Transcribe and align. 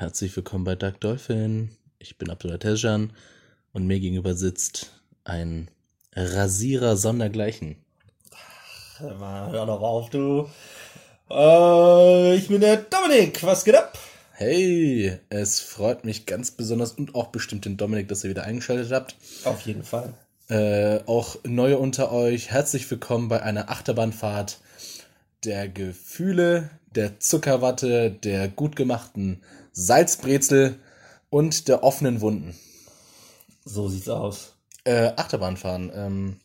Herzlich 0.00 0.34
willkommen 0.34 0.64
bei 0.64 0.76
Dark 0.76 0.98
Dolphin. 1.00 1.68
Ich 1.98 2.16
bin 2.16 2.30
Abdullah 2.30 2.56
Tejan 2.56 3.12
und 3.74 3.86
mir 3.86 4.00
gegenüber 4.00 4.32
sitzt 4.32 4.92
ein 5.24 5.70
Rasierer 6.16 6.96
sondergleichen. 6.96 7.76
Hör 8.96 9.66
doch 9.66 9.82
auf, 9.82 10.08
du. 10.08 10.48
Äh, 11.30 12.34
ich 12.34 12.48
bin 12.48 12.62
der 12.62 12.78
Dominik. 12.78 13.44
Was 13.44 13.62
geht 13.62 13.74
ab? 13.74 13.98
Hey, 14.32 15.18
es 15.28 15.60
freut 15.60 16.06
mich 16.06 16.24
ganz 16.24 16.50
besonders 16.50 16.92
und 16.92 17.14
auch 17.14 17.26
bestimmt 17.26 17.66
den 17.66 17.76
Dominik, 17.76 18.08
dass 18.08 18.24
ihr 18.24 18.30
wieder 18.30 18.44
eingeschaltet 18.44 18.90
habt. 18.92 19.16
Auf 19.44 19.60
jeden 19.66 19.84
Fall. 19.84 20.14
Äh, 20.48 21.00
auch 21.04 21.36
neue 21.44 21.76
unter 21.76 22.10
euch, 22.10 22.50
herzlich 22.50 22.90
willkommen 22.90 23.28
bei 23.28 23.42
einer 23.42 23.68
Achterbahnfahrt 23.68 24.60
der 25.44 25.68
Gefühle, 25.68 26.70
der 26.94 27.20
Zuckerwatte, 27.20 28.10
der 28.10 28.48
gut 28.48 28.76
gemachten 28.76 29.42
Salzbrezel 29.72 30.78
und 31.30 31.68
der 31.68 31.82
offenen 31.82 32.20
Wunden. 32.20 32.54
So 33.64 33.88
sieht's 33.88 34.08
aus. 34.08 34.54
Äh, 34.84 35.12
Achterbahn 35.16 35.56
fahren. 35.56 35.92
Ähm, 35.94 36.40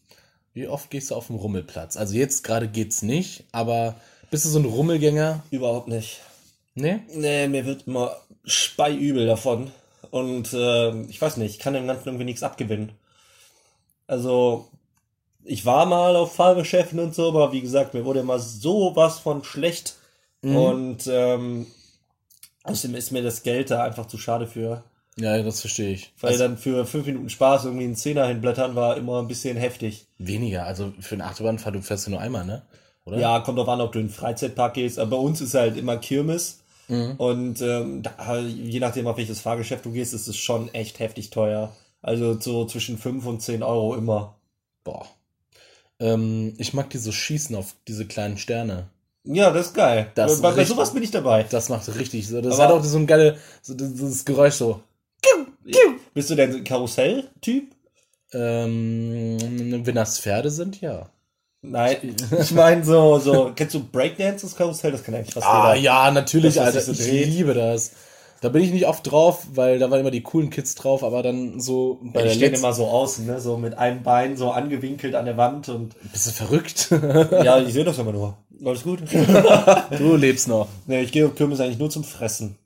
wie 0.54 0.68
oft 0.68 0.90
gehst 0.90 1.12
du 1.12 1.16
auf 1.16 1.28
dem 1.28 1.36
Rummelplatz? 1.36 1.98
Also 1.98 2.16
jetzt 2.16 2.44
gerade 2.44 2.68
geht's 2.68 3.02
nicht, 3.02 3.46
aber 3.52 3.96
bist 4.32 4.46
du 4.46 4.50
so 4.50 4.60
ein 4.60 4.66
Rummelgänger? 4.66 5.44
Überhaupt 5.52 5.88
nicht. 5.88 6.22
Nee? 6.76 7.00
Nee, 7.14 7.48
mir 7.48 7.66
wird 7.66 7.88
immer 7.88 8.18
speiübel 8.44 9.26
davon. 9.26 9.72
Und 10.12 10.54
äh, 10.54 11.02
ich 11.04 11.22
weiß 11.22 11.38
nicht, 11.38 11.52
ich 11.52 11.60
kann 11.60 11.74
dem 11.74 11.88
Ganzen 11.88 12.08
irgendwie 12.08 12.26
nichts 12.26 12.44
abgewinnen. 12.44 12.92
Also, 14.08 14.68
ich 15.44 15.66
war 15.66 15.86
mal 15.86 16.16
auf 16.16 16.36
Fahrgeschäften 16.36 17.00
und 17.00 17.16
so, 17.16 17.30
aber 17.30 17.52
wie 17.52 17.62
gesagt, 17.62 17.94
mir 17.94 18.06
wurde 18.06 18.20
immer 18.20 18.40
sowas 18.40 19.20
von 19.20 19.44
schlecht. 19.44 19.96
Und 20.42 21.08
ähm, 21.08 21.66
außerdem 22.66 22.96
ist 22.96 23.12
mir 23.12 23.24
das 23.24 23.44
Geld 23.44 23.72
da 23.72 23.84
einfach 23.84 24.06
zu 24.08 24.18
schade 24.18 24.48
für. 24.48 24.84
Ja, 25.18 25.42
das 25.42 25.62
verstehe 25.62 25.94
ich. 25.94 26.12
Weil 26.20 26.32
Also 26.34 26.44
dann 26.44 26.58
für 26.58 26.86
fünf 26.86 27.06
Minuten 27.06 27.30
Spaß 27.30 27.66
irgendwie 27.66 27.86
einen 27.86 27.96
Zehner 27.96 28.28
hinblättern 28.28 28.76
war 28.76 28.98
immer 28.98 29.20
ein 29.22 29.28
bisschen 29.30 29.56
heftig. 29.58 30.08
weniger. 30.18 30.66
Also 30.66 30.92
für 31.00 31.16
eine 31.16 31.24
Achterbahnfahrt, 31.26 31.76
du 31.76 31.82
fährst 31.82 32.08
ja 32.08 32.12
nur 32.12 32.20
einmal, 32.20 32.46
ne? 32.46 32.64
Oder? 33.06 33.20
Ja, 33.20 33.40
kommt 33.40 33.58
drauf 33.58 33.70
an, 33.70 33.80
ob 33.82 33.94
du 33.94 34.00
in 34.00 34.08
den 34.08 34.14
Freizeitpark 34.14 34.74
gehst. 34.74 35.00
Aber 35.00 35.12
bei 35.12 35.18
uns 35.18 35.40
ist 35.40 35.54
halt 35.54 35.78
immer 35.78 35.98
Kirmes. 35.98 36.60
Und 36.88 37.62
ähm, 37.62 38.04
da, 38.04 38.38
je 38.40 38.80
nachdem, 38.80 39.08
auf 39.08 39.18
welches 39.18 39.40
Fahrgeschäft 39.42 39.86
du 39.86 39.92
gehst, 39.92 40.14
ist 40.14 40.28
es 40.28 40.38
schon 40.38 40.72
echt 40.74 41.00
heftig 41.00 41.32
teuer. 41.32 41.76
Also 42.04 42.40
so 42.40 42.66
zwischen 42.66 43.00
5 43.00 43.26
und 43.26 43.42
10 43.42 43.64
Euro 43.64 43.96
immer. 43.96 44.36
Boah. 44.84 45.08
Ähm, 46.00 46.54
ich 46.58 46.74
mag 46.76 46.90
diese 46.92 47.12
Schießen 47.12 47.56
auf 47.56 47.74
diese 47.88 48.06
kleinen 48.06 48.38
Sterne. 48.38 48.90
Ja, 49.26 49.52
das 49.52 49.68
ist 49.68 49.74
geil. 49.74 50.12
Das 50.16 50.42
bei, 50.42 50.50
bei 50.50 50.56
richtig- 50.56 50.76
sowas 50.76 50.94
bin 50.94 51.04
ich 51.04 51.12
dabei. 51.12 51.46
Das 51.50 51.70
macht 51.70 51.88
richtig 51.98 52.28
so. 52.28 52.42
Das 52.42 52.56
Aber- 52.60 52.64
hat 52.64 52.72
auch 52.72 52.84
so 52.84 52.98
ein 52.98 53.08
geile, 53.08 53.38
so 53.62 53.74
dieses 53.74 54.24
Geräusch 54.26 54.54
so. 54.56 54.82
Bist 56.14 56.30
du 56.30 56.36
denn 56.36 56.64
Karussell-Typ? 56.64 57.66
Ähm, 58.34 59.38
wenn 59.86 59.96
das 59.96 60.20
Pferde 60.20 60.50
sind, 60.50 60.82
ja. 60.82 61.08
Nein, 61.62 62.16
ich 62.40 62.52
meine 62.52 62.84
so, 62.84 63.18
so, 63.18 63.52
kennst 63.56 63.74
du 63.74 63.84
Breakdances 63.84 64.56
Karussell? 64.56 64.92
Das 64.92 65.04
kann 65.04 65.16
eigentlich 65.16 65.34
fast 65.34 65.48
Ah, 65.48 65.74
jeder. 65.74 65.84
ja, 65.86 66.12
natürlich, 66.12 66.56
Das, 66.56 66.66
Alter. 66.68 66.82
so 66.82 66.92
ich 66.92 67.00
dreht. 67.00 67.28
liebe 67.28 67.54
das. 67.56 67.92
Da 68.42 68.50
bin 68.50 68.62
ich 68.62 68.72
nicht 68.72 68.86
oft 68.86 69.10
drauf, 69.10 69.48
weil 69.54 69.80
da 69.80 69.90
waren 69.90 70.02
immer 70.02 70.12
die 70.12 70.22
coolen 70.22 70.52
Kids 70.52 70.76
drauf, 70.76 71.04
aber 71.04 71.24
dann 71.24 71.60
so 71.60 72.00
bei 72.04 72.22
Die 72.22 72.28
der 72.28 72.34
stehen 72.36 72.54
immer 72.54 72.74
so 72.74 72.86
außen, 72.86 73.26
ne? 73.26 73.40
So 73.42 73.58
mit 73.58 73.76
einem 73.78 74.04
Bein 74.04 74.38
so 74.38 74.52
angewinkelt 74.52 75.16
an 75.16 75.26
der 75.26 75.38
Wand 75.38 75.68
und 75.70 75.96
Bist 76.12 76.28
du 76.28 76.32
verrückt? 76.32 76.90
ja, 76.92 77.58
ich 77.66 77.74
sehe 77.74 77.84
das 77.86 77.98
immer 77.98 78.12
nur. 78.12 78.38
Alles 78.64 78.84
gut? 78.84 79.00
du 79.98 80.16
lebst 80.16 80.48
noch. 80.48 80.68
ne, 80.88 81.02
ich 81.02 81.12
gehe 81.12 81.26
auf 81.26 81.36
Kirmes 81.36 81.60
eigentlich 81.60 81.80
nur 81.80 81.90
zum 81.90 82.04
Fressen. 82.04 82.58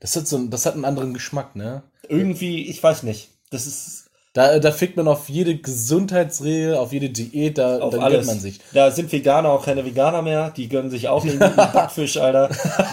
Das 0.00 0.14
hat, 0.16 0.26
so, 0.26 0.36
ein- 0.36 0.50
das 0.50 0.64
hat 0.66 0.74
einen 0.74 0.84
anderen 0.84 1.12
Geschmack, 1.14 1.56
ne? 1.56 1.82
Irgendwie, 2.08 2.68
ich 2.68 2.82
weiß 2.82 3.02
nicht. 3.02 3.28
Das 3.50 3.66
ist 3.66 4.10
Da, 4.32 4.58
da 4.58 4.70
fickt 4.72 4.96
man 4.96 5.08
auf 5.08 5.28
jede 5.28 5.56
Gesundheitsregel, 5.58 6.76
auf 6.76 6.92
jede 6.92 7.10
Diät, 7.10 7.58
da, 7.58 7.78
auf 7.80 7.92
da 7.94 8.00
alles. 8.02 8.18
gönnt 8.18 8.26
man 8.26 8.38
sich. 8.40 8.60
Da 8.72 8.90
sind 8.90 9.10
Veganer 9.10 9.48
auch 9.50 9.64
keine 9.64 9.84
Veganer 9.84 10.22
mehr. 10.22 10.50
Die 10.50 10.68
gönnen 10.68 10.90
sich 10.90 11.08
auch 11.08 11.24
einen 11.24 11.38
Backfisch, 11.38 12.16
Alter. 12.18 12.50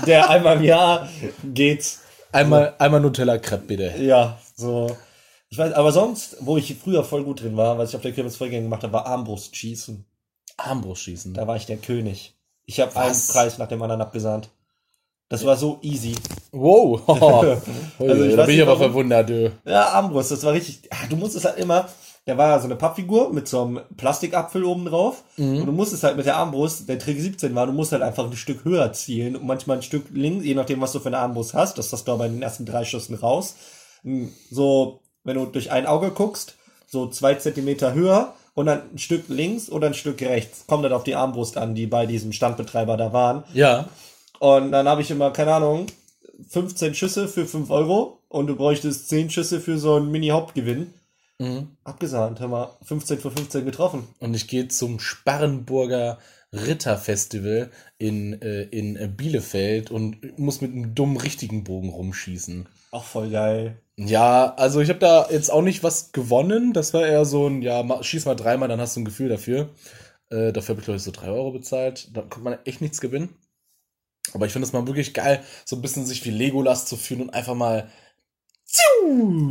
Der 0.07 0.29
einmal 0.29 0.57
im 0.57 0.63
Jahr 0.63 1.07
geht. 1.53 1.97
Einmal, 2.31 2.73
einmal 2.79 2.99
Nutella-Crepe, 3.01 3.65
bitte. 3.67 3.93
Ja, 4.01 4.39
so. 4.55 4.95
Ich 5.49 5.57
weiß, 5.57 5.73
aber 5.73 5.91
sonst, 5.91 6.37
wo 6.41 6.57
ich 6.57 6.75
früher 6.83 7.03
voll 7.03 7.23
gut 7.23 7.41
drin 7.43 7.55
war, 7.55 7.77
was 7.77 7.89
ich 7.89 7.95
auf 7.95 8.01
der 8.01 8.11
Kirmes 8.13 8.35
voll 8.35 8.49
gerne 8.49 8.63
gemacht 8.63 8.83
habe, 8.83 8.93
war 8.93 9.05
Armbrustschießen. 9.05 10.03
Armbrustschießen. 10.57 11.33
Da 11.33 11.47
war 11.47 11.55
ich 11.55 11.65
der 11.65 11.77
König. 11.77 12.35
Ich 12.65 12.79
habe 12.79 12.95
einen? 12.95 13.15
Preis 13.29 13.57
nach 13.57 13.67
dem 13.67 13.81
anderen 13.81 14.01
abgesahnt. 14.01 14.49
Das 15.29 15.43
war 15.45 15.57
so 15.57 15.79
easy. 15.81 16.15
Wow. 16.51 17.01
Also 17.99 18.23
ich 18.23 18.31
da 18.33 18.37
weiß 18.39 18.45
bin 18.47 18.55
ich 18.55 18.61
aber 18.61 18.77
verwundert, 18.77 19.29
du. 19.29 19.51
Ja, 19.65 19.87
Armbrust, 19.89 20.31
das 20.31 20.43
war 20.43 20.53
richtig. 20.53 20.81
Ah, 20.91 21.07
Du 21.09 21.15
musstest 21.15 21.45
halt 21.45 21.57
immer, 21.57 21.87
da 22.25 22.37
war 22.37 22.59
so 22.59 22.65
eine 22.65 22.75
Pappfigur 22.75 23.33
mit 23.33 23.47
so 23.47 23.61
einem 23.63 23.81
Plastikapfel 23.97 24.63
oben 24.63 24.85
drauf. 24.85 25.23
Und 25.37 25.65
du 25.65 25.71
musstest 25.71 26.03
halt 26.03 26.15
mit 26.17 26.25
der 26.27 26.37
Armbrust, 26.37 26.87
der 26.87 26.99
Trick 26.99 27.19
17 27.19 27.55
war, 27.55 27.65
du 27.65 27.73
musst 27.73 27.91
halt 27.91 28.03
einfach 28.03 28.25
ein 28.25 28.35
Stück 28.35 28.65
höher 28.65 28.93
zielen 28.93 29.35
und 29.35 29.45
manchmal 29.45 29.77
ein 29.77 29.83
Stück 29.83 30.05
links, 30.13 30.45
je 30.45 30.53
nachdem, 30.53 30.79
was 30.81 30.91
du 30.91 30.99
für 30.99 31.07
eine 31.07 31.17
Armbrust 31.17 31.53
hast. 31.55 31.77
Das 31.77 31.91
hast 31.91 32.07
du 32.07 32.11
aber 32.11 32.27
in 32.27 32.33
den 32.33 32.41
ersten 32.43 32.65
drei 32.65 32.85
Schüssen 32.85 33.15
raus. 33.15 33.55
Mm, 34.03 34.27
So, 34.51 35.01
wenn 35.23 35.37
du 35.37 35.45
durch 35.47 35.71
ein 35.71 35.87
Auge 35.87 36.11
guckst, 36.11 36.55
so 36.87 37.07
zwei 37.09 37.33
Zentimeter 37.35 37.93
höher 37.93 38.33
und 38.55 38.65
dann 38.65 38.81
ein 38.93 38.97
Stück 38.97 39.25
links 39.27 39.69
oder 39.69 39.87
ein 39.87 39.93
Stück 39.93 40.21
rechts. 40.21 40.65
Kommt 40.65 40.83
dann 40.83 40.93
auf 40.93 41.03
die 41.03 41.15
Armbrust 41.15 41.57
an, 41.57 41.75
die 41.75 41.85
bei 41.85 42.07
diesem 42.07 42.31
Standbetreiber 42.31 42.97
da 42.97 43.13
waren. 43.13 43.43
Ja. 43.53 43.87
Und 44.39 44.71
dann 44.71 44.87
habe 44.87 45.01
ich 45.01 45.11
immer, 45.11 45.31
keine 45.31 45.53
Ahnung, 45.53 45.85
15 46.49 46.95
Schüsse 46.95 47.27
für 47.27 47.45
5 47.45 47.69
Euro 47.69 48.19
und 48.29 48.47
du 48.47 48.55
bräuchtest 48.55 49.09
10 49.09 49.29
Schüsse 49.29 49.59
für 49.59 49.77
so 49.77 49.95
einen 49.95 50.09
Mini-Hauptgewinn. 50.09 50.93
Mhm. 51.37 51.67
Abgesahnt, 51.83 52.39
haben 52.39 52.51
wir 52.51 52.77
15 52.83 53.19
für 53.19 53.31
15 53.31 53.65
getroffen. 53.65 54.07
Und 54.19 54.33
ich 54.33 54.47
gehe 54.47 54.69
zum 54.69 54.99
Sparrenburger 54.99 56.17
Ritterfestival 56.53 57.71
in, 57.97 58.41
äh, 58.41 58.63
in 58.63 59.15
Bielefeld 59.17 59.91
und 59.91 60.39
muss 60.39 60.61
mit 60.61 60.71
einem 60.71 60.95
dummen 60.95 61.17
richtigen 61.17 61.65
Bogen 61.65 61.89
rumschießen. 61.89 62.67
Auch 62.91 63.03
voll 63.03 63.29
geil. 63.29 63.81
Ja, 63.97 64.53
also 64.55 64.81
ich 64.81 64.89
habe 64.89 64.99
da 64.99 65.27
jetzt 65.29 65.51
auch 65.51 65.61
nicht 65.61 65.83
was 65.83 66.11
gewonnen. 66.11 66.73
Das 66.73 66.93
war 66.93 67.05
eher 67.05 67.25
so 67.25 67.47
ein, 67.47 67.61
ja, 67.61 68.03
schieß 68.03 68.25
mal 68.25 68.35
dreimal, 68.35 68.67
dann 68.67 68.81
hast 68.81 68.95
du 68.95 69.01
ein 69.01 69.05
Gefühl 69.05 69.29
dafür. 69.29 69.69
Äh, 70.29 70.51
dafür 70.51 70.73
habe 70.73 70.79
ich, 70.81 70.85
glaube 70.85 70.97
ich, 70.97 71.03
so 71.03 71.11
drei 71.11 71.29
Euro 71.29 71.51
bezahlt. 71.51 72.09
Da 72.13 72.21
konnte 72.21 72.41
man 72.41 72.57
echt 72.65 72.81
nichts 72.81 72.99
gewinnen. 72.99 73.35
Aber 74.33 74.45
ich 74.45 74.51
finde 74.51 74.67
es 74.67 74.73
mal 74.73 74.87
wirklich 74.87 75.13
geil, 75.13 75.43
so 75.65 75.75
ein 75.75 75.81
bisschen 75.81 76.05
sich 76.05 76.25
wie 76.25 76.31
Legolas 76.31 76.85
zu 76.85 76.97
fühlen 76.97 77.21
und 77.21 77.29
einfach 77.29 77.55
mal. 77.55 77.89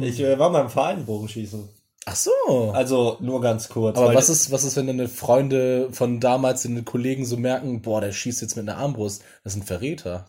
Ich 0.02 0.20
äh, 0.20 0.38
war 0.38 0.50
mal 0.50 0.62
im 0.62 0.68
Verein 0.68 1.06
Bogenschießen. 1.06 1.68
Ach 2.06 2.16
so. 2.16 2.72
Also 2.72 3.16
nur 3.20 3.40
ganz 3.40 3.68
kurz. 3.68 3.96
Aber 3.96 4.14
was 4.14 4.28
ist, 4.28 4.50
was 4.50 4.64
ist, 4.64 4.76
wenn 4.76 4.86
deine 4.86 5.08
Freunde 5.08 5.88
von 5.92 6.20
damals, 6.20 6.64
deine 6.64 6.82
Kollegen 6.82 7.24
so 7.24 7.38
merken, 7.38 7.80
boah, 7.80 8.02
der 8.02 8.12
schießt 8.12 8.42
jetzt 8.42 8.56
mit 8.56 8.68
einer 8.68 8.78
Armbrust? 8.78 9.22
Das 9.42 9.54
sind 9.54 9.64
Verräter. 9.64 10.26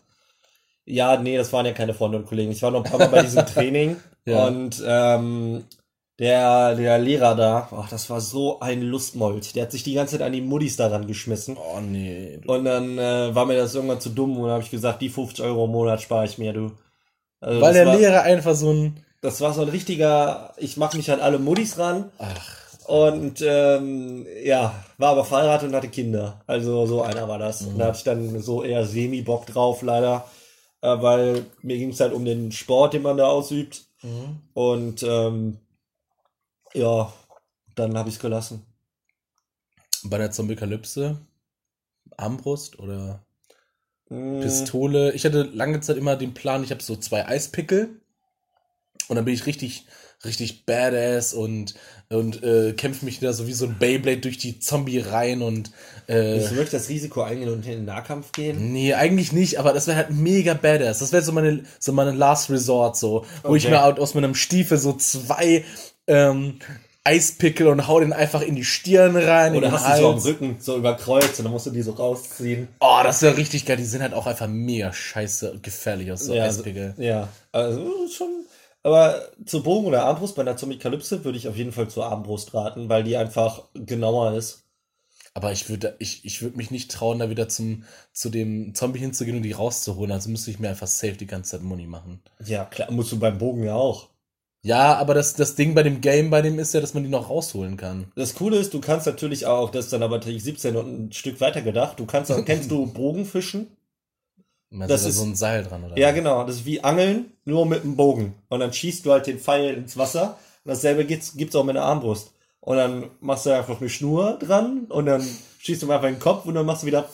Ja, 0.86 1.16
nee, 1.20 1.36
das 1.36 1.52
waren 1.52 1.66
ja 1.66 1.72
keine 1.72 1.94
Freunde 1.94 2.18
und 2.18 2.26
Kollegen. 2.26 2.52
Ich 2.52 2.62
war 2.62 2.70
noch 2.70 2.84
ein 2.84 2.90
paar 2.90 3.00
Mal 3.00 3.08
bei 3.08 3.22
diesem 3.22 3.44
Training 3.54 3.96
Ja. 4.24 4.46
und 4.46 4.82
ähm, 4.86 5.64
der, 6.18 6.74
der 6.76 6.98
Lehrer 6.98 7.34
da, 7.34 7.68
ach, 7.76 7.90
das 7.90 8.08
war 8.08 8.20
so 8.22 8.60
ein 8.60 8.80
Lustmold. 8.80 9.54
Der 9.54 9.64
hat 9.64 9.72
sich 9.72 9.82
die 9.82 9.92
ganze 9.94 10.16
Zeit 10.16 10.26
an 10.26 10.32
die 10.32 10.40
Muddis 10.40 10.76
daran 10.76 11.06
geschmissen. 11.06 11.56
Oh 11.58 11.80
nee. 11.80 12.38
Und 12.46 12.64
dann 12.64 12.98
äh, 12.98 13.34
war 13.34 13.44
mir 13.44 13.56
das 13.56 13.74
irgendwann 13.74 14.00
zu 14.00 14.08
dumm 14.10 14.36
und 14.36 14.44
dann 14.44 14.52
habe 14.52 14.62
ich 14.62 14.70
gesagt, 14.70 15.02
die 15.02 15.10
50 15.10 15.44
Euro 15.44 15.66
im 15.66 15.72
Monat 15.72 16.00
spare 16.00 16.24
ich 16.24 16.38
mir, 16.38 16.52
du. 16.54 16.72
Also 17.40 17.60
Weil 17.60 17.74
der 17.74 17.86
war, 17.86 17.96
Lehrer 17.96 18.22
einfach 18.22 18.54
so 18.54 18.70
ein. 18.72 19.04
Das 19.20 19.40
war 19.40 19.52
so 19.52 19.62
ein 19.62 19.68
richtiger, 19.68 20.54
ich 20.56 20.76
mache 20.76 20.96
mich 20.96 21.10
an 21.10 21.20
alle 21.20 21.38
Muddis 21.38 21.78
ran 21.78 22.10
Ach, 22.18 22.56
und 22.86 23.42
ähm, 23.46 24.26
ja, 24.44 24.72
war 24.98 25.10
aber 25.10 25.24
verheiratet 25.24 25.68
und 25.68 25.74
hatte 25.74 25.88
Kinder. 25.88 26.40
Also 26.46 26.86
so 26.86 27.02
einer 27.02 27.28
war 27.28 27.38
das. 27.38 27.62
Und 27.62 27.78
da 27.78 27.86
hatte 27.86 27.98
ich 27.98 28.04
dann 28.04 28.40
so 28.40 28.62
eher 28.62 28.86
Semi-Bock 28.86 29.46
drauf, 29.46 29.82
leider. 29.82 30.24
Äh, 30.86 31.02
weil 31.02 31.46
mir 31.62 31.78
ging 31.78 31.90
es 31.90 32.00
halt 32.00 32.12
um 32.12 32.24
den 32.24 32.52
Sport, 32.52 32.94
den 32.94 33.02
man 33.02 33.16
da 33.16 33.26
ausübt. 33.26 33.86
Und 34.54 35.02
ähm, 35.02 35.58
ja, 36.74 37.12
dann 37.74 37.96
habe 37.98 38.08
ich 38.08 38.16
es 38.16 38.20
gelassen. 38.20 38.64
bei 40.04 40.18
der 40.18 40.30
Zombie-Kalypse 40.30 41.20
Armbrust 42.16 42.78
oder 42.78 43.24
Mm, 44.10 44.40
Pistole. 44.40 45.12
Ich 45.12 45.24
hatte 45.24 45.42
lange 45.42 45.80
Zeit 45.80 45.96
immer 45.96 46.16
den 46.16 46.34
Plan, 46.34 46.62
ich 46.64 46.70
habe 46.70 46.82
so 46.82 46.96
zwei 46.96 47.26
Eispickel 47.26 48.00
und 49.08 49.16
dann 49.16 49.24
bin 49.24 49.34
ich 49.34 49.46
richtig, 49.46 49.86
richtig 50.24 50.64
badass 50.66 51.34
und, 51.34 51.74
und 52.08 52.42
äh, 52.42 52.72
kämpfe 52.72 53.04
mich 53.04 53.20
da 53.20 53.32
so 53.32 53.46
wie 53.46 53.52
so 53.52 53.66
ein 53.66 53.76
Beyblade 53.78 54.18
durch 54.18 54.38
die 54.38 54.58
Zombie-Reihen 54.58 55.42
und 55.42 55.70
äh, 56.08 56.38
du 56.38 56.50
wirklich 56.52 56.70
das 56.70 56.88
Risiko 56.88 57.22
eingehen 57.22 57.48
und 57.50 57.64
in 57.66 57.72
den 57.72 57.84
Nahkampf 57.84 58.32
gehen? 58.32 58.72
Nee, 58.72 58.94
eigentlich 58.94 59.32
nicht, 59.32 59.58
aber 59.58 59.72
das 59.72 59.86
wäre 59.86 59.96
halt 59.98 60.10
mega 60.10 60.54
badass. 60.54 60.98
Das 61.00 61.12
wäre 61.12 61.22
so 61.22 61.32
meine, 61.32 61.64
so 61.78 61.92
meine 61.92 62.12
Last 62.12 62.50
Resort, 62.50 62.96
so, 62.96 63.24
wo 63.44 63.54
ich 63.54 63.64
Okay. 63.66 63.74
mir 63.74 63.84
out- 63.84 64.00
aus 64.00 64.14
meinem 64.14 64.34
Stiefel 64.34 64.78
so 64.78 64.94
zwei 64.94 65.64
ähm, 66.06 66.58
Eispickel 67.04 67.68
und 67.68 67.86
hau 67.86 68.00
den 68.00 68.12
einfach 68.12 68.40
in 68.42 68.56
die 68.56 68.64
Stirn 68.64 69.16
rein. 69.16 69.54
Oder 69.54 69.70
hast 69.70 69.86
du 69.86 70.00
so 70.00 70.08
am 70.08 70.14
Hals. 70.14 70.24
Rücken, 70.24 70.56
so 70.58 70.76
über 70.76 70.94
Kreuz 70.96 71.38
und 71.38 71.44
dann 71.44 71.52
musst 71.52 71.66
du 71.66 71.70
die 71.70 71.82
so 71.82 71.92
rausziehen. 71.92 72.66
Oh, 72.80 72.98
das 73.04 73.20
ja 73.20 73.30
richtig 73.30 73.64
geil. 73.64 73.76
Die 73.76 73.84
sind 73.84 74.02
halt 74.02 74.12
auch 74.12 74.26
einfach 74.26 74.48
mega 74.48 74.92
scheiße 74.92 75.58
gefährlich 75.62 76.10
aus 76.10 76.24
so 76.24 76.34
ja, 76.34 76.44
Eispickel. 76.44 76.94
ja, 76.98 77.28
also 77.52 77.92
schon. 78.12 78.28
Aber 78.86 79.20
zur 79.44 79.64
Bogen 79.64 79.88
oder 79.88 80.04
Armbrust 80.04 80.36
bei 80.36 80.42
einer 80.42 80.56
Zombie-Kalypse 80.56 81.24
würde 81.24 81.36
ich 81.36 81.48
auf 81.48 81.56
jeden 81.56 81.72
Fall 81.72 81.88
zur 81.88 82.06
Armbrust 82.06 82.54
raten, 82.54 82.88
weil 82.88 83.02
die 83.02 83.16
einfach 83.16 83.64
genauer 83.74 84.34
ist. 84.34 84.62
Aber 85.34 85.50
ich 85.50 85.68
würde 85.68 85.96
ich, 85.98 86.24
ich 86.24 86.40
würd 86.40 86.56
mich 86.56 86.70
nicht 86.70 86.92
trauen, 86.92 87.18
da 87.18 87.28
wieder 87.28 87.48
zum, 87.48 87.82
zu 88.12 88.30
dem 88.30 88.76
Zombie 88.76 89.00
hinzugehen 89.00 89.38
und 89.38 89.42
die 89.42 89.50
rauszuholen. 89.50 90.12
Also 90.12 90.30
müsste 90.30 90.52
ich 90.52 90.60
mir 90.60 90.68
einfach 90.68 90.86
safe 90.86 91.14
die 91.14 91.26
ganze 91.26 91.50
Zeit 91.50 91.62
Muni 91.62 91.88
machen. 91.88 92.22
Ja, 92.44 92.64
klar, 92.64 92.92
musst 92.92 93.10
du 93.10 93.18
beim 93.18 93.38
Bogen 93.38 93.64
ja 93.64 93.74
auch. 93.74 94.10
Ja, 94.62 94.94
aber 94.94 95.14
das, 95.14 95.34
das 95.34 95.56
Ding 95.56 95.74
bei 95.74 95.82
dem 95.82 96.00
Game 96.00 96.30
bei 96.30 96.40
dem 96.40 96.60
ist 96.60 96.72
ja, 96.72 96.80
dass 96.80 96.94
man 96.94 97.02
die 97.02 97.08
noch 97.08 97.28
rausholen 97.28 97.76
kann. 97.76 98.12
Das 98.14 98.36
Coole 98.36 98.56
ist, 98.56 98.72
du 98.72 98.80
kannst 98.80 99.06
natürlich 99.06 99.46
auch, 99.46 99.70
das 99.70 99.86
ist 99.86 99.92
dann 99.92 100.04
aber 100.04 100.18
natürlich 100.18 100.44
17 100.44 100.76
und 100.76 101.06
ein 101.08 101.12
Stück 101.12 101.40
weiter 101.40 101.60
gedacht, 101.60 101.98
du 101.98 102.06
kannst, 102.06 102.32
kennst 102.46 102.70
du 102.70 102.86
Bogenfischen? 102.86 103.75
Man 104.70 104.88
Das 104.88 105.04
ist 105.04 105.16
so 105.16 105.24
ein 105.24 105.36
Seil 105.36 105.62
dran, 105.62 105.84
oder? 105.84 105.96
Ja, 105.96 106.10
genau, 106.12 106.44
das 106.44 106.56
ist 106.56 106.66
wie 106.66 106.82
Angeln, 106.82 107.32
nur 107.44 107.66
mit 107.66 107.82
einem 107.82 107.96
Bogen. 107.96 108.34
Und 108.48 108.60
dann 108.60 108.72
schießt 108.72 109.06
du 109.06 109.12
halt 109.12 109.26
den 109.26 109.38
Pfeil 109.38 109.74
ins 109.74 109.96
Wasser. 109.96 110.38
Und 110.64 110.70
dasselbe 110.70 111.04
gibt's, 111.04 111.36
gibt's 111.36 111.54
auch 111.54 111.64
mit 111.64 111.76
einer 111.76 111.86
Armbrust. 111.86 112.32
Und 112.60 112.76
dann 112.76 113.10
machst 113.20 113.46
du 113.46 113.50
einfach 113.50 113.80
eine 113.80 113.88
Schnur 113.88 114.38
dran 114.40 114.86
und 114.88 115.06
dann 115.06 115.24
schießt 115.60 115.82
du 115.82 115.90
einfach 115.92 116.08
in 116.08 116.14
den 116.14 116.20
Kopf 116.20 116.46
und 116.46 116.54
dann 116.54 116.66
machst 116.66 116.82
du 116.82 116.88
wieder 116.88 117.08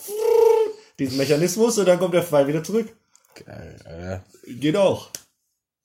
diesen 0.99 1.19
Mechanismus 1.19 1.77
und 1.79 1.87
dann 1.87 1.99
kommt 1.99 2.15
der 2.15 2.23
Pfeil 2.23 2.47
wieder 2.47 2.65
zurück. 2.65 2.89
Geil, 3.35 3.77
Alter. 3.85 4.25
Geht 4.47 4.77
auch. 4.77 5.11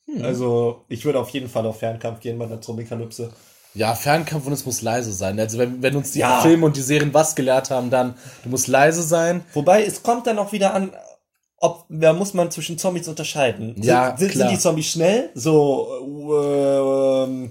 Hm. 0.05 0.23
Also, 0.23 0.85
ich 0.87 1.03
würde 1.03 1.19
auf 1.19 1.29
jeden 1.31 1.49
Fall 1.49 1.65
auf 1.65 1.79
Fernkampf 1.79 2.21
gehen 2.21 2.39
bei 2.39 2.45
der 2.45 2.61
Zombie-Kalypse. 2.61 3.31
Ja, 3.73 3.93
Fernkampf 3.93 4.47
und 4.47 4.53
es 4.53 4.65
muss 4.65 4.81
leise 4.81 5.11
sein. 5.11 5.39
Also 5.39 5.57
wenn, 5.59 5.81
wenn 5.83 5.95
uns 5.95 6.11
die 6.11 6.19
Ja. 6.19 6.41
Filme 6.41 6.65
und 6.65 6.77
die 6.77 6.81
Serien 6.81 7.13
was 7.13 7.35
gelehrt 7.35 7.69
haben, 7.69 7.89
dann 7.89 8.15
du 8.43 8.49
musst 8.49 8.67
leise 8.67 9.03
sein. 9.03 9.43
Wobei, 9.53 9.83
es 9.83 10.01
kommt 10.01 10.25
dann 10.25 10.39
auch 10.39 10.51
wieder 10.51 10.73
an, 10.73 10.91
ob, 11.59 11.85
da 11.89 12.13
muss 12.13 12.33
man 12.33 12.51
zwischen 12.51 12.77
Zombies 12.77 13.07
unterscheiden. 13.07 13.73
Sind, 13.75 13.85
Ja, 13.85 14.15
sind, 14.17 14.31
klar. 14.31 14.47
sind 14.49 14.57
die 14.57 14.61
Zombies 14.61 14.87
schnell? 14.91 15.29
So, 15.33 15.87
äh, 16.31 17.23
ähm, 17.23 17.49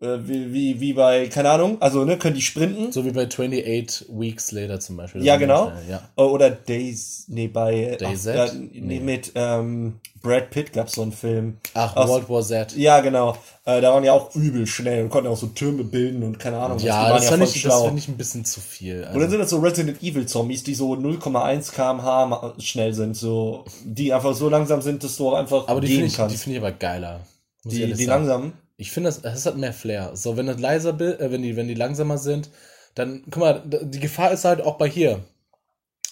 äh, 0.00 0.18
wie, 0.22 0.52
wie, 0.52 0.80
wie 0.80 0.92
bei, 0.92 1.26
keine 1.28 1.50
Ahnung, 1.50 1.76
also, 1.80 2.04
ne, 2.04 2.16
können 2.18 2.34
die 2.36 2.42
sprinten? 2.42 2.92
So 2.92 3.04
wie 3.04 3.10
bei 3.10 3.26
28 3.26 4.06
Weeks 4.10 4.52
Later 4.52 4.78
zum 4.80 4.96
Beispiel. 4.96 5.22
Ja, 5.24 5.36
genau. 5.36 5.72
Ja. 5.88 6.02
Oder 6.22 6.50
Days, 6.50 7.24
nee, 7.28 7.48
bei, 7.48 7.96
DayZ? 7.98 8.26
ach, 8.28 8.34
ja, 8.34 8.48
nee, 8.72 9.00
mit, 9.00 9.32
ähm, 9.34 10.00
Brad 10.22 10.50
Pitt 10.50 10.72
gab's 10.72 10.94
so 10.94 11.02
einen 11.02 11.12
Film. 11.12 11.58
Ach, 11.74 11.94
Aus- 11.96 12.08
World 12.08 12.28
War 12.28 12.42
Z. 12.42 12.76
Ja, 12.76 13.00
genau. 13.00 13.36
Äh, 13.64 13.80
da 13.80 13.92
waren 13.92 14.02
ja 14.02 14.12
auch 14.12 14.34
übel 14.34 14.66
schnell 14.66 15.04
und 15.04 15.10
konnten 15.10 15.28
auch 15.28 15.36
so 15.36 15.46
Türme 15.48 15.84
bilden 15.84 16.22
und 16.24 16.38
keine 16.40 16.58
Ahnung. 16.58 16.76
was. 16.76 16.82
Die 16.82 16.88
Ja, 16.88 17.12
das, 17.12 17.26
fand 17.28 17.42
ich, 17.44 17.62
das 17.62 17.82
finde 17.82 17.98
ich 17.98 18.08
ein 18.08 18.16
bisschen 18.16 18.44
zu 18.44 18.60
viel. 18.60 18.96
Und 18.98 19.02
dann 19.04 19.14
Also, 19.16 19.30
sind 19.30 19.38
das 19.40 19.50
so 19.50 19.58
Resident 19.60 20.02
Evil 20.02 20.26
Zombies, 20.26 20.64
die 20.64 20.74
so 20.74 20.94
0,1 20.94 21.72
km/h 21.72 22.54
schnell 22.58 22.94
sind, 22.94 23.16
so, 23.16 23.64
die 23.84 24.12
einfach 24.12 24.34
so 24.34 24.48
langsam 24.48 24.82
sind, 24.82 25.04
dass 25.04 25.16
du 25.16 25.28
auch 25.28 25.34
einfach 25.34 25.68
aber 25.68 25.80
die 25.80 25.88
finde 25.88 26.06
ich, 26.06 26.16
die 26.16 26.36
finde 26.36 26.58
ich 26.58 26.64
aber 26.64 26.72
geiler. 26.72 27.20
Die, 27.64 27.92
die 27.92 28.04
langsamen. 28.04 28.52
Ich 28.78 28.92
finde, 28.92 29.08
das, 29.08 29.20
das 29.20 29.44
hat 29.44 29.56
mehr 29.56 29.72
Flair. 29.72 30.12
So, 30.14 30.36
wenn 30.36 30.46
das 30.46 30.60
leiser 30.60 30.98
äh, 31.00 31.30
wenn 31.32 31.42
die, 31.42 31.56
wenn 31.56 31.66
die 31.66 31.74
langsamer 31.74 32.16
sind, 32.16 32.48
dann, 32.94 33.24
guck 33.30 33.40
mal, 33.40 33.62
die 33.66 33.98
Gefahr 34.00 34.30
ist 34.30 34.44
halt 34.44 34.60
auch 34.62 34.78
bei 34.78 34.88
hier. 34.88 35.24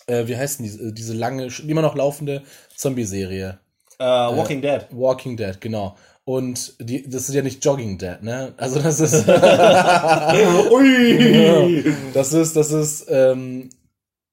Äh, 0.06 0.26
wie 0.26 0.36
heißt 0.36 0.58
denn 0.58 0.66
die, 0.66 0.92
diese 0.92 1.14
lange, 1.14 1.48
immer 1.66 1.82
noch 1.82 1.94
laufende 1.94 2.42
Zombie-Serie? 2.74 3.58
Äh, 3.98 4.04
Walking 4.04 4.60
Dead. 4.60 4.84
Walking 4.90 5.36
Dead, 5.36 5.60
genau. 5.60 5.96
Und 6.24 6.74
die, 6.80 7.08
das 7.08 7.28
ist 7.28 7.36
ja 7.36 7.42
nicht 7.42 7.64
Jogging 7.64 7.98
Dead, 7.98 8.20
ne? 8.20 8.52
Also 8.56 8.80
das 8.80 8.98
ist, 8.98 9.28
Ui! 10.72 11.94
das 12.12 12.32
ist, 12.32 12.56
das 12.56 12.72
ist, 12.72 13.06
ähm, 13.08 13.70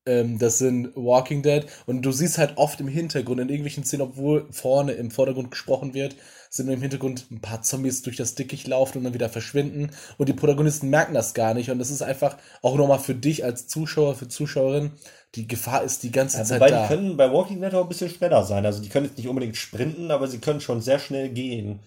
ähm, 0.05 0.37
das 0.39 0.57
sind 0.57 0.91
Walking 0.95 1.43
Dead 1.43 1.65
und 1.85 2.01
du 2.03 2.11
siehst 2.11 2.37
halt 2.37 2.57
oft 2.57 2.79
im 2.81 2.87
Hintergrund 2.87 3.39
in 3.39 3.49
irgendwelchen 3.49 3.83
Szenen, 3.85 4.03
obwohl 4.03 4.47
vorne 4.51 4.93
im 4.93 5.11
Vordergrund 5.11 5.51
gesprochen 5.51 5.93
wird, 5.93 6.15
sind 6.49 6.69
im 6.69 6.81
Hintergrund 6.81 7.25
ein 7.31 7.41
paar 7.41 7.61
Zombies 7.61 8.01
durch 8.03 8.17
das 8.17 8.35
Dickicht 8.35 8.67
laufen 8.67 8.99
und 8.99 9.03
dann 9.05 9.13
wieder 9.13 9.29
verschwinden 9.29 9.91
und 10.17 10.29
die 10.29 10.33
Protagonisten 10.33 10.89
merken 10.89 11.13
das 11.13 11.33
gar 11.33 11.53
nicht 11.53 11.71
und 11.71 11.79
das 11.79 11.89
ist 11.91 12.01
einfach 12.01 12.37
auch 12.61 12.75
nochmal 12.75 12.99
für 12.99 13.15
dich 13.15 13.43
als 13.45 13.67
Zuschauer, 13.67 14.15
für 14.15 14.27
Zuschauerin, 14.27 14.91
die 15.35 15.47
Gefahr 15.47 15.83
ist 15.83 16.03
die 16.03 16.11
ganze 16.11 16.41
Ja, 16.41 16.43
Zeit 16.43 16.49
wobei 16.49 16.69
da. 16.69 16.79
die 16.79 16.81
können 16.81 17.15
bei 17.17 17.31
Walking 17.31 17.61
Dead 17.61 17.73
auch 17.75 17.83
ein 17.83 17.89
bisschen 17.89 18.09
schneller 18.09 18.43
sein. 18.43 18.65
Also 18.65 18.81
die 18.81 18.89
können 18.89 19.05
jetzt 19.05 19.17
nicht 19.17 19.27
unbedingt 19.27 19.55
sprinten, 19.57 20.09
aber 20.11 20.27
sie 20.27 20.39
können 20.39 20.61
schon 20.61 20.81
sehr 20.81 20.99
schnell 20.99 21.29
gehen, 21.29 21.79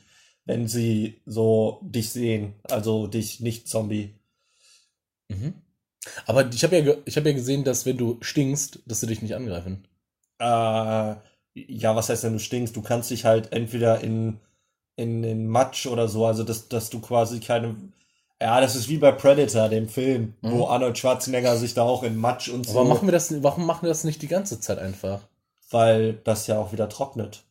wenn 0.45 0.69
sie 0.69 1.21
so 1.27 1.81
dich 1.85 2.11
sehen. 2.11 2.55
Also 2.71 3.07
dich 3.09 3.41
nicht 3.41 3.69
Zombie. 3.69 4.15
Mhm. 5.31 5.66
Aber 6.27 6.49
ich 6.53 6.63
habe 6.65 6.79
ja, 6.79 6.95
ich 7.05 7.17
hab 7.17 7.27
ja 7.27 7.33
gesehen, 7.33 7.65
dass 7.65 7.87
wenn 7.87 7.97
du 7.97 8.19
stinkst, 8.21 8.81
dass 8.87 9.01
sie 9.01 9.07
dich 9.07 9.23
nicht 9.23 9.35
angreifen. 9.35 9.87
Äh, 10.39 11.15
ja, 11.55 11.97
was 11.97 12.09
heißt 12.09 12.25
denn, 12.25 12.35
du 12.35 12.39
stinkst? 12.39 12.77
Du 12.77 12.83
kannst 12.83 13.11
dich 13.11 13.25
halt 13.25 13.53
entweder 13.53 14.01
in, 14.03 14.39
in, 14.97 15.25
in 15.25 15.49
Matsch 15.49 15.87
oder 15.87 16.09
so, 16.09 16.27
also 16.27 16.45
dass, 16.45 16.69
dass 16.69 16.91
du 16.91 17.01
quasi 17.01 17.41
keine. 17.41 17.77
Ja, 18.41 18.61
das 18.61 18.77
ist 18.77 18.91
wie 18.91 18.99
bei 18.99 19.13
Predator, 19.13 19.71
dem 19.71 19.89
Film, 19.89 20.35
wo 20.43 20.67
Arnold 20.67 20.99
Schwarzenegger 20.99 21.57
sich 21.57 21.73
da 21.73 21.85
auch 21.85 22.03
in 22.03 22.17
Matsch 22.17 22.51
und 22.51 22.67
so. 22.67 22.73
Mhm. 22.73 22.79
Aber 22.79 22.89
machen 22.91 23.09
wir 23.09 23.13
das, 23.13 23.43
warum 23.43 23.65
machen 23.65 23.83
wir 23.83 23.89
das 23.89 24.05
nicht 24.05 24.21
die 24.21 24.29
ganze 24.29 24.61
Zeit 24.61 24.79
einfach? 24.79 25.23
weil 25.71 26.15
das 26.15 26.47
ja 26.47 26.59
auch 26.59 26.73
wieder 26.73 26.89
trocknet. 26.89 27.45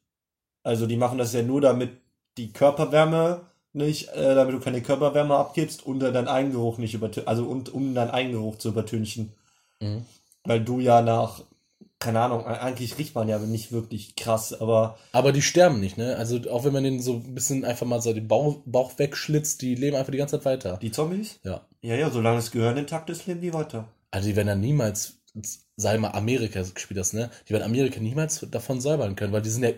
Also 0.63 0.87
die 0.87 0.97
machen 0.97 1.17
das 1.17 1.33
ja 1.33 1.41
nur, 1.41 1.61
damit 1.61 1.97
die 2.37 2.51
Körperwärme 2.51 3.41
nicht, 3.75 4.09
äh, 4.09 4.35
damit 4.35 4.53
du 4.55 4.59
keine 4.59 4.81
Körperwärme 4.81 5.35
abgibst 5.35 5.85
und 5.85 5.99
dann 5.99 6.13
deinen 6.13 6.27
Eigengeruch 6.27 6.77
nicht 6.77 6.93
übertünchen, 6.93 7.27
also 7.27 7.45
und, 7.45 7.73
um 7.73 7.93
deinen 7.93 8.11
Eigengeruch 8.11 8.57
zu 8.57 8.69
übertünchen. 8.69 9.33
Mhm. 9.81 10.05
Weil 10.43 10.61
du 10.63 10.79
ja 10.79 11.01
nach, 11.01 11.41
keine 11.99 12.21
Ahnung, 12.21 12.45
eigentlich 12.45 12.97
riecht 12.97 13.15
man 13.15 13.27
ja 13.27 13.39
nicht 13.39 13.71
wirklich 13.71 14.15
krass, 14.15 14.53
aber 14.59 14.97
Aber 15.11 15.31
die 15.31 15.41
sterben 15.41 15.79
nicht, 15.79 15.97
ne? 15.97 16.15
Also 16.17 16.39
auch 16.51 16.63
wenn 16.63 16.73
man 16.73 16.83
den 16.83 17.01
so 17.01 17.15
ein 17.15 17.33
bisschen 17.33 17.65
einfach 17.65 17.85
mal 17.85 18.01
so 18.01 18.13
den 18.13 18.27
Bauch, 18.27 18.57
Bauch 18.65 18.93
wegschlitzt, 18.97 19.61
die 19.61 19.75
leben 19.75 19.95
einfach 19.97 20.11
die 20.11 20.17
ganze 20.17 20.37
Zeit 20.37 20.45
weiter. 20.45 20.77
die 20.81 20.91
Zombies? 20.91 21.39
Ja. 21.43 21.61
Ja, 21.81 21.95
ja, 21.95 22.09
solange 22.09 22.37
das 22.37 22.51
Gehirn 22.51 22.77
intakt 22.77 23.09
ist, 23.09 23.27
leben 23.27 23.41
die 23.41 23.53
weiter. 23.53 23.87
Also 24.11 24.27
die 24.29 24.35
werden 24.35 24.47
dann 24.47 24.61
niemals, 24.61 25.17
sei 25.75 25.97
mal 25.97 26.11
Amerika 26.11 26.61
gespielt 26.61 26.97
das, 26.99 27.13
ne? 27.13 27.29
Die 27.47 27.53
werden 27.53 27.63
Amerika 27.63 27.99
niemals 27.99 28.45
davon 28.51 28.79
säubern 28.81 29.15
können, 29.15 29.33
weil 29.33 29.41
die 29.41 29.49
sind 29.49 29.63
ja, 29.63 29.71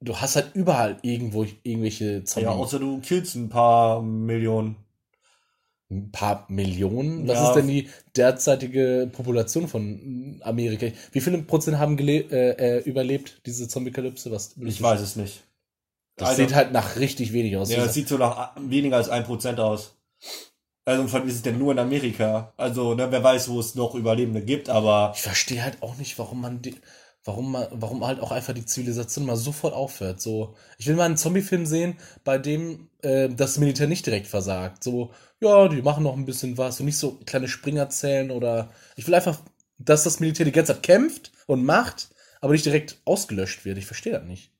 du 0.00 0.16
hast 0.16 0.36
halt 0.36 0.54
überall 0.54 0.98
irgendwo 1.02 1.44
irgendwelche 1.62 2.24
Zombie. 2.24 2.44
Ja, 2.46 2.52
außer 2.52 2.78
du 2.78 3.00
killst 3.00 3.34
ein 3.36 3.48
paar 3.48 4.02
Millionen. 4.02 4.76
ein 5.92 6.12
paar 6.12 6.46
Millionen. 6.48 7.26
Was 7.26 7.34
Ja. 7.38 7.48
ist 7.48 7.54
denn 7.56 7.66
die 7.66 7.88
derzeitige 8.14 9.10
Population 9.12 9.66
von 9.66 10.40
Amerika? 10.44 10.86
Wie 11.10 11.20
viele 11.20 11.38
Prozent 11.42 11.78
haben 11.78 11.98
äh, 11.98 12.50
äh, 12.50 12.78
überlebt, 12.84 13.40
diese 13.44 13.66
Zombie-Kalypse? 13.66 14.30
Was 14.30 14.54
Ich 14.56 14.80
weiß 14.80 15.00
es 15.00 15.16
nicht. 15.16 15.42
Das 16.16 16.28
Also- 16.28 16.42
sieht 16.42 16.54
halt 16.54 16.70
nach 16.72 16.94
richtig 16.96 17.32
wenig 17.32 17.56
aus. 17.56 17.72
Ja, 17.72 17.84
es 17.84 17.94
sieht 17.94 18.06
so 18.06 18.18
nach 18.18 18.52
weniger 18.60 18.98
als 18.98 19.08
1% 19.10 19.58
aus. 19.58 19.96
Also 20.90 21.06
von 21.06 21.28
ist 21.28 21.36
es 21.36 21.42
denn 21.42 21.56
nur 21.56 21.70
in 21.70 21.78
Amerika? 21.78 22.52
Also, 22.56 22.94
ne, 22.94 23.06
wer 23.12 23.22
weiß, 23.22 23.48
wo 23.48 23.60
es 23.60 23.76
noch 23.76 23.94
Überlebende 23.94 24.42
gibt, 24.42 24.68
aber 24.68 25.12
ich 25.14 25.22
verstehe 25.22 25.62
halt 25.62 25.80
auch 25.82 25.96
nicht, 25.98 26.18
warum 26.18 26.40
man 26.40 26.62
die, 26.62 26.74
warum 27.22 27.52
man, 27.52 27.68
warum 27.70 28.04
halt 28.04 28.18
auch 28.18 28.32
einfach 28.32 28.54
die 28.54 28.66
Zivilisation 28.66 29.24
mal 29.24 29.36
sofort 29.36 29.72
aufhört. 29.72 30.20
So, 30.20 30.56
ich 30.78 30.88
will 30.88 30.96
mal 30.96 31.04
einen 31.04 31.16
Zombie-Film 31.16 31.64
sehen, 31.64 31.96
bei 32.24 32.38
dem 32.38 32.88
äh, 33.02 33.28
das 33.28 33.58
Militär 33.58 33.86
nicht 33.86 34.04
direkt 34.04 34.26
versagt. 34.26 34.82
So, 34.82 35.12
ja, 35.38 35.68
die 35.68 35.80
machen 35.80 36.02
noch 36.02 36.16
ein 36.16 36.26
bisschen 36.26 36.58
was 36.58 36.80
und 36.80 36.86
nicht 36.86 36.98
so 36.98 37.20
kleine 37.24 37.46
Springer 37.46 37.88
zählen 37.88 38.32
oder 38.32 38.70
ich 38.96 39.06
will 39.06 39.14
einfach, 39.14 39.38
dass 39.78 40.02
das 40.02 40.18
Militär 40.18 40.44
die 40.44 40.50
ganze 40.50 40.72
Zeit 40.72 40.82
kämpft 40.82 41.30
und 41.46 41.64
macht, 41.64 42.08
aber 42.40 42.52
nicht 42.52 42.66
direkt 42.66 42.96
ausgelöscht 43.04 43.64
wird. 43.64 43.78
Ich 43.78 43.86
verstehe 43.86 44.14
das 44.14 44.24
nicht. 44.24 44.50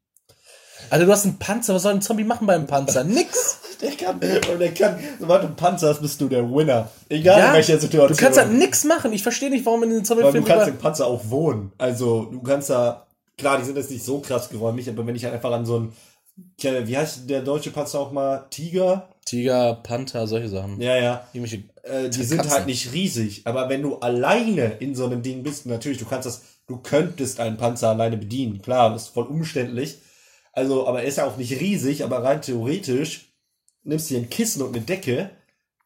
Also 0.91 1.07
du 1.07 1.13
hast 1.13 1.25
einen 1.25 1.41
Panzer, 1.41 1.75
was 1.75 1.83
soll 1.83 1.95
ein 1.95 2.03
Zombie 2.03 2.23
machen 2.23 2.47
beim 2.47 2.69
Panzer? 2.69 3.03
Nix! 3.05 3.60
Der 3.81 3.91
kann, 3.93 4.15
und 4.17 4.59
der 4.59 4.75
kann, 4.75 4.99
sobald 5.19 5.43
du 5.43 5.47
einen 5.49 5.57
Panzer 5.57 5.89
hast, 5.89 6.01
bist 6.01 6.21
du 6.21 6.29
der 6.29 6.49
Winner. 6.51 6.89
Egal 7.09 7.49
in 7.49 7.55
welcher 7.55 7.79
Situation. 7.79 8.17
du 8.17 8.23
kannst 8.23 8.39
halt 8.39 8.53
nix 8.53 8.85
machen. 8.85 9.13
Ich 9.13 9.23
verstehe 9.23 9.51
nicht, 9.51 9.65
warum 9.67 9.83
in 9.83 9.91
den 9.91 9.99
Weil 9.99 10.03
du 10.03 10.07
Zombie-Filmen 10.23 10.45
kannst 10.47 10.69
im 10.69 10.79
Panzer 10.79 11.07
auch 11.07 11.23
wohnen. 11.31 11.73
Also, 11.79 12.25
du 12.25 12.41
kannst 12.43 12.71
da, 12.71 13.07
klar, 13.39 13.59
die 13.59 13.65
sind 13.65 13.77
jetzt 13.77 13.91
nicht 13.91 14.05
so 14.05 14.19
krass 14.21 14.49
geräumig, 14.51 14.89
aber 14.89 15.07
wenn 15.07 15.17
ich 15.17 15.25
halt 15.25 15.35
einfach 15.35 15.53
an 15.53 15.65
so 15.67 15.79
ein, 15.79 15.93
ja, 16.61 16.87
wie 16.87 16.97
heißt 16.97 17.29
der 17.29 17.43
deutsche 17.43 17.71
Panzer 17.71 18.01
auch 18.01 18.13
mal? 18.13 18.47
Tiger? 18.51 19.09
Tiger, 19.27 19.75
Panther, 19.83 20.27
solche 20.27 20.49
Sachen. 20.49 20.81
Ja, 20.81 20.97
ja. 20.97 21.27
Irgendwelche 21.33 21.65
Äh, 21.83 22.09
die 22.09 22.19
Katzen. 22.19 22.25
sind 22.25 22.51
halt 22.51 22.67
nicht 22.67 22.93
riesig, 22.93 23.43
aber 23.45 23.69
wenn 23.69 23.83
du 23.83 23.97
alleine 23.97 24.73
in 24.81 24.95
so 24.95 25.05
einem 25.07 25.23
Ding 25.23 25.43
bist, 25.43 25.67
natürlich, 25.67 25.99
du 25.99 26.05
kannst 26.07 26.27
das, 26.27 26.43
du 26.67 26.79
könntest 26.79 27.41
einen 27.41 27.57
Panzer 27.57 27.91
alleine 27.91 28.17
bedienen, 28.17 28.63
klar, 28.63 28.91
das 28.91 29.03
ist 29.05 29.09
voll 29.09 29.27
umständlich. 29.27 29.99
Also, 30.53 30.87
aber 30.89 31.03
er 31.03 31.09
ist 31.09 31.19
ja 31.19 31.27
auch 31.27 31.37
nicht 31.37 31.61
riesig, 31.61 32.03
aber 32.05 32.23
rein 32.25 32.43
theoretisch 32.43 33.30
nimmst 33.83 34.11
du 34.11 34.15
dir 34.15 34.21
ein 34.21 34.31
Kissen 34.31 34.63
und 34.63 34.75
eine 34.75 34.85
Decke, 34.85 35.31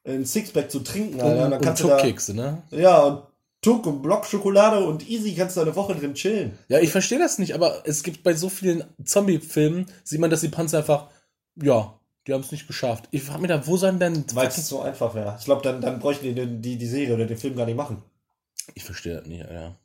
ein 0.04 0.24
Sixpack 0.24 0.70
zu 0.70 0.80
trinken, 0.80 1.20
Alter, 1.20 1.26
und 1.26 1.44
und, 1.44 1.50
dann 1.50 1.52
und 1.60 1.64
kannst 1.64 2.28
du 2.28 2.34
da, 2.34 2.42
ne? 2.42 2.62
ja, 2.70 3.02
und 3.02 3.22
Tuck 3.62 3.86
und 3.86 4.02
Blockschokolade 4.02 4.84
und 4.84 5.08
easy 5.08 5.34
kannst 5.34 5.56
du 5.56 5.62
eine 5.62 5.74
Woche 5.74 5.94
drin 5.94 6.14
chillen. 6.14 6.58
Ja, 6.68 6.80
ich 6.80 6.90
verstehe 6.90 7.18
das 7.18 7.38
nicht, 7.38 7.54
aber 7.54 7.82
es 7.86 8.02
gibt 8.02 8.22
bei 8.22 8.34
so 8.34 8.50
vielen 8.50 8.84
Zombie-Filmen, 9.02 9.86
sieht 10.02 10.20
man, 10.20 10.28
dass 10.30 10.42
die 10.42 10.48
Panzer 10.48 10.78
einfach, 10.78 11.08
ja, 11.62 11.98
Die 12.26 12.32
haben 12.32 12.40
es 12.40 12.52
nicht 12.52 12.66
geschafft. 12.66 13.08
Ich 13.10 13.22
frage 13.22 13.40
mich 13.40 13.48
da, 13.48 13.66
wo 13.66 13.76
sollen 13.76 13.98
denn. 13.98 14.24
Weil 14.32 14.48
es 14.48 14.68
so 14.68 14.80
einfach 14.80 15.14
wäre. 15.14 15.36
Ich 15.38 15.44
glaube, 15.44 15.62
dann, 15.62 15.80
dann 15.80 15.98
bräuchten 15.98 16.34
die, 16.34 16.46
die 16.60 16.78
die 16.78 16.86
Serie 16.86 17.14
oder 17.14 17.26
den 17.26 17.36
Film 17.36 17.56
gar 17.56 17.66
nicht 17.66 17.76
machen. 17.76 18.02
Ich 18.74 18.84
verstehe 18.84 19.16
das 19.16 19.26
nicht, 19.26 19.44
ja. 19.44 19.76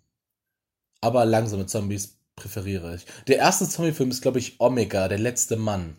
Aber 1.01 1.25
langsame 1.25 1.65
Zombies 1.65 2.17
präferiere 2.35 2.95
ich. 2.95 3.05
Der 3.27 3.37
erste 3.37 3.67
Zombie-Film 3.67 4.09
ist, 4.09 4.21
glaube 4.21 4.39
ich, 4.39 4.59
Omega, 4.59 5.07
der 5.09 5.19
letzte 5.19 5.57
Mann. 5.57 5.97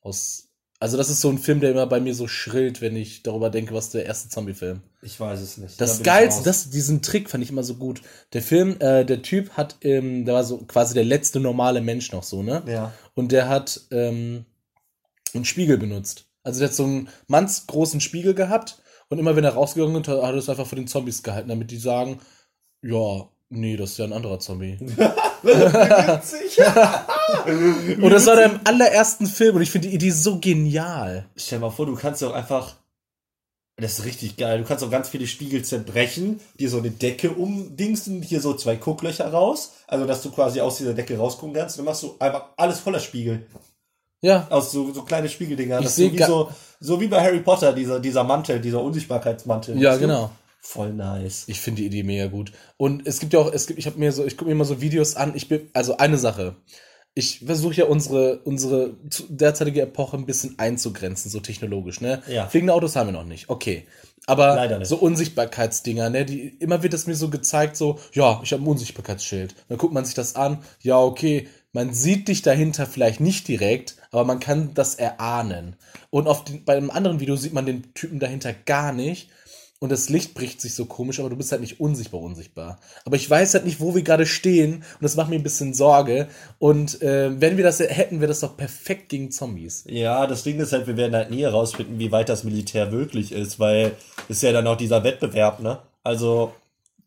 Aus. 0.00 0.45
Also, 0.78 0.96
das 0.96 1.08
ist 1.08 1.20
so 1.20 1.30
ein 1.30 1.38
Film, 1.38 1.60
der 1.60 1.70
immer 1.70 1.86
bei 1.86 2.00
mir 2.00 2.14
so 2.14 2.28
schrillt, 2.28 2.80
wenn 2.80 2.96
ich 2.96 3.22
darüber 3.22 3.48
denke, 3.50 3.72
was 3.74 3.90
der 3.90 4.04
erste 4.04 4.28
Zombie-Film. 4.28 4.82
Ich 5.02 5.18
weiß 5.18 5.40
es 5.40 5.56
nicht. 5.56 5.80
Das 5.80 5.98
Da 5.98 6.04
Geilste, 6.04 6.44
das, 6.44 6.68
diesen 6.70 7.00
Trick 7.00 7.30
fand 7.30 7.42
ich 7.42 7.50
immer 7.50 7.62
so 7.62 7.76
gut. 7.76 8.02
Der 8.32 8.42
Film, 8.42 8.76
äh, 8.80 9.04
der 9.04 9.22
Typ 9.22 9.50
hat, 9.50 9.76
ähm, 9.82 10.24
der 10.24 10.34
war 10.34 10.44
so 10.44 10.58
quasi 10.58 10.94
der 10.94 11.04
letzte 11.04 11.40
normale 11.40 11.80
Mensch 11.80 12.12
noch 12.12 12.24
so, 12.24 12.42
ne? 12.42 12.62
Ja. 12.66 12.92
Und 13.14 13.32
der 13.32 13.48
hat 13.48 13.80
ähm, 13.90 14.44
einen 15.34 15.44
Spiegel 15.44 15.78
benutzt. 15.78 16.26
Also 16.42 16.60
der 16.60 16.68
hat 16.68 16.74
so 16.74 16.84
einen 16.84 17.08
mannsgroßen 17.28 18.00
Spiegel 18.00 18.34
gehabt 18.34 18.80
und 19.08 19.18
immer 19.18 19.36
wenn 19.36 19.44
er 19.44 19.54
rausgegangen 19.54 20.02
ist, 20.02 20.08
hat 20.08 20.18
er 20.18 20.34
es 20.34 20.48
einfach 20.48 20.66
für 20.66 20.76
den 20.76 20.88
Zombies 20.88 21.22
gehalten, 21.22 21.48
damit 21.48 21.70
die 21.70 21.78
sagen, 21.78 22.20
ja, 22.82 23.28
nee, 23.48 23.76
das 23.76 23.92
ist 23.92 23.98
ja 23.98 24.04
ein 24.04 24.12
anderer 24.12 24.38
Zombie. 24.40 24.78
Witzig. 25.42 26.58
Und 28.02 28.10
das 28.10 28.26
war 28.26 28.36
der 28.36 28.46
im 28.46 28.60
allerersten 28.64 29.26
Film 29.26 29.56
und 29.56 29.62
ich 29.62 29.70
finde 29.70 29.88
die 29.88 29.94
Idee 29.94 30.10
so 30.10 30.38
genial. 30.38 31.26
Stell 31.36 31.58
dir 31.58 31.66
mal 31.66 31.70
vor, 31.70 31.86
du 31.86 31.94
kannst 31.94 32.22
doch 32.22 32.32
einfach. 32.34 32.74
Das 33.78 33.98
ist 33.98 34.04
richtig 34.06 34.38
geil. 34.38 34.58
Du 34.60 34.64
kannst 34.64 34.82
auch 34.82 34.90
ganz 34.90 35.10
viele 35.10 35.26
Spiegel 35.26 35.62
zerbrechen, 35.62 36.40
dir 36.58 36.70
so 36.70 36.78
eine 36.78 36.90
Decke 36.90 37.32
umdingsen, 37.32 38.22
hier 38.22 38.40
so 38.40 38.54
zwei 38.54 38.76
Gucklöcher 38.76 39.30
raus. 39.30 39.72
Also, 39.86 40.06
dass 40.06 40.22
du 40.22 40.30
quasi 40.30 40.62
aus 40.62 40.78
dieser 40.78 40.94
Decke 40.94 41.18
rausgucken 41.18 41.54
kannst. 41.54 41.76
Dann 41.76 41.84
machst 41.84 42.02
du 42.02 42.16
einfach 42.18 42.46
alles 42.56 42.80
voller 42.80 43.00
Spiegel. 43.00 43.44
Ja, 44.22 44.46
Aus 44.48 44.72
so, 44.72 44.92
so 44.94 45.02
kleine 45.02 45.28
Spiegeldinger. 45.28 45.78
Ich 45.78 45.84
Das 45.84 45.98
ist 45.98 46.04
so, 46.06 46.12
wie 46.12 46.22
so, 46.22 46.50
so 46.80 47.00
wie 47.00 47.06
bei 47.06 47.20
Harry 47.20 47.40
Potter, 47.40 47.72
dieser, 47.74 48.00
dieser 48.00 48.24
Mantel, 48.24 48.60
dieser 48.60 48.80
Unsichtbarkeitsmantel. 48.82 49.78
ja, 49.78 49.92
Weißt 49.92 50.02
du? 50.02 50.30
Voll 50.68 50.92
nice. 50.92 51.44
Ich 51.46 51.60
finde 51.60 51.82
die 51.82 51.86
Idee 51.86 52.02
mega 52.02 52.26
gut. 52.26 52.50
Und 52.76 53.06
es 53.06 53.20
gibt 53.20 53.32
ja 53.32 53.38
auch, 53.38 53.52
es 53.52 53.68
gibt, 53.68 53.78
ich 53.78 53.86
habe 53.86 53.98
mir 53.98 54.10
so, 54.10 54.26
ich 54.26 54.36
gucke 54.36 54.46
mir 54.46 54.52
immer 54.52 54.64
so 54.64 54.80
Videos 54.80 55.14
an. 55.14 55.32
Ich 55.36 55.48
bin, 55.48 55.70
also 55.72 55.96
eine 55.96 56.18
Sache. 56.18 56.56
Ich 57.14 57.44
versuche 57.46 57.76
ja 57.76 57.84
unsere, 57.84 58.40
unsere 58.40 58.94
derzeitige 59.28 59.82
Epoche 59.82 60.16
ein 60.16 60.26
bisschen 60.26 60.58
einzugrenzen, 60.58 61.30
so 61.30 61.38
technologisch, 61.40 62.00
ne? 62.00 62.20
Ja. 62.26 62.48
Fliegende 62.48 62.74
Autos 62.74 62.96
haben 62.96 63.06
wir 63.06 63.12
noch 63.12 63.24
nicht, 63.24 63.48
okay. 63.48 63.86
Aber 64.26 64.84
so 64.84 64.96
Unsichtbarkeitsdinger, 64.96 66.10
ne? 66.10 66.26
Die, 66.26 66.48
immer 66.58 66.82
wird 66.82 66.94
es 66.94 67.06
mir 67.06 67.14
so 67.14 67.30
gezeigt, 67.30 67.76
so, 67.76 68.00
ja, 68.12 68.40
ich 68.42 68.52
habe 68.52 68.62
ein 68.62 68.66
Unsichtbarkeitsschild. 68.66 69.54
Dann 69.68 69.78
guckt 69.78 69.94
man 69.94 70.04
sich 70.04 70.14
das 70.14 70.34
an, 70.34 70.58
ja, 70.82 70.98
okay, 70.98 71.48
man 71.72 71.94
sieht 71.94 72.28
dich 72.28 72.42
dahinter 72.42 72.86
vielleicht 72.86 73.20
nicht 73.20 73.46
direkt, 73.48 73.96
aber 74.10 74.24
man 74.24 74.40
kann 74.40 74.74
das 74.74 74.96
erahnen. 74.96 75.76
Und 76.10 76.26
auf 76.26 76.44
den, 76.44 76.64
bei 76.64 76.76
einem 76.76 76.90
anderen 76.90 77.20
Video 77.20 77.36
sieht 77.36 77.52
man 77.52 77.66
den 77.66 77.94
Typen 77.94 78.18
dahinter 78.18 78.52
gar 78.52 78.92
nicht. 78.92 79.30
Und 79.78 79.92
das 79.92 80.08
Licht 80.08 80.32
bricht 80.32 80.60
sich 80.60 80.74
so 80.74 80.86
komisch, 80.86 81.20
aber 81.20 81.28
du 81.28 81.36
bist 81.36 81.52
halt 81.52 81.60
nicht 81.60 81.80
unsichtbar, 81.80 82.22
unsichtbar. 82.22 82.80
Aber 83.04 83.16
ich 83.16 83.28
weiß 83.28 83.52
halt 83.52 83.66
nicht, 83.66 83.78
wo 83.78 83.94
wir 83.94 84.02
gerade 84.02 84.24
stehen 84.24 84.76
und 84.76 85.02
das 85.02 85.16
macht 85.16 85.28
mir 85.28 85.36
ein 85.36 85.42
bisschen 85.42 85.74
Sorge. 85.74 86.28
Und 86.58 87.02
äh, 87.02 87.38
wenn 87.38 87.58
wir 87.58 87.64
das 87.64 87.80
hätten, 87.80 88.20
wäre 88.20 88.28
das 88.28 88.40
doch 88.40 88.56
perfekt 88.56 89.10
gegen 89.10 89.30
Zombies. 89.30 89.84
Ja, 89.86 90.26
das 90.26 90.44
Ding 90.44 90.58
ist 90.60 90.72
halt, 90.72 90.86
wir 90.86 90.96
werden 90.96 91.14
halt 91.14 91.30
nie 91.30 91.42
herausfinden, 91.42 91.98
wie 91.98 92.10
weit 92.10 92.30
das 92.30 92.42
Militär 92.42 92.90
wirklich 92.90 93.32
ist, 93.32 93.60
weil 93.60 93.92
ist 94.28 94.42
ja 94.42 94.52
dann 94.52 94.66
auch 94.66 94.78
dieser 94.78 95.04
Wettbewerb, 95.04 95.60
ne? 95.60 95.78
Also, 96.02 96.52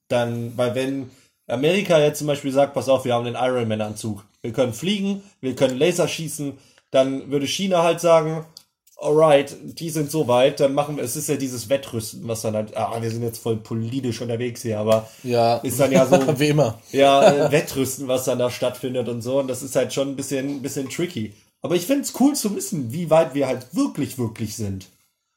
dann, 0.08 0.56
weil 0.56 0.76
wenn 0.76 1.10
Amerika 1.48 2.00
jetzt 2.00 2.20
zum 2.20 2.28
Beispiel 2.28 2.52
sagt, 2.52 2.76
pass 2.76 2.90
auf, 2.90 3.04
wir 3.04 3.16
haben 3.16 3.26
den 3.26 3.36
Iron 3.36 3.68
Man 3.68 3.82
Anzug, 3.82 4.26
wir 4.42 4.54
können 4.54 4.74
fliegen, 4.74 5.24
wir 5.42 5.56
können 5.56 5.78
Laser 5.78 6.08
schießen, 6.08 6.58
dann 6.92 7.32
würde 7.32 7.48
China 7.48 7.84
halt 7.84 8.00
sagen, 8.00 8.46
alright, 9.02 9.56
die 9.64 9.90
sind 9.90 10.12
so 10.12 10.28
weit, 10.28 10.60
dann 10.60 10.74
machen 10.74 10.98
wir, 10.98 11.04
es 11.04 11.16
ist 11.16 11.30
ja 11.30 11.36
dieses 11.36 11.70
Wettrüsten, 11.70 12.28
was 12.28 12.42
dann 12.42 12.56
halt, 12.56 12.76
ah, 12.76 13.02
wir 13.02 13.10
sind 13.12 13.24
jetzt 13.24 13.40
voll 13.40 13.58
politisch 13.58 14.22
unterwegs 14.22 14.62
hier, 14.62 14.80
aber 14.80 15.10
Ja, 15.24 15.58
ist 15.58 15.80
dann 15.80 15.92
ja 15.92 16.06
so, 16.06 16.18
wie 16.40 16.50
immer. 16.50 16.80
ja, 16.92 17.48
äh, 17.48 17.52
Wettrüsten, 17.52 18.08
was 18.08 18.26
dann 18.26 18.40
da 18.40 18.50
stattfindet 18.50 19.08
und 19.10 19.22
so. 19.22 19.40
Und 19.40 19.48
das 19.48 19.64
ist 19.64 19.76
halt 19.76 19.94
schon 19.94 20.10
ein 20.10 20.16
bisschen, 20.16 20.58
ein 20.58 20.62
bisschen 20.62 20.90
tricky. 20.90 21.34
Aber 21.62 21.76
ich 21.76 21.86
finde 21.86 22.04
es 22.04 22.14
cool 22.20 22.36
zu 22.36 22.56
wissen, 22.56 22.92
wie 22.94 23.10
weit 23.10 23.34
wir 23.34 23.48
halt 23.48 23.68
wirklich, 23.76 24.18
wirklich 24.18 24.56
sind. 24.56 24.88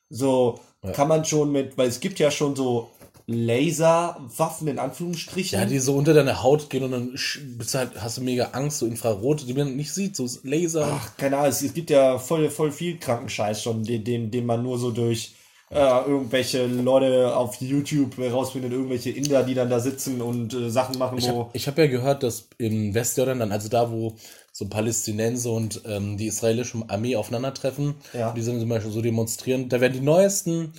So 0.08 0.60
kann 0.94 1.08
man 1.08 1.24
schon 1.24 1.52
mit, 1.52 1.78
weil 1.78 1.88
es 1.88 2.00
gibt 2.00 2.18
ja 2.18 2.30
schon 2.30 2.54
so 2.56 2.90
Laserwaffen 3.26 4.68
in 4.68 4.78
Anführungsstrichen. 4.78 5.58
Ja, 5.58 5.66
die 5.66 5.78
so 5.78 5.94
unter 5.96 6.14
deine 6.14 6.42
Haut 6.42 6.70
gehen 6.70 6.84
und 6.84 6.90
dann 6.92 7.14
bist 7.58 7.74
halt, 7.74 7.90
hast 8.00 8.18
du 8.18 8.22
mega 8.22 8.50
Angst, 8.52 8.78
so 8.78 8.86
Infrarot, 8.86 9.46
die 9.46 9.54
man 9.54 9.76
nicht 9.76 9.92
sieht, 9.92 10.16
so 10.16 10.28
Laser. 10.42 10.86
Ach, 10.90 11.16
keine 11.16 11.36
Ahnung, 11.38 11.50
es, 11.50 11.62
es 11.62 11.74
gibt 11.74 11.90
ja 11.90 12.18
voll, 12.18 12.50
voll 12.50 12.72
viel 12.72 12.98
Krankenscheiß 12.98 13.62
schon, 13.62 13.84
den, 13.84 14.04
den, 14.04 14.30
den 14.30 14.46
man 14.46 14.62
nur 14.62 14.78
so 14.78 14.90
durch 14.90 15.34
äh, 15.70 15.78
irgendwelche 16.06 16.66
Leute 16.66 17.34
auf 17.34 17.56
YouTube 17.60 18.18
rausfindet, 18.18 18.72
irgendwelche 18.72 19.10
Inder, 19.10 19.42
die 19.42 19.54
dann 19.54 19.70
da 19.70 19.80
sitzen 19.80 20.20
und 20.20 20.52
äh, 20.52 20.68
Sachen 20.70 20.98
machen, 20.98 21.16
Ich 21.18 21.28
wo. 21.28 21.44
habe 21.44 21.50
ich 21.54 21.66
hab 21.66 21.78
ja 21.78 21.86
gehört, 21.86 22.22
dass 22.22 22.48
im 22.58 22.92
Westjordan 22.94 23.38
dann, 23.38 23.52
also 23.52 23.68
da, 23.68 23.90
wo 23.90 24.14
so 24.52 24.68
Palästinenser 24.68 25.50
und 25.50 25.80
ähm, 25.86 26.18
die 26.18 26.26
israelische 26.26 26.82
Armee 26.88 27.16
aufeinandertreffen, 27.16 27.94
Ja. 28.12 28.32
die 28.32 28.42
sind 28.42 28.60
zum 28.60 28.68
Beispiel 28.68 28.92
so 28.92 29.00
demonstrieren, 29.00 29.70
da 29.70 29.80
werden 29.80 29.94
die 29.94 30.00
neuesten 30.00 30.74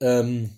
ähm, 0.00 0.50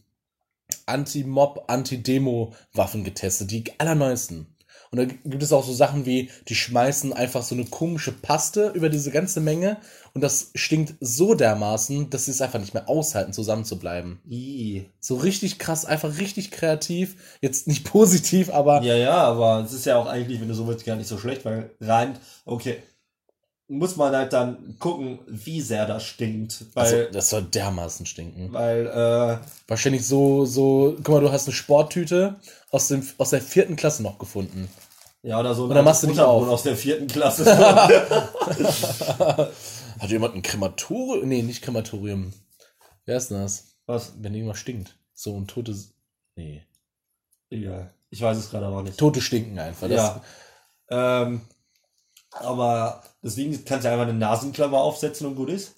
Anti-Mob, 0.87 1.64
Anti-Demo-Waffen 1.68 3.04
getestet, 3.04 3.50
die 3.50 3.64
allerneuesten. 3.78 4.46
Und 4.90 4.99
da 4.99 5.04
gibt 5.04 5.42
es 5.42 5.52
auch 5.52 5.64
so 5.64 5.73
Sachen 5.73 6.06
wie, 6.06 6.30
die 6.49 6.54
schmeißen 6.54 7.12
einfach 7.12 7.42
so 7.42 7.54
eine 7.54 7.64
komische 7.64 8.12
Paste 8.12 8.70
über 8.75 8.88
diese 8.88 9.11
ganze 9.11 9.40
Menge 9.40 9.78
und 10.14 10.20
das 10.20 10.50
stinkt 10.54 10.94
so 11.00 11.35
dermaßen, 11.35 12.08
dass 12.11 12.26
sie 12.26 12.30
es 12.30 12.40
einfach 12.40 12.61
nicht 12.61 12.75
mehr 12.75 12.88
aushalten, 12.88 13.32
zusammen 13.32 13.64
zu 13.64 13.78
bleiben. 13.78 14.20
Ih. 14.28 14.87
So 15.00 15.16
richtig 15.16 15.58
krass, 15.58 15.85
einfach 15.85 16.18
richtig 16.18 16.50
kreativ. 16.50 17.16
Jetzt 17.40 17.66
nicht 17.66 17.85
positiv, 17.90 18.50
aber 18.50 18.82
Ja, 18.82 18.96
ja, 18.96 19.16
aber 19.16 19.64
es 19.64 19.73
ist 19.73 19.87
ja 19.87 19.96
auch 19.99 20.06
eigentlich, 20.06 20.40
wenn 20.40 20.49
du 20.49 20.54
so 20.54 20.66
willst, 20.66 20.87
gar 20.87 20.96
nicht 20.96 21.08
so 21.08 21.18
schlecht, 21.18 21.44
weil 21.44 21.70
rein, 21.80 22.18
okay, 22.44 22.78
muss 23.68 23.96
man 23.96 24.14
halt 24.14 24.32
dann 24.32 24.76
gucken, 24.78 25.18
wie 25.26 25.61
sehr 25.61 25.87
das 25.87 26.04
stinkt. 26.04 26.64
Weil, 26.75 26.85
also, 26.85 27.11
das 27.12 27.30
soll 27.30 27.42
dermaßen 27.42 28.06
stinken. 28.06 28.52
weil, 28.52 28.87
äh, 28.87 29.38
Wahrscheinlich 29.68 30.06
so, 30.06 30.44
so, 30.46 30.94
guck 30.99 31.08
mal, 31.08 31.20
du 31.20 31.32
hast 31.32 31.46
eine 31.46 31.54
Sporttüte 31.54 32.37
aus, 32.70 32.88
dem, 32.88 33.06
aus 33.18 33.30
der 33.30 33.42
vierten 33.42 33.76
Klasse 33.76 34.02
noch 34.02 34.18
gefunden. 34.18 34.68
ja, 35.23 35.38
oder 35.40 35.54
so 35.54 35.64
ein 35.66 35.75
dann 35.75 35.85
machst 35.85 36.04
du 36.04 36.08
Untergrund 36.08 36.46
auf. 36.49 36.54
aus 36.54 36.62
der 36.62 36.76
vierten 36.76 37.06
Klasse. 37.08 37.44
Hat 39.99 40.11
jemand 40.11 40.35
ein 40.35 40.42
Krematorium? 40.42 41.28
Nee, 41.28 41.42
nicht 41.42 41.62
Krematorium. 41.62 42.32
Wer 43.04 43.16
ist 43.16 43.30
denn 43.30 43.40
das? 43.40 43.76
Was? 43.87 44.12
Wenn 44.20 44.35
irgendwas 44.35 44.58
stinkt. 44.58 44.96
So 45.14 45.37
ein 45.38 45.46
totes. 45.46 45.94
Nee. 46.37 46.62
Egal. 47.50 47.92
Ich 48.11 48.20
weiß 48.20 48.37
es 48.37 48.50
gerade 48.50 48.66
aber 48.66 48.82
nicht. 48.82 48.99
Tote 48.99 49.20
stinken 49.20 49.58
einfach. 49.58 49.88
Das, 49.88 49.96
Ja. 49.96 50.23
Ähm, 51.23 51.40
aber 52.40 53.02
deswegen 53.23 53.64
kannst 53.64 53.85
du 53.85 53.90
einfach 53.90 54.07
eine 54.09 54.14
Nasenklammer 54.19 54.78
aufsetzen 54.78 55.26
und 55.26 55.37
gut 55.37 55.50
ist. 55.50 55.75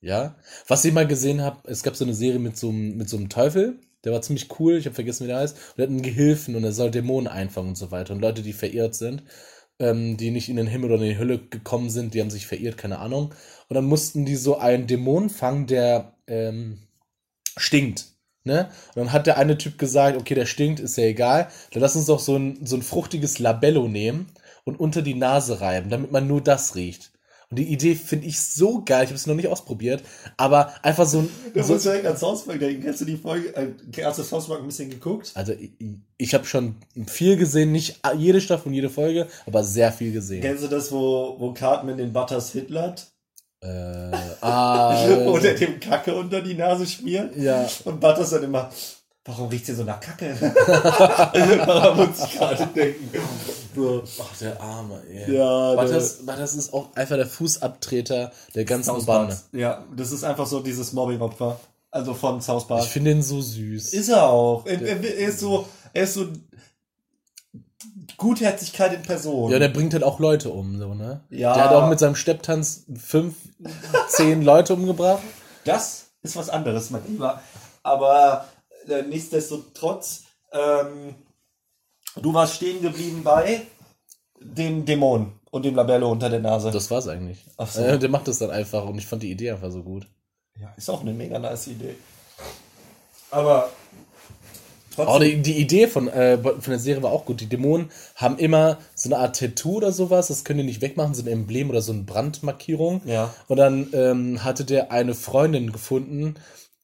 Ja. 0.00 0.34
Was 0.68 0.84
ich 0.84 0.92
mal 0.92 1.06
gesehen 1.06 1.40
habe, 1.40 1.60
es 1.68 1.82
gab 1.82 1.96
so 1.96 2.04
eine 2.04 2.14
Serie 2.14 2.38
mit 2.38 2.56
so, 2.56 2.68
einem- 2.68 2.96
mit 2.96 3.08
so 3.08 3.16
einem 3.16 3.28
Teufel. 3.28 3.78
Der 4.04 4.12
war 4.12 4.20
ziemlich 4.22 4.48
cool. 4.60 4.76
Ich 4.76 4.84
habe 4.86 4.94
vergessen, 4.94 5.24
wie 5.24 5.28
der 5.28 5.38
heißt. 5.38 5.56
Und 5.56 5.78
der 5.78 5.84
hat 5.84 5.90
einen 5.90 6.02
Gehilfen 6.02 6.56
und 6.56 6.64
er 6.64 6.72
soll 6.72 6.90
Dämonen 6.90 7.26
einfangen 7.28 7.70
und 7.70 7.76
so 7.78 7.90
weiter. 7.90 8.12
Und 8.14 8.20
Leute, 8.20 8.42
die 8.42 8.52
verirrt 8.52 8.94
sind, 8.94 9.22
ähm, 9.78 10.16
die 10.18 10.30
nicht 10.30 10.48
in 10.50 10.56
den 10.56 10.66
Himmel 10.66 10.92
oder 10.92 11.02
in 11.02 11.10
die 11.10 11.18
Hölle 11.18 11.38
gekommen 11.38 11.90
sind, 11.90 12.14
die 12.14 12.20
haben 12.20 12.30
sich 12.30 12.46
verirrt, 12.46 12.76
keine 12.76 12.98
Ahnung. 12.98 13.34
Und 13.68 13.74
dann 13.74 13.86
mussten 13.86 14.24
die 14.26 14.36
so 14.36 14.58
einen 14.58 14.86
Dämon 14.86 15.30
fangen, 15.30 15.66
der 15.66 16.14
ähm, 16.26 16.78
stinkt. 17.56 18.06
Ne? 18.44 18.68
Und 18.94 18.96
dann 18.96 19.12
hat 19.12 19.26
der 19.26 19.38
eine 19.38 19.56
Typ 19.56 19.78
gesagt, 19.78 20.18
okay, 20.18 20.34
der 20.34 20.46
stinkt, 20.46 20.80
ist 20.80 20.96
ja 20.98 21.04
egal. 21.04 21.48
Dann 21.72 21.80
lass 21.80 21.96
uns 21.96 22.06
doch 22.06 22.20
so 22.20 22.36
ein, 22.36 22.66
so 22.66 22.76
ein 22.76 22.82
fruchtiges 22.82 23.38
Labello 23.38 23.88
nehmen 23.88 24.26
und 24.64 24.80
unter 24.80 25.02
die 25.02 25.14
Nase 25.14 25.60
reiben, 25.60 25.90
damit 25.90 26.10
man 26.12 26.26
nur 26.26 26.40
das 26.40 26.74
riecht. 26.74 27.12
Und 27.50 27.58
die 27.58 27.72
Idee 27.72 27.94
finde 27.94 28.26
ich 28.26 28.40
so 28.40 28.82
geil. 28.84 29.04
Ich 29.04 29.10
habe 29.10 29.16
es 29.16 29.26
noch 29.26 29.34
nicht 29.34 29.48
ausprobiert, 29.48 30.02
aber 30.38 30.72
einfach 30.82 31.06
so 31.06 31.18
ein. 31.20 31.28
Du 31.52 31.62
So, 31.62 31.74
musst 31.74 31.84
direkt 31.84 32.06
an 32.06 32.16
South 32.16 32.46
Park 32.46 32.58
denken. 32.58 32.82
Kennst 32.82 33.02
du 33.02 33.04
die 33.04 33.16
Folge? 33.18 33.54
Äh, 33.54 33.68
hast 34.02 34.18
du 34.18 34.22
South 34.24 34.48
Park 34.48 34.60
ein 34.60 34.66
bisschen 34.66 34.90
geguckt? 34.90 35.30
also 35.34 35.52
ich, 35.52 35.70
ich 36.16 36.34
habe 36.34 36.46
schon 36.46 36.76
viel 37.06 37.36
gesehen, 37.36 37.70
nicht 37.70 38.00
jede 38.16 38.40
Staffel 38.40 38.68
und 38.68 38.74
jede 38.74 38.90
Folge, 38.90 39.28
aber 39.46 39.62
sehr 39.62 39.92
viel 39.92 40.10
gesehen. 40.12 40.40
Kennst 40.40 40.64
du 40.64 40.68
das, 40.68 40.90
wo, 40.90 41.36
wo 41.38 41.52
Cartman 41.52 41.98
den 41.98 42.12
Butters 42.12 42.50
hitlert? 42.50 43.06
Äh, 43.60 43.66
ah, 44.40 45.06
Oder 45.26 45.54
dem 45.54 45.78
Kacke 45.78 46.14
unter 46.14 46.40
die 46.40 46.54
Nase 46.54 46.86
schmiert? 46.86 47.36
ja. 47.36 47.68
Und 47.84 48.00
Butters 48.00 48.30
dann 48.30 48.42
immer, 48.42 48.70
warum 49.26 49.48
riecht 49.48 49.66
hier 49.66 49.76
so 49.76 49.84
nach 49.84 50.00
Kacke? 50.00 50.34
Daran 51.66 51.96
muss 51.96 52.24
ich 52.24 52.32
gerade 52.38 52.66
denken. 52.74 53.10
So. 53.74 54.02
Ach, 54.22 54.36
der 54.38 54.60
Arme, 54.60 55.02
ey. 55.10 55.34
Ja, 55.36 55.44
Aber 55.72 55.84
der- 55.84 55.94
das, 55.94 56.20
aber 56.20 56.36
das 56.36 56.54
ist 56.54 56.72
auch 56.72 56.94
einfach 56.94 57.16
der 57.16 57.26
Fußabtreter 57.26 58.32
der 58.54 58.64
ganzen 58.64 59.04
Bande. 59.04 59.38
Ja, 59.52 59.84
das 59.96 60.12
ist 60.12 60.24
einfach 60.24 60.46
so 60.46 60.60
dieses 60.60 60.92
Mobbing-Opfer. 60.92 61.58
Also 61.90 62.12
von 62.14 62.40
South 62.42 62.66
Park. 62.66 62.82
Ich 62.84 62.88
finde 62.90 63.12
ihn 63.12 63.22
so 63.22 63.40
süß. 63.40 63.92
Ist 63.94 64.08
er 64.08 64.24
auch. 64.24 64.66
Er, 64.66 64.82
er, 64.82 65.00
er 65.00 65.28
ist 65.28 65.38
so, 65.38 65.66
er 65.92 66.02
ist 66.04 66.14
so 66.14 66.26
Gutherzigkeit 68.16 68.92
in 68.94 69.02
Person. 69.02 69.50
Ja, 69.50 69.58
der 69.58 69.68
bringt 69.68 69.92
halt 69.92 70.02
auch 70.04 70.18
Leute 70.18 70.50
um, 70.50 70.78
so, 70.78 70.94
ne? 70.94 71.20
Ja. 71.30 71.54
Der 71.54 71.64
hat 71.64 71.72
auch 71.72 71.88
mit 71.88 71.98
seinem 71.98 72.14
Stepptanz 72.16 72.84
fünf, 72.96 73.34
zehn 74.08 74.42
Leute 74.42 74.74
umgebracht. 74.74 75.22
Das 75.64 76.06
ist 76.22 76.36
was 76.36 76.50
anderes, 76.50 76.90
mein 76.90 77.02
Lieber. 77.06 77.40
Aber 77.82 78.46
äh, 78.88 79.02
nichtsdestotrotz, 79.02 80.22
ähm, 80.52 81.14
du 82.16 82.34
warst 82.34 82.56
stehen 82.56 82.80
geblieben 82.82 83.22
bei 83.24 83.62
dem 84.40 84.84
Dämon 84.84 85.32
und 85.50 85.64
dem 85.64 85.74
Labello 85.74 86.10
unter 86.10 86.28
der 86.28 86.40
Nase. 86.40 86.70
Das 86.70 86.90
war's 86.90 87.08
eigentlich. 87.08 87.44
Ach 87.56 87.70
so. 87.70 87.80
Äh, 87.80 87.98
der 88.00 88.08
macht 88.08 88.28
das 88.28 88.38
dann 88.38 88.50
einfach 88.50 88.84
und 88.86 88.98
ich 88.98 89.06
fand 89.06 89.22
die 89.22 89.30
Idee 89.30 89.52
einfach 89.52 89.70
so 89.70 89.82
gut. 89.82 90.06
ja, 90.60 90.72
ist 90.76 90.90
auch 90.90 91.00
eine 91.00 91.12
mega 91.12 91.38
nice 91.38 91.68
Idee. 91.68 91.94
Aber 93.30 93.70
Auch 94.96 95.06
trotzdem, 95.06 95.42
die, 95.42 95.54
die 95.54 95.60
Idee 95.60 95.88
von, 95.88 96.08
äh, 96.08 96.38
von 96.38 96.60
der 96.66 96.78
Serie 96.78 97.02
war 97.02 97.12
auch 97.12 97.24
gut. 97.24 97.40
Die 97.40 97.48
Dämonen 97.48 97.90
haben 98.14 98.38
immer 98.38 98.78
so 98.94 99.08
eine 99.08 99.18
Art 99.18 99.38
Tattoo 99.38 99.76
oder 99.76 99.92
sowas, 99.92 100.28
das 100.28 100.44
können 100.44 100.60
die 100.60 100.66
nicht 100.66 100.82
wegmachen, 100.82 101.14
so 101.14 101.22
ein 101.22 101.28
Emblem 101.28 101.70
oder 101.70 101.82
so 101.82 101.92
eine 101.92 102.02
Brandmarkierung. 102.02 103.02
Ja. 103.04 103.34
Und 103.48 103.56
dann 103.56 103.88
ähm, 103.92 104.44
hatte 104.44 104.64
der 104.64 104.92
eine 104.92 105.14
Freundin 105.14 105.72
gefunden, 105.72 106.36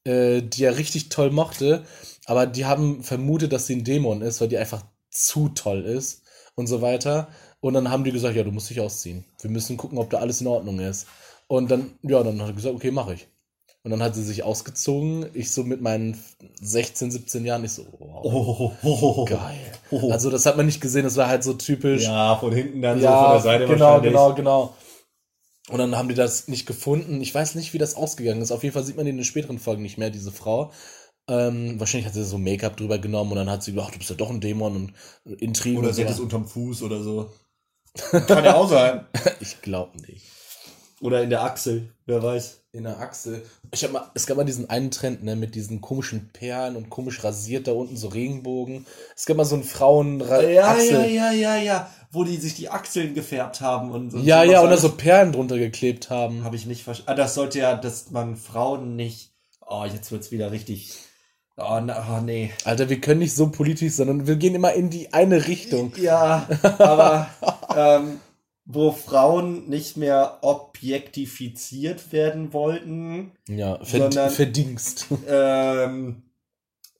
äh, 0.03 0.41
die 0.41 0.63
er 0.63 0.77
richtig 0.77 1.09
toll 1.09 1.31
mochte, 1.31 1.83
aber 2.25 2.47
die 2.47 2.65
haben 2.65 3.03
vermutet, 3.03 3.53
dass 3.53 3.67
sie 3.67 3.75
ein 3.75 3.83
Dämon 3.83 4.21
ist, 4.21 4.41
weil 4.41 4.47
die 4.47 4.57
einfach 4.57 4.83
zu 5.11 5.49
toll 5.49 5.83
ist 5.83 6.23
und 6.55 6.67
so 6.67 6.81
weiter. 6.81 7.27
Und 7.59 7.75
dann 7.75 7.91
haben 7.91 8.03
die 8.03 8.11
gesagt, 8.11 8.35
ja, 8.35 8.43
du 8.43 8.51
musst 8.51 8.69
dich 8.69 8.79
ausziehen. 8.81 9.23
Wir 9.41 9.51
müssen 9.51 9.77
gucken, 9.77 9.99
ob 9.99 10.09
da 10.09 10.17
alles 10.17 10.41
in 10.41 10.47
Ordnung 10.47 10.79
ist. 10.79 11.07
Und 11.47 11.69
dann, 11.69 11.91
ja, 12.01 12.23
dann 12.23 12.41
hat 12.41 12.47
er 12.49 12.53
gesagt, 12.53 12.75
okay, 12.75 12.91
mache 12.91 13.13
ich. 13.13 13.27
Und 13.83 13.91
dann 13.91 14.03
hat 14.03 14.15
sie 14.15 14.23
sich 14.23 14.43
ausgezogen. 14.43 15.25
Ich 15.33 15.51
so 15.51 15.63
mit 15.63 15.81
meinen 15.81 16.21
16, 16.61 17.11
17 17.11 17.45
Jahren, 17.45 17.63
ich 17.65 17.73
so, 17.73 17.85
wow, 17.99 18.21
oh, 18.23 18.71
oh, 18.83 19.13
oh, 19.17 19.25
geil. 19.25 19.59
Also 20.09 20.29
das 20.29 20.45
hat 20.45 20.55
man 20.55 20.67
nicht 20.67 20.81
gesehen, 20.81 21.03
das 21.03 21.17
war 21.17 21.27
halt 21.27 21.43
so 21.43 21.53
typisch. 21.53 22.03
ja, 22.03 22.35
von 22.37 22.53
hinten 22.53 22.81
dann 22.81 22.99
so 22.99 23.05
Ja, 23.05 23.23
von 23.23 23.31
der 23.33 23.41
Seite 23.41 23.67
genau, 23.67 23.99
genau, 24.01 24.33
genau. 24.35 24.75
Und 25.69 25.77
dann 25.77 25.97
haben 25.97 26.09
die 26.09 26.15
das 26.15 26.47
nicht 26.47 26.65
gefunden. 26.65 27.21
Ich 27.21 27.33
weiß 27.33 27.55
nicht, 27.55 27.73
wie 27.73 27.77
das 27.77 27.95
ausgegangen 27.95 28.41
ist. 28.41 28.51
Auf 28.51 28.63
jeden 28.63 28.73
Fall 28.73 28.83
sieht 28.83 28.97
man 28.97 29.07
in 29.07 29.17
den 29.17 29.25
späteren 29.25 29.59
Folgen 29.59 29.83
nicht 29.83 29.97
mehr, 29.97 30.09
diese 30.09 30.31
Frau. 30.31 30.71
Ähm, 31.27 31.79
wahrscheinlich 31.79 32.07
hat 32.07 32.13
sie 32.13 32.25
so 32.25 32.37
Make-up 32.37 32.75
drüber 32.77 32.97
genommen 32.97 33.31
und 33.31 33.37
dann 33.37 33.49
hat 33.49 33.63
sie 33.63 33.71
gedacht, 33.71 33.93
du 33.93 33.99
bist 33.99 34.09
ja 34.09 34.15
doch 34.15 34.29
ein 34.29 34.41
Dämon 34.41 34.93
und 35.25 35.41
Intrigen. 35.41 35.77
Oder 35.77 35.93
sie 35.93 36.01
so. 36.01 36.07
hat 36.07 36.13
es 36.15 36.19
unterm 36.19 36.47
Fuß 36.47 36.81
oder 36.83 37.01
so. 37.01 37.31
Kann 38.27 38.43
ja 38.45 38.55
auch 38.55 38.69
sein. 38.69 39.05
Ich 39.39 39.61
glaube 39.61 39.97
nicht. 40.01 40.25
Oder 41.01 41.23
in 41.23 41.29
der 41.31 41.41
Achsel, 41.43 41.89
wer 42.05 42.21
weiß. 42.21 42.59
In 42.73 42.83
der 42.83 42.99
Achse. 42.99 43.41
Ich 43.71 43.83
hab 43.83 43.91
mal, 43.91 44.09
es 44.13 44.27
gab 44.27 44.37
mal 44.37 44.43
diesen 44.43 44.69
einen 44.69 44.91
Trend, 44.91 45.23
ne, 45.23 45.35
mit 45.35 45.55
diesen 45.55 45.81
komischen 45.81 46.29
Perlen 46.31 46.75
und 46.75 46.89
komisch 46.89 47.23
rasiert 47.23 47.67
da 47.67 47.71
unten 47.71 47.97
so 47.97 48.07
Regenbogen. 48.09 48.85
Es 49.15 49.25
gab 49.25 49.35
mal 49.37 49.43
so 49.45 49.55
einen 49.55 49.63
Frauen 49.63 50.19
Ja, 50.19 50.41
ja, 50.41 50.67
Achsel. 50.71 51.09
ja, 51.11 51.31
ja, 51.31 51.57
ja. 51.57 51.89
Wo 52.11 52.23
die 52.23 52.37
sich 52.37 52.53
die 52.53 52.69
Achseln 52.69 53.13
gefärbt 53.15 53.61
haben 53.61 53.91
und, 53.91 54.13
und 54.13 54.23
Ja, 54.23 54.43
ja, 54.43 54.61
alles. 54.61 54.81
so 54.81 54.91
Perlen 54.91 55.31
drunter 55.31 55.57
geklebt 55.57 56.09
haben. 56.09 56.43
Habe 56.43 56.55
ich 56.55 56.65
nicht 56.65 56.83
verstanden. 56.83 57.11
Ah, 57.11 57.15
das 57.15 57.33
sollte 57.33 57.59
ja, 57.59 57.75
dass 57.75 58.11
man 58.11 58.37
Frauen 58.37 58.95
nicht. 58.95 59.31
Oh, 59.65 59.85
jetzt 59.85 60.11
wird's 60.11 60.31
wieder 60.31 60.51
richtig. 60.51 60.93
Oh, 61.57 61.79
na, 61.83 62.17
oh 62.17 62.21
nee. 62.21 62.51
Alter, 62.63 62.89
wir 62.89 62.99
können 63.01 63.19
nicht 63.19 63.35
so 63.35 63.49
politisch, 63.49 63.93
sondern 63.93 64.25
wir 64.25 64.35
gehen 64.37 64.55
immer 64.55 64.73
in 64.73 64.89
die 64.89 65.13
eine 65.13 65.47
Richtung. 65.47 65.93
Ja, 65.97 66.47
aber 66.79 67.27
ähm, 67.75 68.19
wo 68.65 68.91
Frauen 68.91 69.67
nicht 69.69 69.97
mehr 69.97 70.39
objektifiziert 70.41 72.11
werden 72.11 72.53
wollten, 72.53 73.31
Ja, 73.47 73.83
verd 73.83 74.13
Sondern- 74.13 74.29
verdienst. 74.31 75.07
ähm, 75.27 76.23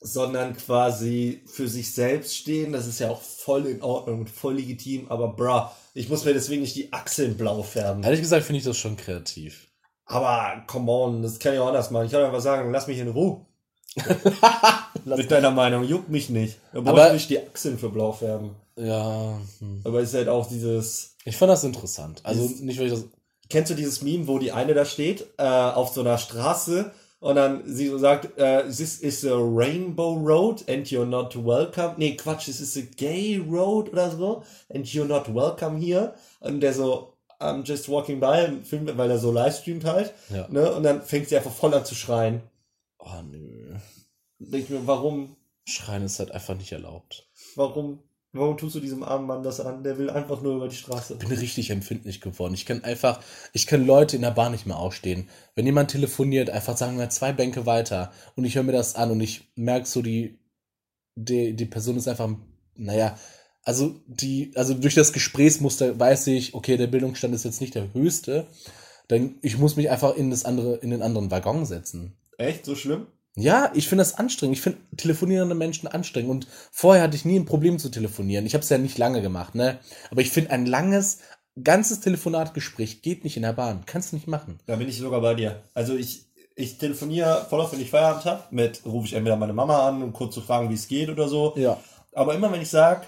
sondern 0.04 0.56
quasi 0.56 1.44
für 1.46 1.68
sich 1.68 1.94
selbst 1.94 2.36
stehen, 2.36 2.72
das 2.72 2.88
ist 2.88 2.98
ja 2.98 3.08
auch 3.10 3.22
voll 3.22 3.66
in 3.66 3.82
Ordnung 3.82 4.20
und 4.20 4.30
voll 4.30 4.54
legitim, 4.56 5.06
aber 5.08 5.28
bra, 5.28 5.74
ich 5.94 6.08
muss 6.08 6.24
mir 6.24 6.32
deswegen 6.34 6.62
nicht 6.62 6.74
die 6.74 6.92
Achseln 6.92 7.36
blau 7.36 7.62
färben. 7.62 8.02
Ehrlich 8.02 8.20
gesagt 8.20 8.44
finde 8.44 8.58
ich 8.58 8.64
das 8.64 8.76
schon 8.76 8.96
kreativ. 8.96 9.68
Aber 10.04 10.64
come 10.66 10.90
on, 10.90 11.22
das 11.22 11.38
kann 11.38 11.54
ich 11.54 11.60
auch 11.60 11.68
anders 11.68 11.92
machen. 11.92 12.06
Ich 12.06 12.12
kann 12.12 12.24
einfach 12.24 12.40
sagen, 12.40 12.72
lass 12.72 12.88
mich 12.88 12.98
in 12.98 13.08
Ruhe. 13.08 13.46
Mit 15.04 15.30
deiner 15.30 15.50
Meinung, 15.50 15.84
juckt 15.84 16.08
mich 16.08 16.30
nicht. 16.30 16.58
Da 16.72 16.80
du 16.80 17.12
nicht 17.12 17.30
die 17.30 17.38
Achseln 17.38 17.78
für 17.78 17.88
blau 17.90 18.12
färben. 18.12 18.50
Ja, 18.76 19.38
hm. 19.58 19.80
Aber 19.84 20.00
es 20.00 20.10
ist 20.10 20.14
halt 20.14 20.28
auch 20.28 20.46
dieses. 20.48 21.16
ich 21.24 21.36
fand 21.36 21.50
das 21.50 21.64
interessant. 21.64 22.20
Also 22.24 22.46
Dieses- 22.46 22.60
nicht, 22.60 22.78
weil 22.78 22.86
ich 22.86 22.92
das. 22.94 23.04
Kennst 23.50 23.70
du 23.70 23.74
dieses 23.74 24.00
Meme, 24.00 24.28
wo 24.28 24.38
die 24.38 24.50
eine 24.52 24.72
da 24.72 24.86
steht, 24.86 25.26
äh, 25.36 25.42
auf 25.42 25.90
so 25.92 26.00
einer 26.00 26.16
Straße 26.16 26.90
und 27.20 27.36
dann 27.36 27.62
sie 27.66 27.88
so 27.88 27.98
sagt, 27.98 28.38
äh, 28.38 28.64
this 28.64 28.98
is 28.98 29.26
a 29.26 29.34
rainbow 29.34 30.14
road 30.14 30.64
and 30.70 30.86
you're 30.86 31.04
not 31.04 31.36
welcome. 31.36 31.94
Nee, 31.98 32.16
Quatsch, 32.16 32.46
this 32.46 32.60
is 32.60 32.76
a 32.78 32.86
gay 32.96 33.36
road 33.46 33.90
oder 33.92 34.10
so 34.10 34.42
and 34.72 34.86
you're 34.86 35.04
not 35.04 35.34
welcome 35.34 35.78
here. 35.78 36.14
Und 36.40 36.60
der 36.60 36.72
so, 36.72 37.12
I'm 37.40 37.62
just 37.64 37.90
walking 37.90 38.20
by 38.20 38.46
und 38.48 38.66
filmt, 38.66 38.96
weil 38.96 39.10
er 39.10 39.18
so 39.18 39.30
livestreamt 39.30 39.84
halt. 39.84 40.14
Ja. 40.30 40.48
Ne? 40.48 40.72
Und 40.72 40.84
dann 40.84 41.02
fängt 41.02 41.28
sie 41.28 41.36
einfach 41.36 41.52
voll 41.52 41.74
an 41.74 41.84
zu 41.84 41.94
schreien. 41.94 42.40
Oh 42.98 43.20
nö. 43.30 43.61
Denk 44.50 44.64
ich 44.64 44.70
mir, 44.70 44.86
warum? 44.86 45.36
Schreien 45.64 46.02
ist 46.02 46.18
halt 46.18 46.32
einfach 46.32 46.56
nicht 46.56 46.72
erlaubt. 46.72 47.28
Warum? 47.54 48.00
Warum 48.34 48.56
tust 48.56 48.74
du 48.74 48.80
diesem 48.80 49.02
armen 49.02 49.26
Mann 49.26 49.42
das 49.42 49.60
an? 49.60 49.84
Der 49.84 49.98
will 49.98 50.08
einfach 50.08 50.40
nur 50.40 50.56
über 50.56 50.68
die 50.68 50.76
Straße. 50.76 51.18
Ich 51.20 51.28
bin 51.28 51.36
richtig 51.36 51.68
empfindlich 51.68 52.22
geworden. 52.22 52.54
Ich 52.54 52.64
kann 52.64 52.82
einfach, 52.82 53.20
ich 53.52 53.66
kann 53.66 53.84
Leute 53.84 54.16
in 54.16 54.22
der 54.22 54.30
Bahn 54.30 54.52
nicht 54.52 54.66
mehr 54.66 54.78
ausstehen. 54.78 55.28
Wenn 55.54 55.66
jemand 55.66 55.90
telefoniert, 55.90 56.48
einfach 56.48 56.78
sagen 56.78 56.98
wir 56.98 57.10
zwei 57.10 57.32
Bänke 57.32 57.66
weiter 57.66 58.10
und 58.34 58.44
ich 58.46 58.54
höre 58.54 58.62
mir 58.62 58.72
das 58.72 58.94
an 58.94 59.10
und 59.10 59.20
ich 59.20 59.52
merke 59.54 59.86
so, 59.86 60.00
die, 60.00 60.38
die, 61.14 61.54
die 61.54 61.66
Person 61.66 61.98
ist 61.98 62.08
einfach, 62.08 62.30
naja, 62.74 63.18
also 63.64 64.00
die, 64.06 64.52
also 64.54 64.72
durch 64.72 64.94
das 64.94 65.12
Gesprächsmuster 65.12 65.98
weiß 66.00 66.28
ich, 66.28 66.54
okay, 66.54 66.78
der 66.78 66.86
Bildungsstand 66.86 67.34
ist 67.34 67.44
jetzt 67.44 67.60
nicht 67.60 67.74
der 67.74 67.92
höchste. 67.92 68.46
Dann 69.08 69.34
ich 69.42 69.58
muss 69.58 69.76
mich 69.76 69.90
einfach 69.90 70.16
in 70.16 70.30
das 70.30 70.46
andere, 70.46 70.76
in 70.76 70.88
den 70.88 71.02
anderen 71.02 71.30
Waggon 71.30 71.66
setzen. 71.66 72.16
Echt? 72.38 72.64
So 72.64 72.74
schlimm? 72.74 73.08
Ja, 73.34 73.70
ich 73.74 73.88
finde 73.88 74.02
das 74.02 74.18
anstrengend. 74.18 74.56
Ich 74.56 74.62
finde 74.62 74.78
telefonierende 74.96 75.54
Menschen 75.54 75.88
anstrengend. 75.88 76.30
Und 76.30 76.46
vorher 76.70 77.04
hatte 77.04 77.16
ich 77.16 77.24
nie 77.24 77.38
ein 77.38 77.46
Problem 77.46 77.78
zu 77.78 77.88
telefonieren. 77.88 78.44
Ich 78.44 78.54
habe 78.54 78.62
es 78.62 78.68
ja 78.68 78.78
nicht 78.78 78.98
lange 78.98 79.22
gemacht, 79.22 79.54
ne? 79.54 79.78
Aber 80.10 80.20
ich 80.20 80.30
finde 80.30 80.50
ein 80.50 80.66
langes, 80.66 81.20
ganzes 81.62 82.00
Telefonatgespräch 82.00 83.00
geht 83.00 83.24
nicht 83.24 83.36
in 83.36 83.42
der 83.42 83.54
Bahn. 83.54 83.84
Kannst 83.86 84.12
du 84.12 84.16
nicht 84.16 84.28
machen. 84.28 84.58
Da 84.66 84.76
bin 84.76 84.88
ich 84.88 84.98
sogar 84.98 85.20
bei 85.22 85.34
dir. 85.34 85.62
Also 85.72 85.94
ich, 85.94 86.26
ich 86.56 86.76
telefoniere 86.76 87.46
voll 87.48 87.60
oft, 87.60 87.72
wenn 87.72 87.80
ich 87.80 87.90
Feierabend 87.90 88.26
habe, 88.26 88.42
mit 88.50 88.84
rufe 88.84 89.06
ich 89.06 89.14
entweder 89.14 89.36
meine 89.36 89.54
Mama 89.54 89.88
an, 89.88 90.02
um 90.02 90.12
kurz 90.12 90.34
zu 90.34 90.42
fragen, 90.42 90.68
wie 90.68 90.74
es 90.74 90.88
geht 90.88 91.08
oder 91.08 91.28
so. 91.28 91.54
Ja. 91.56 91.78
Aber 92.12 92.34
immer 92.34 92.52
wenn 92.52 92.60
ich 92.60 92.70
sage, 92.70 93.06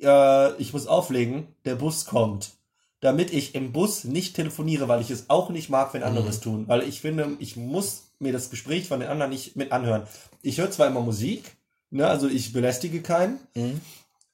äh, 0.00 0.54
ich 0.56 0.72
muss 0.72 0.88
auflegen, 0.88 1.46
der 1.64 1.76
Bus 1.76 2.06
kommt. 2.06 2.52
Damit 3.00 3.32
ich 3.32 3.54
im 3.54 3.72
Bus 3.72 4.04
nicht 4.04 4.36
telefoniere, 4.36 4.88
weil 4.88 5.00
ich 5.00 5.10
es 5.10 5.30
auch 5.30 5.48
nicht 5.48 5.70
mag, 5.70 5.94
wenn 5.94 6.02
andere 6.02 6.28
es 6.28 6.40
tun. 6.40 6.68
Weil 6.68 6.82
ich 6.82 7.00
finde, 7.00 7.36
ich 7.38 7.56
muss 7.56 8.09
mir 8.20 8.32
das 8.32 8.50
Gespräch 8.50 8.86
von 8.88 9.00
den 9.00 9.08
anderen 9.08 9.30
nicht 9.30 9.56
mit 9.56 9.72
anhören. 9.72 10.06
Ich 10.42 10.58
höre 10.58 10.70
zwar 10.70 10.86
immer 10.86 11.00
Musik, 11.00 11.56
ne, 11.90 12.06
also 12.06 12.28
ich 12.28 12.52
belästige 12.52 13.02
keinen, 13.02 13.38
Mhm. 13.54 13.80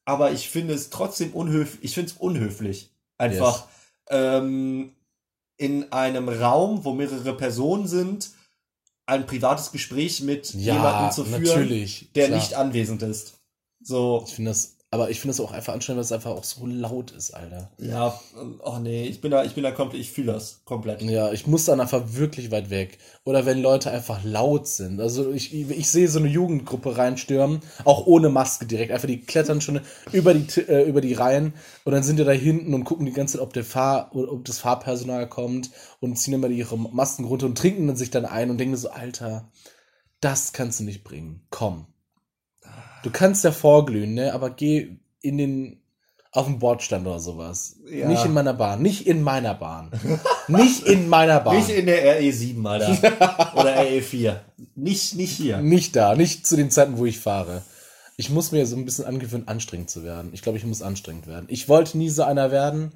aber 0.04 0.32
ich 0.32 0.48
finde 0.48 0.74
es 0.74 0.90
trotzdem 0.90 1.32
unhöflich, 1.32 1.84
ich 1.84 1.94
finde 1.94 2.10
es 2.10 2.16
unhöflich. 2.18 2.90
Einfach 3.18 3.66
ähm, 4.08 4.92
in 5.56 5.90
einem 5.92 6.28
Raum, 6.28 6.84
wo 6.84 6.92
mehrere 6.92 7.34
Personen 7.36 7.86
sind, 7.88 8.30
ein 9.06 9.26
privates 9.26 9.70
Gespräch 9.72 10.20
mit 10.20 10.52
Ja, 10.54 10.74
jemandem 10.74 11.12
zu 11.12 11.24
führen, 11.24 11.42
natürlich. 11.44 12.10
der 12.14 12.26
klar. 12.26 12.38
nicht 12.38 12.54
anwesend 12.54 13.02
ist. 13.02 13.34
So, 13.80 14.24
Ich 14.26 14.34
finde 14.34 14.50
das, 14.50 14.75
aber 14.92 15.10
ich 15.10 15.20
finde 15.20 15.36
das 15.36 15.40
auch 15.40 15.50
einfach 15.50 15.74
anstrengend, 15.74 15.98
weil 15.98 16.04
es 16.04 16.12
einfach 16.12 16.30
auch 16.30 16.44
so 16.44 16.64
laut 16.64 17.10
ist, 17.10 17.32
Alter. 17.32 17.72
ja, 17.78 18.18
oh 18.62 18.78
nee, 18.80 19.06
ich 19.06 19.20
bin 19.20 19.32
da, 19.32 19.44
ich 19.44 19.54
bin 19.54 19.64
da 19.64 19.72
komplett, 19.72 20.00
ich 20.00 20.12
fühle 20.12 20.32
das 20.32 20.60
komplett. 20.64 21.02
Ja, 21.02 21.32
ich 21.32 21.48
muss 21.48 21.64
dann 21.64 21.80
einfach 21.80 22.02
wirklich 22.12 22.52
weit 22.52 22.70
weg. 22.70 22.98
Oder 23.24 23.46
wenn 23.46 23.60
Leute 23.60 23.90
einfach 23.90 24.22
laut 24.22 24.68
sind. 24.68 25.00
Also 25.00 25.32
ich, 25.32 25.52
ich 25.52 25.90
sehe 25.90 26.08
so 26.08 26.20
eine 26.20 26.28
Jugendgruppe 26.28 26.96
reinstürmen, 26.96 27.60
auch 27.84 28.06
ohne 28.06 28.28
Maske 28.28 28.66
direkt. 28.66 28.92
Einfach 28.92 29.08
die 29.08 29.20
klettern 29.20 29.60
schon 29.60 29.80
über 30.12 30.32
die, 30.34 30.60
äh, 30.60 30.88
über 30.88 31.00
die 31.00 31.14
Reihen 31.14 31.54
und 31.84 31.92
dann 31.92 32.04
sind 32.04 32.20
die 32.20 32.24
da 32.24 32.30
hinten 32.30 32.72
und 32.72 32.84
gucken 32.84 33.06
die 33.06 33.12
ganze 33.12 33.34
Zeit, 33.38 33.42
ob 33.42 33.52
der 33.52 33.64
Fahr 33.64 34.14
oder 34.14 34.30
ob 34.30 34.44
das 34.44 34.60
Fahrpersonal 34.60 35.28
kommt 35.28 35.70
und 35.98 36.16
ziehen 36.16 36.34
immer 36.34 36.48
ihre 36.48 36.78
Masken 36.78 37.24
runter 37.24 37.46
und 37.46 37.58
trinken 37.58 37.88
dann 37.88 37.96
sich 37.96 38.10
dann 38.10 38.24
ein 38.24 38.50
und 38.50 38.58
denken 38.58 38.76
so, 38.76 38.90
Alter, 38.90 39.50
das 40.20 40.52
kannst 40.52 40.78
du 40.78 40.84
nicht 40.84 41.02
bringen. 41.02 41.44
Komm. 41.50 41.86
Du 43.06 43.12
kannst 43.12 43.44
ja 43.44 43.52
vorglühen, 43.52 44.14
ne? 44.14 44.34
Aber 44.34 44.50
geh 44.50 44.96
in 45.20 45.38
den 45.38 45.80
auf 46.32 46.46
dem 46.46 46.58
Bordstand 46.58 47.06
oder 47.06 47.20
sowas. 47.20 47.76
Ja. 47.88 48.08
Nicht 48.08 48.24
in 48.24 48.34
meiner 48.34 48.52
Bahn. 48.52 48.82
Nicht 48.82 49.06
in 49.06 49.22
meiner 49.22 49.54
Bahn. 49.54 49.90
nicht 50.48 50.82
in 50.86 51.08
meiner 51.08 51.40
Bahn. 51.40 51.56
Nicht 51.56 51.70
in 51.70 51.86
der 51.86 52.20
RE7, 52.20 52.66
Alter. 52.66 53.54
Oder 53.54 53.80
RE4. 53.80 54.40
Nicht, 54.74 55.14
nicht 55.14 55.32
hier. 55.36 55.58
Nicht 55.58 55.96
da, 55.96 56.14
nicht 56.14 56.46
zu 56.46 56.56
den 56.56 56.70
Zeiten, 56.70 56.98
wo 56.98 57.06
ich 57.06 57.20
fahre. 57.20 57.62
Ich 58.18 58.28
muss 58.28 58.52
mir 58.52 58.66
so 58.66 58.76
ein 58.76 58.84
bisschen 58.84 59.06
angewöhnen, 59.06 59.48
anstrengend 59.48 59.88
zu 59.88 60.02
werden. 60.02 60.30
Ich 60.34 60.42
glaube, 60.42 60.58
ich 60.58 60.66
muss 60.66 60.82
anstrengend 60.82 61.26
werden. 61.26 61.46
Ich 61.48 61.68
wollte 61.68 61.96
nie 61.96 62.10
so 62.10 62.22
einer 62.24 62.50
werden, 62.50 62.92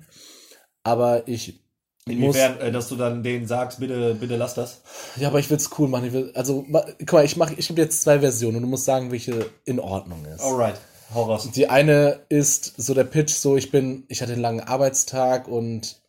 aber 0.82 1.28
ich. 1.28 1.62
Inwiefern, 2.10 2.60
äh, 2.60 2.72
dass 2.72 2.88
du 2.88 2.96
dann 2.96 3.22
denen 3.22 3.46
sagst, 3.46 3.80
bitte, 3.80 4.14
bitte 4.14 4.36
lass 4.36 4.54
das. 4.54 4.80
Ja, 5.16 5.28
aber 5.28 5.38
ich 5.38 5.50
will 5.50 5.56
es 5.56 5.70
cool 5.78 5.88
machen. 5.88 6.06
Ich 6.06 6.12
will, 6.12 6.32
also, 6.34 6.64
guck 6.98 7.12
mal, 7.12 7.24
ich 7.24 7.36
mache, 7.36 7.54
ich 7.56 7.68
habe 7.68 7.80
jetzt 7.80 8.02
zwei 8.02 8.20
Versionen 8.20 8.56
und 8.56 8.62
du 8.62 8.68
musst 8.68 8.84
sagen, 8.84 9.10
welche 9.10 9.50
in 9.64 9.80
Ordnung 9.80 10.24
ist. 10.24 10.40
Alright. 10.40 10.80
Horrors. 11.14 11.50
Die 11.50 11.68
eine 11.68 12.20
ist 12.28 12.74
so 12.76 12.94
der 12.94 13.04
Pitch, 13.04 13.32
so 13.32 13.56
ich 13.56 13.70
bin, 13.70 14.04
ich 14.08 14.22
hatte 14.22 14.32
einen 14.32 14.42
langen 14.42 14.60
Arbeitstag 14.60 15.48
und 15.48 16.00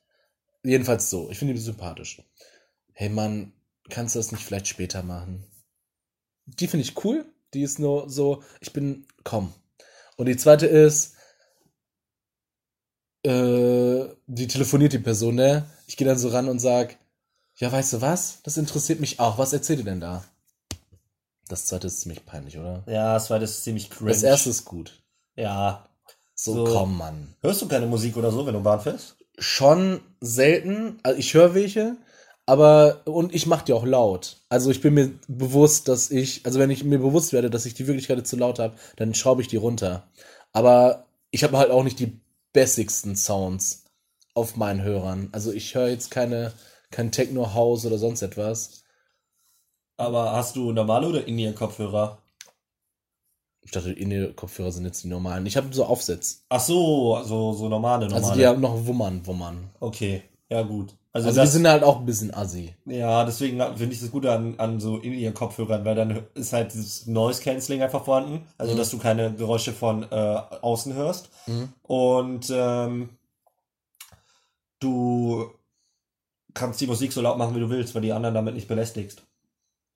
jedenfalls 0.64 1.10
so. 1.10 1.30
Ich 1.32 1.40
finde 1.40 1.54
die 1.54 1.60
sympathisch. 1.60 2.22
Hey 2.94 3.10
Mann, 3.10 3.52
kannst 3.90 4.16
du 4.16 4.20
das 4.20 4.32
nicht 4.32 4.44
vielleicht 4.44 4.68
später 4.68 5.02
machen? 5.04 5.44
Die 6.46 6.68
finde 6.68 6.86
ich 6.86 7.04
cool. 7.04 7.26
Die 7.54 7.64
ist 7.64 7.80
nur 7.80 8.10
so, 8.10 8.44
ich 8.62 8.74
bin, 8.74 9.06
komm. 9.24 9.54
Und 10.18 10.28
die 10.28 10.38
zweite 10.38 10.68
ist, 10.68 11.16
äh, 13.24 14.06
die 14.28 14.48
telefoniert 14.48 14.94
die 14.94 15.00
Person, 15.00 15.36
ne? 15.36 15.66
Ich 15.92 15.98
gehe 15.98 16.08
dann 16.08 16.18
so 16.18 16.30
ran 16.30 16.48
und 16.48 16.60
sag, 16.60 16.96
ja, 17.58 17.70
weißt 17.70 17.92
du 17.92 18.02
was? 18.02 18.38
Das 18.44 18.56
interessiert 18.56 19.02
mich 19.02 19.20
auch. 19.20 19.38
Was 19.38 19.52
erzählt 19.52 19.80
ihr 19.80 19.84
denn 19.84 20.00
da? 20.00 20.24
Das 21.50 21.66
zweite 21.66 21.88
ist 21.88 22.00
ziemlich 22.00 22.26
peinlich, 22.26 22.58
oder? 22.58 22.82
Ja, 22.88 23.16
das 23.16 23.26
zweite 23.26 23.44
ist 23.44 23.62
ziemlich 23.66 23.90
cringe. 23.90 24.10
Das 24.10 24.24
erste 24.24 24.52
ist 24.52 24.64
gut. 24.64 25.04
Ja. 25.36 25.90
So, 26.34 26.66
So. 26.66 26.74
komm, 26.74 26.98
Mann. 26.98 27.36
Hörst 27.42 27.62
du 27.62 27.68
keine 27.68 27.88
Musik 27.88 28.16
oder 28.16 28.32
so, 28.32 28.46
wenn 28.46 28.54
du 28.54 28.62
Bahn 28.62 28.80
fährst? 28.80 29.18
Schon 29.38 30.00
selten. 30.22 30.98
Also 31.04 31.20
ich 31.20 31.34
höre 31.34 31.56
welche, 31.56 31.98
aber 32.46 33.02
und 33.04 33.36
ich 33.36 33.46
mache 33.46 33.66
die 33.66 33.74
auch 33.74 33.86
laut. 33.86 34.38
Also 34.48 34.72
ich 34.72 34.80
bin 34.80 34.94
mir 34.94 35.12
bewusst, 35.28 35.90
dass 35.90 36.10
ich, 36.10 36.46
also 36.46 36.58
wenn 36.58 36.70
ich 36.70 36.86
mir 36.86 37.00
bewusst 37.00 37.34
werde, 37.34 37.50
dass 37.50 37.66
ich 37.66 37.74
die 37.74 37.88
wirklich 37.88 38.08
gerade 38.08 38.24
zu 38.24 38.38
laut 38.38 38.60
habe, 38.60 38.78
dann 38.96 39.14
schraube 39.14 39.42
ich 39.42 39.50
die 39.50 39.58
runter. 39.58 40.08
Aber 40.54 41.06
ich 41.32 41.44
habe 41.44 41.58
halt 41.58 41.70
auch 41.70 41.84
nicht 41.84 42.00
die 42.00 42.18
bessigsten 42.54 43.18
Sounds 43.18 43.81
auf 44.34 44.56
meinen 44.56 44.82
Hörern. 44.82 45.30
Also 45.32 45.52
ich 45.52 45.74
höre 45.76 45.90
jetzt 45.90 46.12
keine 46.12 46.54
kein 46.92 47.12
Techno 47.12 47.54
House 47.54 47.86
oder 47.86 47.98
sonst 47.98 48.22
etwas. 48.22 48.84
Aber 49.98 50.34
hast 50.34 50.56
du 50.56 50.72
normale 50.72 51.08
oder 51.08 51.28
In-Ear-Kopfhörer? 51.28 52.18
Ich 53.64 53.72
dachte, 53.72 53.92
In-Kopfhörer 53.92 54.72
sind 54.72 54.86
jetzt 54.86 55.04
die 55.04 55.08
normalen. 55.08 55.46
Ich 55.46 55.56
habe 55.56 55.68
so 55.72 55.86
Aufsätze. 55.86 56.38
Ach 56.50 56.60
so, 56.60 57.16
also 57.16 57.54
so 57.54 57.70
normale, 57.70 58.06
normale. 58.08 58.26
Also 58.26 58.38
die 58.40 58.46
haben 58.48 58.60
noch 58.62 58.86
Wummern, 58.88 59.26
Wummern. 59.26 59.70
Okay, 59.80 60.24
ja 60.50 60.64
gut. 60.64 60.96
Also, 61.14 61.28
Also 61.28 61.42
die 61.42 61.46
das, 61.46 61.54
sind 61.54 61.68
halt 61.68 61.84
auch 61.84 62.00
ein 62.00 62.06
bisschen 62.06 62.34
assi. 62.34 62.74
ja, 62.86 63.24
deswegen 63.26 63.60
finde 63.78 63.94
ich 63.94 64.00
das 64.00 64.12
gut 64.12 64.26
an, 64.26 64.56
an 64.60 64.80
so 64.80 64.98
In-Ear-Kopfhörern, 64.98 65.86
weil 65.86 65.96
dann 65.96 66.24
ist 66.34 66.54
halt 66.54 66.74
dieses 66.74 67.06
Noise-Canceling 67.06 67.82
einfach 67.84 68.04
vorhanden. 68.04 68.48
Also, 68.58 68.74
Mhm. 68.74 68.78
dass 68.78 68.90
du 68.90 68.98
keine 68.98 69.34
Geräusche 69.34 69.74
von 69.74 70.04
äh, 70.04 70.42
außen 70.62 70.94
hörst. 70.94 71.30
Mhm. 71.48 71.70
Und 71.84 72.48
ähm, 72.52 73.10
du 74.82 75.50
kannst 76.54 76.82
die 76.82 76.88
Musik 76.88 77.14
so 77.14 77.22
laut 77.22 77.38
machen, 77.38 77.56
wie 77.56 77.60
du 77.62 77.70
willst, 77.70 77.96
weil 77.96 78.02
die 78.02 78.12
anderen 78.12 78.36
damit 78.36 78.56
nicht 78.56 78.68
belästigst. 78.68 79.24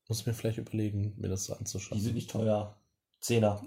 Muss 0.07 0.25
mir 0.25 0.33
vielleicht 0.33 0.57
überlegen, 0.59 1.13
mir 1.17 1.27
das 1.29 1.45
so 1.45 1.53
Die 1.53 1.59
anzuschauen. 1.59 1.99
sind 1.99 2.15
nicht 2.15 2.29
teuer. 2.29 2.77
Zehner. 3.19 3.61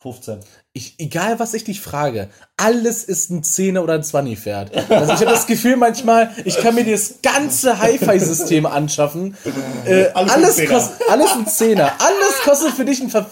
15. 0.00 0.40
Ich, 0.72 0.98
egal 0.98 1.38
was 1.38 1.54
ich 1.54 1.62
dich 1.62 1.80
frage, 1.80 2.28
alles 2.56 3.04
ist 3.04 3.30
ein 3.30 3.44
Zehner 3.44 3.84
oder 3.84 3.94
ein 3.94 4.02
Zwanni-Pferd. 4.02 4.74
Also 4.90 5.12
ich 5.12 5.20
habe 5.20 5.26
das 5.30 5.46
Gefühl 5.46 5.76
manchmal, 5.76 6.30
ich 6.44 6.56
kann 6.58 6.74
mir 6.74 6.84
das 6.84 7.16
ganze 7.22 7.78
Hi-Fi-System 7.78 8.66
anschaffen. 8.66 9.36
Äh, 9.84 10.06
Alles 10.14 10.32
alles, 10.32 10.48
ein 10.58 10.66
Zehner. 10.66 10.70
kostet, 10.80 11.08
alles 11.10 11.30
ein 11.32 11.46
Zehner. 11.46 11.92
Alles 12.00 12.40
kostet 12.44 12.72
für 12.72 12.84
dich 12.84 13.00
einen 13.00 13.10
ver 13.10 13.30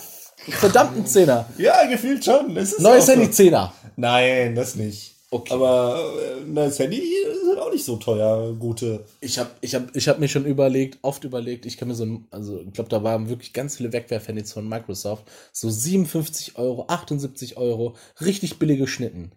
verdammten 0.48 1.06
Zehner. 1.06 1.46
Ja, 1.58 1.84
gefühlt 1.86 2.24
schon. 2.24 2.54
Neues 2.54 2.76
so. 2.78 3.12
Handy 3.12 3.30
Zehner. 3.32 3.72
Nein, 3.96 4.54
das 4.54 4.74
nicht. 4.76 5.16
Okay. 5.32 5.54
Aber 5.54 6.12
äh, 6.18 6.40
ein 6.40 6.54
neues 6.54 6.78
Handy 6.78 6.96
ist 6.98 7.48
halt 7.48 7.58
auch 7.60 7.72
nicht 7.72 7.84
so 7.84 7.96
teuer. 7.96 8.52
Gute. 8.54 9.04
Ich 9.20 9.38
habe 9.38 9.50
ich 9.60 9.74
hab, 9.76 9.94
ich 9.94 10.08
hab 10.08 10.18
mir 10.18 10.28
schon 10.28 10.44
überlegt, 10.44 10.98
oft 11.02 11.22
überlegt, 11.22 11.66
ich 11.66 11.76
kann 11.76 11.88
mir 11.88 11.94
so 11.94 12.04
ein, 12.04 12.26
also 12.30 12.60
ich 12.60 12.72
glaube, 12.72 12.90
da 12.90 13.04
waren 13.04 13.28
wirklich 13.28 13.52
ganz 13.52 13.76
viele 13.76 13.92
Wegwerfhandys 13.92 14.52
von 14.52 14.68
Microsoft, 14.68 15.30
so 15.52 15.70
57 15.70 16.58
Euro, 16.58 16.86
78 16.88 17.56
Euro, 17.56 17.94
richtig 18.20 18.58
billige 18.58 18.88
Schnitten. 18.88 19.30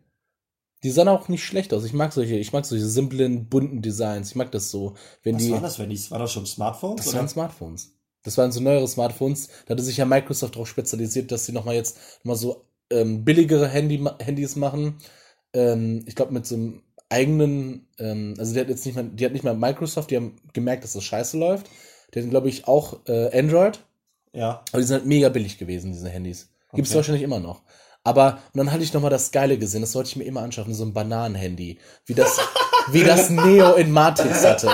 Die 0.81 0.89
sahen 0.89 1.07
auch 1.07 1.29
nicht 1.29 1.45
schlecht 1.45 1.73
aus. 1.73 1.85
Ich 1.85 1.93
mag 1.93 2.11
solche, 2.11 2.35
ich 2.35 2.51
mag 2.51 2.65
solche 2.65 2.87
simplen, 2.87 3.47
bunten 3.47 3.81
Designs. 3.81 4.31
Ich 4.31 4.35
mag 4.35 4.51
das 4.51 4.69
so, 4.71 4.95
wenn 5.21 5.35
Was 5.35 5.43
die. 5.43 5.51
war 5.51 5.61
das, 5.61 5.79
wenn 5.79 5.89
die, 5.89 6.11
war 6.11 6.19
das 6.19 6.31
schon 6.33 6.45
Smartphones? 6.45 6.97
Das 6.97 7.07
oder? 7.09 7.19
waren 7.19 7.29
Smartphones. 7.29 7.93
Das 8.23 8.37
waren 8.37 8.51
so 8.51 8.61
neuere 8.61 8.87
Smartphones. 8.87 9.47
Da 9.65 9.73
hatte 9.73 9.83
sich 9.83 9.97
ja 9.97 10.05
Microsoft 10.05 10.55
darauf 10.55 10.67
spezialisiert, 10.67 11.31
dass 11.31 11.45
sie 11.45 11.51
nochmal 11.51 11.75
jetzt 11.75 11.97
nochmal 12.23 12.35
so 12.37 12.65
ähm, 12.89 13.23
billigere 13.23 13.67
Handy, 13.67 14.03
Handys 14.19 14.55
machen. 14.55 14.97
Ähm, 15.53 16.03
ich 16.07 16.15
glaube 16.15 16.33
mit 16.33 16.45
so 16.45 16.55
einem 16.55 16.81
eigenen, 17.09 17.87
ähm, 17.99 18.33
also 18.37 18.53
die 18.53 18.59
hat 18.59 18.69
jetzt 18.69 18.85
nicht 18.85 18.95
mal, 18.95 19.03
die 19.05 19.25
hat 19.25 19.33
nicht 19.33 19.43
mal 19.43 19.55
Microsoft, 19.55 20.11
die 20.11 20.15
haben 20.17 20.35
gemerkt, 20.53 20.83
dass 20.83 20.93
das 20.93 21.03
scheiße 21.03 21.37
läuft. 21.37 21.69
Die 22.13 22.19
hatten, 22.19 22.29
glaube 22.29 22.49
ich, 22.49 22.67
auch 22.67 22.99
äh, 23.07 23.37
Android. 23.37 23.79
Ja. 24.33 24.63
Aber 24.71 24.81
die 24.81 24.87
sind 24.87 24.97
halt 24.97 25.05
mega 25.05 25.29
billig 25.29 25.57
gewesen, 25.57 25.91
diese 25.91 26.09
Handys. 26.09 26.49
Gibt 26.73 26.87
es 26.87 26.91
Okay. 26.91 26.97
wahrscheinlich 26.97 27.23
immer 27.23 27.39
noch. 27.39 27.61
Aber, 28.03 28.39
und 28.53 28.57
dann 28.57 28.71
hatte 28.71 28.83
ich 28.83 28.93
nochmal 28.93 29.11
das 29.11 29.31
Geile 29.31 29.57
gesehen, 29.57 29.81
das 29.81 29.95
wollte 29.95 30.09
ich 30.09 30.15
mir 30.17 30.25
immer 30.25 30.41
anschaffen, 30.41 30.73
so 30.73 30.83
ein 30.83 30.93
Bananenhandy. 30.93 31.77
Wie 32.05 32.13
das, 32.13 32.39
wie 32.91 33.03
das 33.03 33.29
Neo 33.29 33.75
in 33.75 33.91
Matrix 33.91 34.43
hatte. 34.43 34.69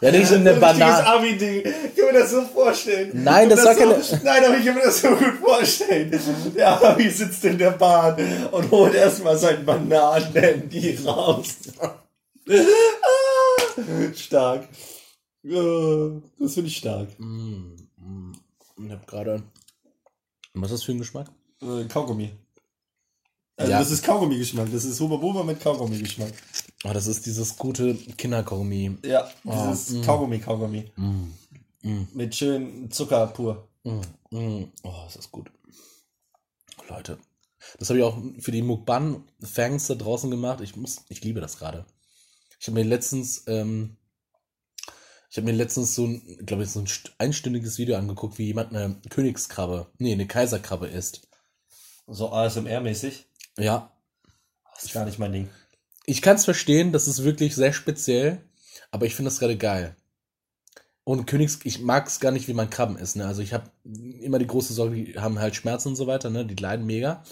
Ja, 0.00 0.10
nicht 0.10 0.30
eine 0.32 0.54
Banane. 0.54 1.06
Abi-Ding. 1.06 1.64
Ich 1.64 1.96
kann 1.96 2.12
mir 2.12 2.20
das 2.20 2.30
so 2.30 2.42
vorstellen. 2.42 3.10
Nein, 3.14 3.48
das 3.48 3.64
kann 3.64 3.88
war 3.88 4.02
so, 4.02 4.18
Nein, 4.22 4.44
aber 4.44 4.58
ich 4.58 4.64
kann 4.66 4.74
mir 4.74 4.82
das 4.82 5.00
so 5.00 5.08
gut 5.08 5.34
vorstellen. 5.42 6.20
Der 6.54 6.82
Abi 6.82 7.08
sitzt 7.08 7.44
in 7.44 7.56
der 7.56 7.70
Bahn 7.70 8.16
und 8.50 8.70
holt 8.70 8.94
erstmal 8.94 9.38
sein 9.38 9.64
Bananen-Handy 9.64 10.98
raus. 11.04 11.56
Ah, 11.78 11.94
stark. 14.14 14.68
Das 15.42 16.54
finde 16.54 16.68
ich 16.68 16.76
stark. 16.76 17.08
Mm, 17.18 17.76
mm. 17.96 18.32
Ich 18.84 18.90
hab 18.90 19.06
gerade. 19.06 19.42
Was 20.54 20.70
ist 20.70 20.80
das 20.80 20.82
für 20.84 20.92
ein 20.92 20.98
Geschmack? 20.98 21.28
Äh, 21.62 21.84
Kaugummi. 21.84 22.32
Also 23.58 23.72
Ja. 23.72 23.78
das 23.78 23.90
ist 23.90 24.04
Kaugummi-Geschmack. 24.04 24.68
Das 24.70 24.84
ist 24.84 25.00
Huba 25.00 25.16
Buba 25.16 25.42
mit 25.42 25.60
Kaugummi-Geschmack. 25.60 26.32
Oh, 26.84 26.92
das 26.92 27.06
ist 27.06 27.24
dieses 27.26 27.56
gute 27.56 27.94
Kinderkaugummi. 27.94 28.98
Ja, 29.04 29.30
Oh, 29.44 29.52
dieses 29.70 29.90
mm. 29.90 30.02
Kaugummi-Kaugummi. 30.02 30.92
Mm, 30.96 31.32
mm, 31.82 32.08
Mit 32.12 32.34
schön 32.34 32.90
Zucker 32.90 33.26
pur. 33.28 33.66
mm, 33.84 34.00
mm. 34.30 34.72
Oh, 34.82 35.04
ist 35.06 35.16
das 35.16 35.30
gut. 35.30 35.50
Leute, 36.88 37.18
das 37.78 37.88
habe 37.88 37.98
ich 37.98 38.04
auch 38.04 38.18
für 38.40 38.52
die 38.52 38.62
Mukbang-Fans 38.62 39.86
da 39.86 39.94
draußen 39.94 40.30
gemacht. 40.30 40.60
Ich 40.60 40.76
muss, 40.76 40.98
ich 41.08 41.22
liebe 41.24 41.40
das 41.40 41.58
gerade. 41.58 41.86
Ich 42.60 42.66
habe 42.68 42.74
mir 42.78 42.84
letztens, 42.84 43.44
ähm, 43.46 43.96
ich 45.30 45.36
habe 45.38 45.46
mir 45.46 45.52
letztens 45.56 45.94
so 45.94 46.06
ein, 46.06 46.38
glaube 46.44 46.62
ich, 46.64 46.70
so 46.70 46.80
ein 46.80 46.86
st- 46.86 47.10
einstündiges 47.18 47.78
Video 47.78 47.96
angeguckt, 47.96 48.38
wie 48.38 48.46
jemand 48.46 48.74
eine 48.74 49.00
Königskrabbe, 49.10 49.90
nee, 49.98 50.12
eine 50.12 50.26
Kaiserkrabbe 50.26 50.86
isst. 50.86 51.26
So 52.06 52.30
ASMR-mäßig. 52.32 53.25
Ja, 53.58 53.90
Das 54.74 54.84
ist 54.84 54.92
gar 54.94 55.04
nicht 55.04 55.18
mein 55.18 55.32
Ding. 55.32 55.48
Ich 56.04 56.22
kann 56.22 56.36
es 56.36 56.44
verstehen, 56.44 56.92
das 56.92 57.08
ist 57.08 57.24
wirklich 57.24 57.54
sehr 57.56 57.72
speziell, 57.72 58.40
aber 58.90 59.06
ich 59.06 59.14
finde 59.14 59.30
das 59.30 59.38
gerade 59.40 59.56
geil. 59.56 59.96
Und 61.04 61.26
Königs, 61.26 61.60
ich 61.64 61.80
mag 61.80 62.06
es 62.08 62.20
gar 62.20 62.32
nicht, 62.32 62.48
wie 62.48 62.52
man 62.54 62.68
Krabben 62.70 62.96
isst. 62.96 63.16
Ne? 63.16 63.26
Also 63.26 63.40
ich 63.42 63.52
habe 63.54 63.70
immer 64.20 64.38
die 64.38 64.46
große 64.46 64.72
Sorge, 64.72 64.96
die 65.04 65.18
haben 65.18 65.38
halt 65.38 65.54
Schmerzen 65.54 65.88
und 65.88 65.96
so 65.96 66.06
weiter, 66.06 66.30
ne? 66.30 66.44
Die 66.44 66.56
leiden 66.56 66.84
mega. 66.84 67.22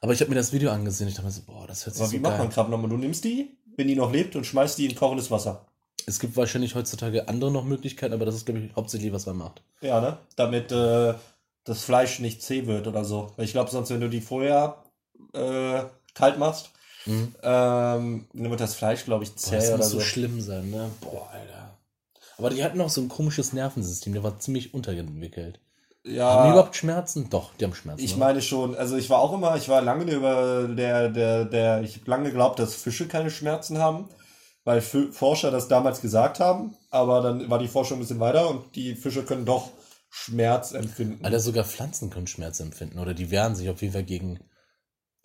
Aber 0.00 0.12
ich 0.12 0.20
habe 0.20 0.30
mir 0.30 0.36
das 0.36 0.52
Video 0.52 0.70
angesehen, 0.70 1.08
ich 1.08 1.14
dachte 1.14 1.26
mir 1.26 1.32
so, 1.32 1.42
boah, 1.42 1.66
das 1.66 1.86
hört 1.86 1.94
sich 1.94 2.02
Aber 2.02 2.10
so 2.10 2.16
wie 2.16 2.20
macht 2.20 2.32
geil. 2.34 2.38
man 2.44 2.50
Krabben 2.50 2.70
nochmal? 2.70 2.90
Du 2.90 2.96
nimmst 2.96 3.24
die, 3.24 3.56
wenn 3.76 3.88
die 3.88 3.96
noch 3.96 4.12
lebt, 4.12 4.34
und 4.36 4.44
schmeißt 4.46 4.78
die 4.78 4.86
in 4.86 4.94
kochendes 4.94 5.30
Wasser. 5.30 5.66
Es 6.06 6.18
gibt 6.18 6.36
wahrscheinlich 6.36 6.74
heutzutage 6.74 7.28
andere 7.28 7.52
noch 7.52 7.64
Möglichkeiten, 7.64 8.14
aber 8.14 8.24
das 8.26 8.34
ist, 8.36 8.46
glaube 8.46 8.60
ich, 8.60 8.74
hauptsächlich, 8.74 9.12
was 9.12 9.26
man 9.26 9.36
macht. 9.36 9.62
Ja, 9.80 10.00
ne? 10.00 10.18
Damit 10.34 10.72
äh, 10.72 11.14
das 11.64 11.84
Fleisch 11.84 12.18
nicht 12.18 12.42
zäh 12.42 12.66
wird 12.66 12.86
oder 12.88 13.04
so. 13.04 13.32
Weil 13.36 13.44
ich 13.44 13.52
glaube, 13.52 13.70
sonst, 13.70 13.90
wenn 13.90 14.00
du 14.00 14.08
die 14.08 14.20
vorher 14.20 14.82
äh, 15.32 15.82
kalt 16.14 16.38
machst, 16.38 16.70
Mhm. 17.04 17.34
ähm, 17.42 18.26
dann 18.32 18.50
wird 18.50 18.60
das 18.60 18.74
Fleisch, 18.76 19.04
glaube 19.04 19.24
ich, 19.24 19.30
Boah, 19.30 19.36
zäh 19.40 19.56
das 19.56 19.68
oder 19.70 19.76
muss 19.78 19.88
so. 19.90 19.98
so 19.98 20.04
schlimm 20.04 20.40
sein, 20.40 20.70
ne? 20.70 20.90
Boah, 21.00 21.28
Alter. 21.32 21.78
Aber 22.38 22.50
die 22.50 22.62
hatten 22.62 22.80
auch 22.80 22.90
so 22.90 23.00
ein 23.00 23.08
komisches 23.08 23.52
Nervensystem, 23.52 24.12
der 24.12 24.22
war 24.22 24.38
ziemlich 24.38 24.72
unterentwickelt. 24.74 25.60
Haben 26.04 26.10
die 26.10 26.14
Ja, 26.16 26.50
überhaupt 26.50 26.76
Schmerzen? 26.76 27.28
Doch, 27.30 27.54
die 27.54 27.64
haben 27.64 27.74
Schmerzen. 27.74 28.04
ich 28.04 28.12
ne? 28.12 28.18
meine 28.18 28.42
schon. 28.42 28.74
Also 28.76 28.96
ich 28.96 29.08
war 29.10 29.18
auch 29.18 29.32
immer, 29.32 29.56
ich 29.56 29.68
war 29.68 29.82
lange 29.82 30.10
über 30.12 30.66
der, 30.68 31.08
der, 31.08 31.44
der, 31.44 31.82
ich 31.82 31.96
habe 31.98 32.10
lange 32.10 32.24
geglaubt, 32.24 32.58
dass 32.58 32.74
Fische 32.74 33.06
keine 33.06 33.30
Schmerzen 33.30 33.78
haben, 33.78 34.08
weil 34.64 34.80
Fü- 34.80 35.12
Forscher 35.12 35.50
das 35.50 35.68
damals 35.68 36.00
gesagt 36.00 36.40
haben. 36.40 36.76
Aber 36.90 37.20
dann 37.20 37.48
war 37.50 37.58
die 37.58 37.68
Forschung 37.68 37.98
ein 37.98 38.00
bisschen 38.00 38.20
weiter 38.20 38.48
und 38.48 38.74
die 38.76 38.94
Fische 38.94 39.24
können 39.24 39.44
doch 39.44 39.70
Schmerz 40.10 40.72
empfinden. 40.72 41.24
Alter, 41.24 41.40
sogar 41.40 41.64
Pflanzen 41.64 42.10
können 42.10 42.26
Schmerz 42.26 42.60
empfinden 42.60 42.98
oder 42.98 43.14
die 43.14 43.30
wehren 43.30 43.54
sich 43.54 43.70
auf 43.70 43.80
jeden 43.80 43.92
Fall 43.94 44.04
gegen. 44.04 44.40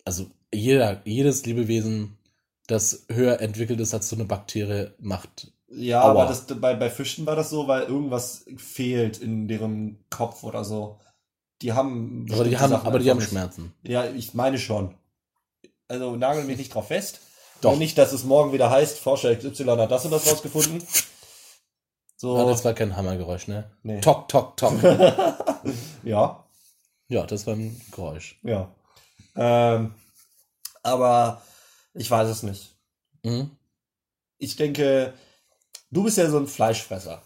Also 0.08 0.24
jeder, 0.54 1.02
jedes 1.04 1.44
Lebewesen, 1.44 2.16
das 2.66 3.04
höher 3.10 3.42
entwickelt 3.42 3.78
ist 3.78 3.92
als 3.92 4.08
so 4.08 4.16
eine 4.16 4.24
Bakterie, 4.24 4.92
macht. 4.98 5.52
Ja, 5.68 6.00
Aua. 6.02 6.10
aber 6.12 6.24
das, 6.24 6.46
bei, 6.46 6.74
bei 6.74 6.88
Fischen 6.88 7.26
war 7.26 7.36
das 7.36 7.50
so, 7.50 7.68
weil 7.68 7.82
irgendwas 7.82 8.46
fehlt 8.56 9.18
in 9.18 9.48
deren 9.48 10.02
Kopf 10.08 10.44
oder 10.44 10.64
so. 10.64 10.98
Die 11.60 11.74
haben. 11.74 12.26
Aber 12.32 12.44
die 12.44 12.56
haben, 12.56 12.70
Sachen 12.70 12.86
aber 12.86 13.00
die 13.00 13.10
haben. 13.10 13.20
Schmerzen. 13.20 13.74
Ja, 13.82 14.06
ich 14.06 14.32
meine 14.32 14.56
schon. 14.56 14.94
Also 15.88 16.16
nagel 16.16 16.44
mich 16.44 16.56
nicht 16.56 16.74
drauf 16.74 16.86
fest. 16.86 17.20
Doch. 17.60 17.74
Und 17.74 17.78
nicht, 17.78 17.98
dass 17.98 18.14
es 18.14 18.24
morgen 18.24 18.54
wieder 18.54 18.70
heißt, 18.70 18.98
Forscher 18.98 19.36
XY 19.36 19.64
hat 19.64 19.90
das 19.90 20.06
und 20.06 20.12
das 20.12 20.26
rausgefunden. 20.26 20.82
So. 22.16 22.34
Ah, 22.34 22.46
das 22.46 22.64
war 22.64 22.72
kein 22.72 22.96
Hammergeräusch, 22.96 23.46
ne? 23.46 23.70
Nee. 23.82 24.00
Tok, 24.00 24.26
tok, 24.30 24.56
tok. 24.56 24.72
ja, 26.02 26.44
ja, 27.08 27.26
das 27.26 27.46
war 27.46 27.54
ein 27.54 27.78
Geräusch. 27.90 28.38
ja. 28.42 28.74
Ähm, 29.38 29.94
aber 30.82 31.42
ich 31.94 32.10
weiß 32.10 32.28
es 32.28 32.42
nicht. 32.42 32.74
Mhm. 33.22 33.50
Ich 34.38 34.56
denke, 34.56 35.14
du 35.90 36.02
bist 36.04 36.18
ja 36.18 36.28
so 36.28 36.38
ein 36.38 36.46
Fleischfresser. 36.46 37.22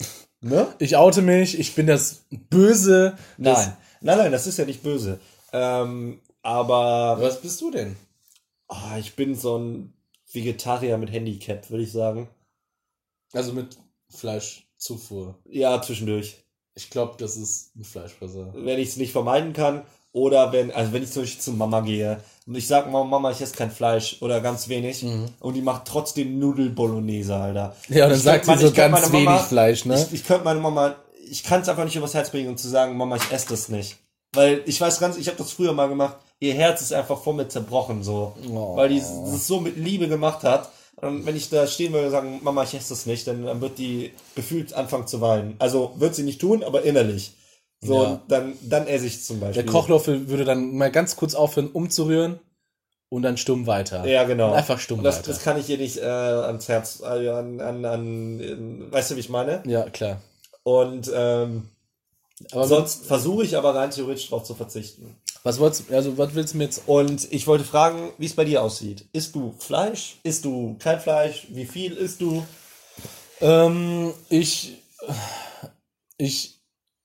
Ne? 0.40 0.72
Ich 0.78 0.96
oute 0.96 1.20
mich, 1.20 1.58
ich 1.58 1.74
bin 1.74 1.88
das 1.88 2.22
Böse. 2.30 3.18
Das, 3.38 3.66
Nein. 3.66 3.76
Nein, 4.02 4.18
nein, 4.18 4.32
das 4.32 4.46
ist 4.46 4.56
ja 4.56 4.64
nicht 4.64 4.84
böse. 4.84 5.18
Ähm, 5.52 6.20
aber 6.42 7.18
Was 7.20 7.42
bist 7.42 7.60
du 7.60 7.72
denn? 7.72 7.96
ah, 8.68 8.96
ich 8.98 9.16
bin 9.16 9.34
so 9.34 9.58
ein 9.58 9.92
Vegetarier 10.32 10.96
mit 10.96 11.10
Handicap, 11.10 11.68
würde 11.70 11.82
ich 11.82 11.90
sagen. 11.90 12.28
Also 13.32 13.52
mit 13.52 13.76
Fleischzufuhr. 14.10 15.36
Ja, 15.44 15.82
zwischendurch. 15.82 16.36
Ich 16.74 16.90
glaube, 16.90 17.16
das 17.18 17.36
ist 17.36 17.74
ein 17.74 17.82
Fleischfresser. 17.82 18.52
Wenn 18.54 18.78
ich 18.78 18.90
es 18.90 18.96
nicht 18.96 19.10
vermeiden 19.10 19.52
kann. 19.54 19.82
Oder 20.12 20.52
wenn, 20.52 20.70
also 20.70 20.92
wenn 20.92 21.02
ich 21.02 21.12
zum 21.12 21.22
Beispiel 21.22 21.40
zu 21.40 21.52
Mama 21.52 21.80
gehe 21.80 22.18
und 22.46 22.56
ich 22.56 22.66
sage, 22.66 22.90
Mama, 22.90 23.30
ich 23.30 23.40
esse 23.40 23.54
kein 23.54 23.70
Fleisch 23.70 24.16
oder 24.20 24.40
ganz 24.40 24.68
wenig 24.68 25.04
und 25.40 25.54
die 25.54 25.60
macht 25.62 25.84
trotzdem 25.84 26.38
Nudel 26.38 26.70
Bolognese, 26.70 27.36
Alter. 27.36 27.76
Mhm. 27.88 27.96
Ja, 27.96 28.04
und 28.06 28.10
dann 28.12 28.20
sagt 28.20 28.46
sie 28.46 28.56
so 28.56 28.72
ganz 28.72 28.92
meine 28.92 29.12
wenig 29.12 29.24
Mama- 29.26 29.38
Fleisch, 29.38 29.84
ne? 29.84 30.02
Ich, 30.08 30.20
ich 30.20 30.26
könnte 30.26 30.44
meine 30.44 30.60
Mama, 30.60 30.96
ich 31.30 31.44
kann 31.44 31.60
es 31.60 31.68
einfach 31.68 31.84
nicht 31.84 31.96
übers 31.96 32.14
Herz 32.14 32.30
bringen 32.30 32.48
und 32.48 32.58
zu 32.58 32.68
sagen, 32.68 32.96
Mama, 32.96 33.16
ich 33.16 33.30
esse 33.30 33.48
das 33.50 33.68
nicht. 33.68 33.96
Weil 34.32 34.62
ich 34.66 34.80
weiß 34.80 34.98
ganz, 34.98 35.16
ich 35.18 35.26
habe 35.28 35.38
das 35.38 35.52
früher 35.52 35.72
mal 35.72 35.88
gemacht, 35.88 36.16
ihr 36.40 36.54
Herz 36.54 36.80
ist 36.80 36.92
einfach 36.92 37.20
vor 37.22 37.34
mir 37.34 37.48
zerbrochen, 37.48 38.02
so. 38.02 38.34
Oh. 38.50 38.76
Weil 38.76 38.88
die 38.88 39.00
das 39.00 39.46
so 39.46 39.60
mit 39.60 39.76
Liebe 39.76 40.08
gemacht 40.08 40.42
hat. 40.42 40.70
Und 40.96 41.26
wenn 41.26 41.36
ich 41.36 41.48
da 41.48 41.66
stehen 41.66 41.92
würde 41.92 42.06
und 42.06 42.12
sagen, 42.12 42.40
Mama, 42.42 42.64
ich 42.64 42.74
esse 42.74 42.88
das 42.88 43.06
nicht, 43.06 43.26
dann, 43.26 43.44
dann 43.44 43.60
wird 43.60 43.78
die 43.78 44.10
gefühlt 44.34 44.72
anfangen 44.74 45.06
zu 45.06 45.20
weinen. 45.20 45.54
Also 45.60 45.92
wird 45.96 46.14
sie 46.14 46.24
nicht 46.24 46.40
tun, 46.40 46.64
aber 46.64 46.82
innerlich. 46.82 47.32
So, 47.80 48.02
Ja. 48.02 48.22
dann, 48.28 48.54
dann 48.62 48.86
esse 48.86 49.06
ich 49.06 49.22
zum 49.24 49.38
Beispiel. 49.40 49.62
Der 49.62 49.72
Kochlöffel 49.72 50.28
würde 50.28 50.44
dann 50.44 50.76
mal 50.76 50.90
ganz 50.90 51.14
kurz 51.16 51.34
aufhören, 51.34 51.68
umzurühren 51.68 52.40
und 53.08 53.22
dann 53.22 53.36
stumm 53.36 53.66
weiter. 53.66 54.04
Ja, 54.06 54.24
genau. 54.24 54.48
Und 54.50 54.54
einfach 54.56 54.80
stumm 54.80 55.02
das, 55.02 55.18
weiter. 55.18 55.28
das 55.28 55.42
kann 55.42 55.58
ich 55.60 55.68
ihr 55.70 55.78
nicht 55.78 55.98
äh, 55.98 56.02
ans 56.04 56.68
Herz, 56.68 57.00
äh, 57.00 57.28
an, 57.28 57.60
an, 57.60 57.84
an, 57.84 58.40
äh, 58.40 58.92
weißt 58.92 59.12
du, 59.12 59.16
wie 59.16 59.20
ich 59.20 59.28
meine? 59.28 59.62
ja, 59.66 59.88
klar. 59.90 60.20
Und 60.64 61.10
ähm, 61.14 61.68
Aber 62.52 62.66
sonst 62.66 63.06
versuche 63.06 63.44
ich 63.44 63.56
aber 63.56 63.74
rein 63.74 63.90
theoretisch 63.90 64.28
darauf 64.28 64.44
zu 64.44 64.54
verzichten. 64.54 65.16
was 65.44 65.58
wolltest 65.60 65.90
also 65.92 66.18
was 66.18 66.34
willst 66.34 66.52
du 66.54 66.58
mir 66.58 66.64
jetzt? 66.64 66.82
Und 66.86 67.32
ich 67.32 67.46
wollte 67.46 67.64
fragen, 67.64 68.10
wie 68.18 68.26
es 68.26 68.34
bei 68.34 68.44
dir 68.44 68.62
aussieht. 68.62 69.06
Isst 69.12 69.34
du 69.34 69.54
Fleisch? 69.58 70.16
Isst 70.24 70.44
du 70.44 70.76
kein 70.80 71.00
Fleisch? 71.00 71.46
Wie 71.50 71.64
viel 71.64 71.92
isst 71.96 72.20
du? 72.20 72.44
Ähm, 73.40 74.12
ich, 74.28 74.74
ich, 76.18 76.57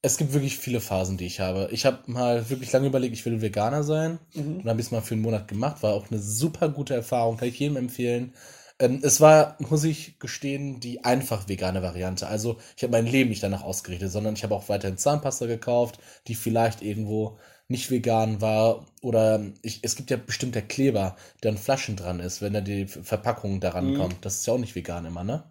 es 0.04 0.18
gibt 0.18 0.34
wirklich 0.34 0.58
viele 0.60 0.82
Phasen, 0.82 1.18
die 1.18 1.28
ich 1.28 1.42
habe. 1.42 1.70
Ich 1.72 1.86
habe 1.88 2.00
mal 2.12 2.50
wirklich 2.52 2.72
lange 2.74 2.88
überlegt, 2.88 3.16
ich 3.16 3.26
will 3.26 3.42
Veganer 3.42 3.84
sein. 3.84 4.20
Und 4.64 4.70
habe 4.70 4.82
ich 4.82 4.88
es 4.88 4.92
mal 4.94 5.02
für 5.02 5.16
einen 5.16 5.24
Monat 5.24 5.48
gemacht. 5.50 5.84
War 5.84 5.94
auch 5.94 6.12
eine 6.12 6.22
super 6.22 6.70
gute 6.70 6.96
Erfahrung, 6.96 7.38
kann 7.38 7.50
ich 7.50 7.60
jedem 7.60 7.78
empfehlen. 7.78 8.34
Ähm, 8.80 9.02
es 9.04 9.22
war, 9.22 9.58
muss 9.60 9.84
ich 9.86 10.20
gestehen, 10.20 10.80
die 10.82 11.04
einfach 11.06 11.50
vegane 11.50 11.82
Variante. 11.84 12.28
Also 12.28 12.58
ich 12.78 12.84
habe 12.84 12.92
mein 12.94 13.08
Leben 13.08 13.30
nicht 13.32 13.44
danach 13.44 13.64
ausgerichtet, 13.64 14.12
sondern 14.12 14.36
ich 14.36 14.44
habe 14.44 14.56
auch 14.56 14.70
weiterhin 14.70 14.98
Zahnpasta 15.00 15.48
gekauft, 15.48 16.00
die 16.28 16.36
vielleicht 16.36 16.82
irgendwo 16.84 17.38
nicht 17.70 17.92
vegan 17.92 18.42
war. 18.42 18.86
Oder 19.02 19.42
ich, 19.64 19.82
es 19.84 19.96
gibt 19.98 20.12
ja 20.12 20.18
bestimmt 20.18 20.56
der 20.56 20.64
Kleber, 20.68 21.18
der 21.44 21.52
an 21.52 21.58
Flaschen 21.58 21.96
dran 21.98 22.20
ist, 22.22 22.42
wenn 22.42 22.54
da 22.54 22.62
die 22.62 22.88
Verpackung 22.88 23.60
daran 23.62 23.94
Mhm. 23.94 23.94
kommt. 23.94 24.26
Das 24.26 24.38
ist 24.38 24.48
ja 24.48 24.54
auch 24.54 24.58
nicht 24.60 24.76
vegan 24.76 25.06
immer, 25.06 25.24
ne? 25.26 25.44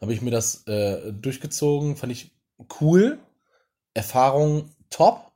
habe 0.00 0.12
ich 0.12 0.22
mir 0.22 0.30
das 0.30 0.66
äh, 0.66 1.12
durchgezogen, 1.12 1.96
fand 1.96 2.12
ich 2.12 2.32
cool, 2.80 3.18
Erfahrung 3.94 4.70
top. 4.90 5.32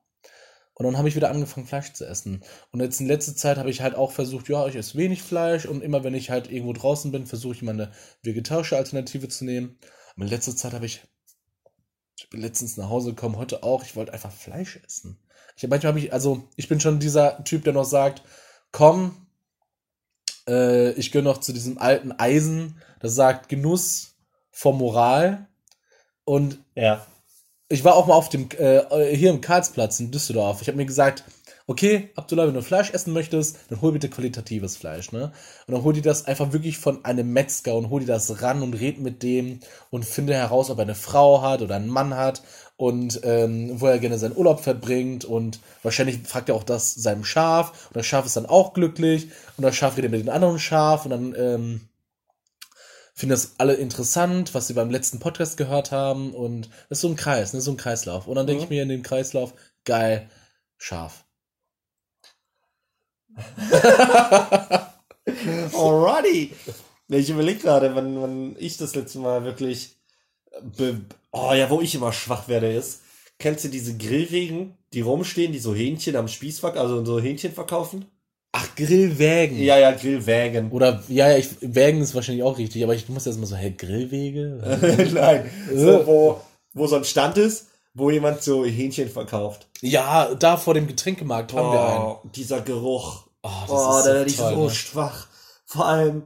Und 0.74 0.84
dann 0.84 0.98
habe 0.98 1.08
ich 1.08 1.16
wieder 1.16 1.30
angefangen, 1.30 1.66
Fleisch 1.66 1.94
zu 1.94 2.04
essen. 2.06 2.44
Und 2.70 2.80
jetzt 2.80 3.00
in 3.00 3.06
letzter 3.06 3.34
Zeit 3.34 3.56
habe 3.56 3.70
ich 3.70 3.80
halt 3.80 3.94
auch 3.94 4.12
versucht, 4.12 4.48
ja, 4.48 4.66
ich 4.66 4.76
esse 4.76 4.98
wenig 4.98 5.22
Fleisch 5.22 5.64
und 5.64 5.82
immer 5.82 6.04
wenn 6.04 6.14
ich 6.14 6.30
halt 6.30 6.50
irgendwo 6.50 6.74
draußen 6.74 7.10
bin, 7.10 7.26
versuche 7.26 7.54
ich 7.54 7.62
mal 7.62 7.72
eine 7.72 7.92
vegetarische 8.22 8.76
Alternative 8.76 9.28
zu 9.28 9.46
nehmen. 9.46 9.78
Aber 10.14 10.24
in 10.24 10.30
letzter 10.30 10.54
Zeit 10.54 10.74
habe 10.74 10.84
ich, 10.84 11.02
ich 12.18 12.28
bin 12.28 12.42
letztens 12.42 12.76
nach 12.76 12.90
Hause 12.90 13.10
gekommen, 13.10 13.38
heute 13.38 13.62
auch, 13.62 13.84
ich 13.84 13.96
wollte 13.96 14.12
einfach 14.12 14.32
Fleisch 14.32 14.78
essen. 14.84 15.18
Ich 15.56 15.66
manchmal 15.66 15.92
habe 15.92 16.00
ich, 16.00 16.12
also 16.12 16.46
ich 16.56 16.68
bin 16.68 16.78
schon 16.78 17.00
dieser 17.00 17.42
Typ, 17.44 17.64
der 17.64 17.72
noch 17.72 17.84
sagt, 17.84 18.22
komm, 18.70 19.26
äh, 20.46 20.90
ich 20.92 21.10
gehöre 21.10 21.24
noch 21.24 21.38
zu 21.38 21.54
diesem 21.54 21.78
alten 21.78 22.12
Eisen, 22.12 22.82
das 23.00 23.14
sagt 23.14 23.48
Genuss 23.48 24.16
vor 24.50 24.74
Moral. 24.74 25.48
Und 26.24 26.58
Ja. 26.74 27.06
Ich 27.68 27.84
war 27.84 27.94
auch 27.94 28.06
mal 28.06 28.14
auf 28.14 28.28
dem, 28.28 28.48
äh, 28.58 29.16
hier 29.16 29.30
im 29.30 29.40
Karlsplatz 29.40 29.98
in 30.00 30.10
Düsseldorf. 30.10 30.62
Ich 30.62 30.68
habe 30.68 30.76
mir 30.76 30.86
gesagt, 30.86 31.24
okay, 31.66 32.10
Abdullah, 32.14 32.46
wenn 32.46 32.54
du 32.54 32.62
Fleisch 32.62 32.90
essen 32.92 33.12
möchtest, 33.12 33.58
dann 33.68 33.80
hol 33.80 33.92
bitte 33.92 34.08
qualitatives 34.08 34.76
Fleisch, 34.76 35.10
ne? 35.10 35.32
Und 35.66 35.74
dann 35.74 35.82
hol 35.82 35.92
dir 35.92 36.02
das 36.02 36.26
einfach 36.26 36.52
wirklich 36.52 36.78
von 36.78 37.04
einem 37.04 37.32
Metzger 37.32 37.74
und 37.74 37.90
hol 37.90 38.00
dir 38.00 38.06
das 38.06 38.40
ran 38.40 38.62
und 38.62 38.74
red 38.74 39.00
mit 39.00 39.22
dem 39.24 39.60
und 39.90 40.04
finde 40.04 40.34
heraus, 40.34 40.70
ob 40.70 40.78
er 40.78 40.82
eine 40.82 40.94
Frau 40.94 41.42
hat 41.42 41.62
oder 41.62 41.74
einen 41.74 41.88
Mann 41.88 42.14
hat 42.14 42.42
und 42.76 43.20
ähm, 43.24 43.80
wo 43.80 43.86
er 43.86 43.98
gerne 43.98 44.18
seinen 44.18 44.36
Urlaub 44.36 44.60
verbringt 44.60 45.24
und 45.24 45.58
wahrscheinlich 45.82 46.20
fragt 46.24 46.48
er 46.48 46.54
auch 46.54 46.62
das 46.62 46.94
seinem 46.94 47.24
Schaf 47.24 47.88
und 47.88 47.96
das 47.96 48.06
Schaf 48.06 48.26
ist 48.26 48.36
dann 48.36 48.46
auch 48.46 48.74
glücklich 48.74 49.28
und 49.56 49.62
das 49.64 49.74
Schaf 49.74 49.96
redet 49.96 50.12
mit 50.12 50.20
dem 50.20 50.28
anderen 50.28 50.60
Schaf 50.60 51.04
und 51.04 51.10
dann 51.10 51.34
ähm, 51.36 51.80
finden 53.16 53.30
das 53.30 53.54
alle 53.56 53.74
interessant, 53.74 54.54
was 54.54 54.66
sie 54.66 54.74
beim 54.74 54.90
letzten 54.90 55.18
Podcast 55.18 55.56
gehört 55.56 55.90
haben 55.90 56.34
und 56.34 56.68
das 56.88 56.98
ist 56.98 57.00
so 57.00 57.08
ein 57.08 57.16
Kreis, 57.16 57.54
ne, 57.54 57.62
so 57.62 57.70
ein 57.70 57.78
Kreislauf. 57.78 58.28
Und 58.28 58.36
dann 58.36 58.46
denke 58.46 58.64
ich 58.64 58.68
mir 58.68 58.82
in 58.82 58.90
dem 58.90 59.02
Kreislauf, 59.02 59.54
geil, 59.84 60.28
scharf. 60.76 61.24
Alrighty. 65.74 66.52
Ich 67.08 67.30
überlege 67.30 67.60
gerade, 67.60 67.94
wann, 67.94 68.20
wann 68.20 68.56
ich 68.58 68.76
das 68.76 68.94
letzte 68.94 69.18
Mal 69.18 69.44
wirklich. 69.44 69.96
Oh 71.32 71.52
ja, 71.52 71.70
wo 71.70 71.80
ich 71.80 71.94
immer 71.94 72.12
schwach 72.12 72.48
werde, 72.48 72.72
ist. 72.72 73.02
Kennst 73.38 73.64
du 73.64 73.68
diese 73.68 73.96
Grillwegen, 73.96 74.76
die 74.92 75.02
rumstehen, 75.02 75.52
die 75.52 75.58
so 75.58 75.74
Hähnchen 75.74 76.16
am 76.16 76.28
Spieß 76.28 76.62
also 76.64 77.04
so 77.04 77.20
Hähnchen 77.20 77.52
verkaufen? 77.52 78.06
Ach, 78.58 78.74
Grillwägen. 78.74 79.58
Ja, 79.62 79.76
ja, 79.78 79.92
Grillwägen. 79.92 80.70
Oder, 80.70 81.02
ja, 81.08 81.28
ja, 81.30 81.36
ich, 81.36 81.48
Wägen 81.60 82.00
ist 82.00 82.14
wahrscheinlich 82.14 82.42
auch 82.42 82.56
richtig, 82.56 82.82
aber 82.82 82.94
ich 82.94 83.08
muss 83.08 83.24
jetzt 83.26 83.38
mal 83.38 83.46
so, 83.46 83.54
hey, 83.56 83.72
Grillwege? 83.72 85.10
Nein. 85.14 85.50
So, 85.74 86.06
wo, 86.06 86.40
wo 86.72 86.86
so 86.86 86.96
ein 86.96 87.04
Stand 87.04 87.36
ist, 87.38 87.66
wo 87.94 88.10
jemand 88.10 88.42
so 88.42 88.64
Hähnchen 88.64 89.08
verkauft. 89.10 89.66
ja, 89.82 90.34
da 90.34 90.56
vor 90.56 90.74
dem 90.74 90.86
Getränkemarkt 90.86 91.52
haben 91.52 91.72
wir 91.72 91.86
einen. 91.86 92.04
Oh, 92.04 92.20
dieser 92.34 92.60
Geruch. 92.62 93.24
Oh, 93.42 93.48
das 93.62 93.70
Oh, 93.70 93.98
ist 93.98 94.06
da 94.06 94.18
so 94.20 94.24
ich 94.24 94.36
toll, 94.36 94.54
so 94.54 94.64
ne? 94.64 94.70
schwach. 94.70 95.26
Vor 95.66 95.86
allem 95.86 96.22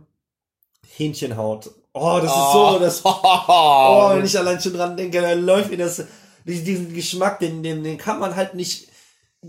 Hähnchenhaut. 0.97 1.71
Oh, 1.93 2.19
das 2.23 2.31
ist 2.31 2.37
Oh. 2.37 2.73
so, 2.73 2.79
das 2.79 3.03
Oh, 3.05 4.11
wenn 4.15 4.25
ich 4.25 4.39
allein 4.39 4.61
schon 4.61 4.75
dran 4.75 4.97
denke, 4.97 5.21
dann 5.21 5.43
läuft 5.45 5.71
mir 5.71 5.79
das, 5.79 6.05
diesen 6.45 6.95
Geschmack, 6.95 7.41
den, 7.41 7.63
den, 7.63 7.83
den 7.83 7.99
kann 7.99 8.19
man 8.21 8.37
halt 8.37 8.55
nicht, 8.55 8.89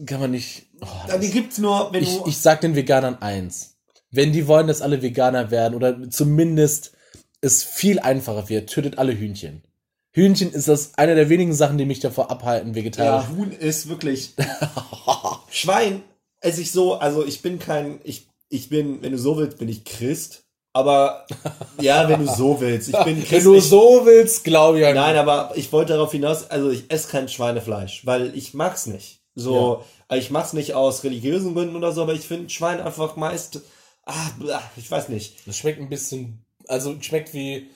Kann 0.06 0.20
man 0.22 0.32
nicht. 0.32 0.68
Oh, 0.82 1.18
den 1.18 1.32
gibt's 1.32 1.58
nur, 1.58 1.92
wenn 1.92 2.04
ich, 2.04 2.18
du, 2.18 2.28
ich 2.28 2.38
sag 2.38 2.62
den 2.62 2.76
Veganern 2.76 3.22
eins. 3.22 3.78
Wenn 4.10 4.32
die 4.34 4.48
wollen, 4.48 4.68
dass 4.68 4.82
alle 4.82 5.02
Veganer 5.02 5.52
werden 5.52 5.76
oder 5.76 6.10
zumindest 6.10 6.94
es 7.42 7.64
viel 7.64 8.00
einfacher 8.00 8.50
wird, 8.50 8.70
tötet 8.70 8.98
alle 8.98 9.18
Hühnchen. 9.18 9.64
Hühnchen 10.14 10.52
ist 10.52 10.68
das 10.68 10.96
eine 10.96 11.16
der 11.16 11.30
wenigen 11.30 11.54
Sachen, 11.54 11.78
die 11.78 11.86
mich 11.86 12.02
davor 12.02 12.30
abhalten, 12.30 12.76
vegetarisch. 12.76 13.30
ja, 13.30 13.36
Huhn 13.36 13.52
ist 13.52 13.88
wirklich, 13.88 14.34
Schwein 15.50 16.04
esse 16.42 16.62
ich 16.62 16.72
so, 16.72 16.96
also 16.96 17.26
ich 17.26 17.42
bin 17.42 17.60
kein, 17.60 18.02
ich, 18.04 18.28
ich 18.50 18.68
bin, 18.68 19.02
wenn 19.02 19.14
du 19.14 19.18
so 19.18 19.38
willst, 19.38 19.58
bin 19.58 19.70
ich 19.70 19.86
Christ, 19.86 20.44
aber, 20.74 21.26
ja, 21.82 22.10
wenn 22.10 22.26
du 22.26 22.32
so 22.32 22.60
willst, 22.60 22.90
ich 22.90 22.98
bin 23.04 23.18
Wenn 23.18 23.24
Christ, 23.24 23.46
du 23.46 23.56
ich, 23.56 23.64
so 23.64 24.02
willst, 24.06 24.44
glaube 24.44 24.80
ich. 24.80 24.94
Nein, 24.94 25.16
aber 25.16 25.54
ich 25.56 25.72
wollte 25.72 25.94
darauf 25.94 26.12
hinaus, 26.12 26.50
also 26.50 26.70
ich 26.70 26.92
esse 26.92 27.10
kein 27.10 27.30
Schweinefleisch, 27.30 28.06
weil 28.06 28.36
ich 28.36 28.54
mag's 28.54 28.88
nicht. 28.88 29.21
So, 29.36 29.84
ich 30.12 30.30
mach's 30.32 30.54
nicht 30.54 30.74
aus 30.74 31.04
religiösen 31.04 31.54
Gründen 31.54 31.76
oder 31.76 31.92
so, 31.94 32.04
aber 32.04 32.14
ich 32.14 32.22
finde 32.28 32.50
Schwein 32.50 32.82
einfach 32.82 33.16
meist, 33.16 33.62
ah, 34.06 34.30
ich 34.76 34.90
weiß 34.92 35.10
nicht. 35.10 35.48
Das 35.48 35.58
schmeckt 35.58 35.80
ein 35.80 35.90
bisschen, 35.90 36.46
also 36.68 36.96
schmeckt 37.02 37.34
wie 37.34 37.70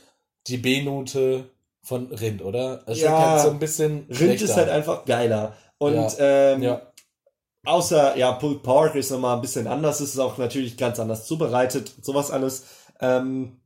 die 0.47 0.57
B-Note 0.57 1.49
von 1.81 2.07
Rind, 2.13 2.41
oder? 2.43 2.83
Es 2.87 2.99
schmeckt 2.99 3.13
Ja, 3.13 3.19
halt 3.19 3.41
so 3.41 3.49
ein 3.51 3.59
bisschen 3.59 4.05
Rind 4.09 4.17
schlechter. 4.17 4.45
ist 4.45 4.55
halt 4.57 4.69
einfach 4.69 5.05
geiler. 5.05 5.55
Und 5.77 5.95
Ja, 5.95 6.13
ähm, 6.19 6.61
ja. 6.63 6.81
außer, 7.65 8.17
ja, 8.17 8.33
Pulled 8.33 8.63
Pork 8.63 8.95
ist 8.95 9.11
nochmal 9.11 9.35
ein 9.35 9.41
bisschen 9.41 9.67
anders, 9.67 10.01
ist 10.01 10.17
auch 10.19 10.37
natürlich 10.37 10.77
ganz 10.77 10.99
anders 10.99 11.25
zubereitet, 11.25 11.91
sowas 12.01 12.31
alles. 12.31 12.65
Ähm, 13.01 13.59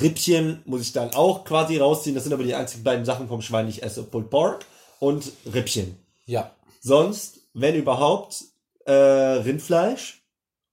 Rippchen 0.00 0.62
muss 0.66 0.82
ich 0.82 0.92
dann 0.92 1.14
auch 1.14 1.44
quasi 1.44 1.78
rausziehen, 1.78 2.14
das 2.14 2.24
sind 2.24 2.32
aber 2.32 2.44
die 2.44 2.54
einzigen 2.54 2.84
beiden 2.84 3.04
Sachen 3.04 3.28
vom 3.28 3.42
Schwein, 3.42 3.66
die 3.66 3.72
ich 3.72 3.82
esse. 3.82 4.02
Pulled 4.04 4.30
Pork 4.30 4.64
und 5.00 5.32
Rippchen. 5.52 5.96
Ja. 6.26 6.50
Sonst, 6.80 7.40
wenn 7.54 7.74
überhaupt, 7.76 8.44
äh, 8.86 8.92
Rindfleisch. 8.92 10.22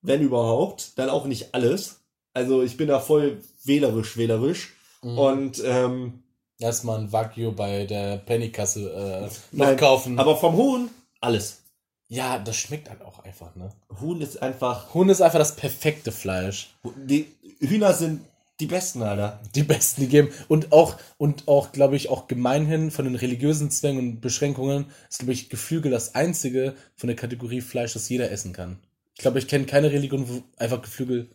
Wenn 0.02 0.22
überhaupt, 0.22 0.98
dann 0.98 1.10
auch 1.10 1.26
nicht 1.26 1.54
alles. 1.54 2.00
Also 2.34 2.64
ich 2.64 2.78
bin 2.78 2.88
da 2.88 3.00
voll 3.00 3.42
wählerisch, 3.64 4.16
wählerisch. 4.18 4.74
Mhm. 5.02 5.18
Und 5.18 5.64
ähm, 5.66 6.24
Erstmal 6.60 7.00
ein 7.00 7.12
Wagyu 7.12 7.52
bei 7.52 7.86
der 7.86 8.18
Pennykasse 8.18 8.92
äh, 8.92 9.22
noch 9.56 9.68
nein, 9.68 9.78
kaufen. 9.78 10.18
aber 10.18 10.36
vom 10.38 10.56
Huhn 10.56 10.90
alles. 11.22 11.62
Ja, 12.08 12.40
das 12.40 12.56
schmeckt 12.56 12.90
halt 12.90 13.02
auch 13.04 13.20
einfach, 13.20 13.56
ne? 13.56 13.70
Huhn 14.00 14.22
ist 14.22 14.42
einfach. 14.42 14.94
Huhn 14.94 15.10
ist 15.10 15.22
einfach 15.22 15.40
das 15.40 15.56
perfekte 15.56 16.12
Fleisch. 16.12 16.74
Die 16.96 17.28
Hühner 17.60 17.94
sind 17.94 18.22
die 18.60 18.66
besten, 18.66 19.04
Alter. 19.04 19.40
Die 19.54 19.64
besten, 19.64 20.02
die 20.02 20.08
geben. 20.08 20.30
Und 20.48 20.72
auch, 20.72 20.98
und 21.18 21.48
auch, 21.48 21.72
glaube 21.72 21.96
ich, 21.96 22.10
auch 22.10 22.28
gemeinhin 22.28 22.90
von 22.90 23.06
den 23.06 23.16
religiösen 23.16 23.70
Zwängen 23.70 24.00
und 24.00 24.22
Beschränkungen 24.22 24.88
ist, 25.10 25.20
glaube 25.20 25.34
ich, 25.34 25.50
Geflügel 25.50 25.92
das 25.92 26.16
einzige 26.16 26.76
von 26.96 27.08
der 27.08 27.16
Kategorie 27.16 27.62
Fleisch, 27.62 27.94
das 27.94 28.10
jeder 28.10 28.32
essen 28.32 28.54
kann. 28.54 28.80
Ich 29.14 29.22
glaube, 29.22 29.40
ich 29.40 29.48
kenne 29.48 29.66
keine 29.66 29.92
Religion, 29.92 30.28
wo 30.28 30.44
einfach 30.58 30.82
Geflügel 30.82 31.30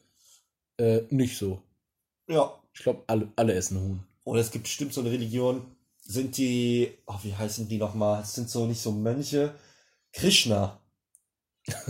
äh, 0.78 1.02
nicht 1.10 1.38
so. 1.38 1.62
Ja. 2.28 2.52
Ich 2.74 2.82
glaube, 2.82 3.02
alle, 3.06 3.28
alle 3.36 3.54
essen 3.54 3.80
Huhn. 3.80 4.00
Oder 4.24 4.40
es 4.40 4.50
gibt 4.50 4.64
bestimmt 4.64 4.92
so 4.92 5.00
eine 5.00 5.10
Religion, 5.10 5.62
sind 6.04 6.36
die, 6.36 6.92
oh, 7.06 7.14
wie 7.22 7.34
heißen 7.34 7.68
die 7.68 7.78
nochmal? 7.78 8.20
Das 8.20 8.34
sind 8.34 8.50
so 8.50 8.66
nicht 8.66 8.80
so 8.80 8.90
Mönche. 8.92 9.54
Krishna. 10.12 10.80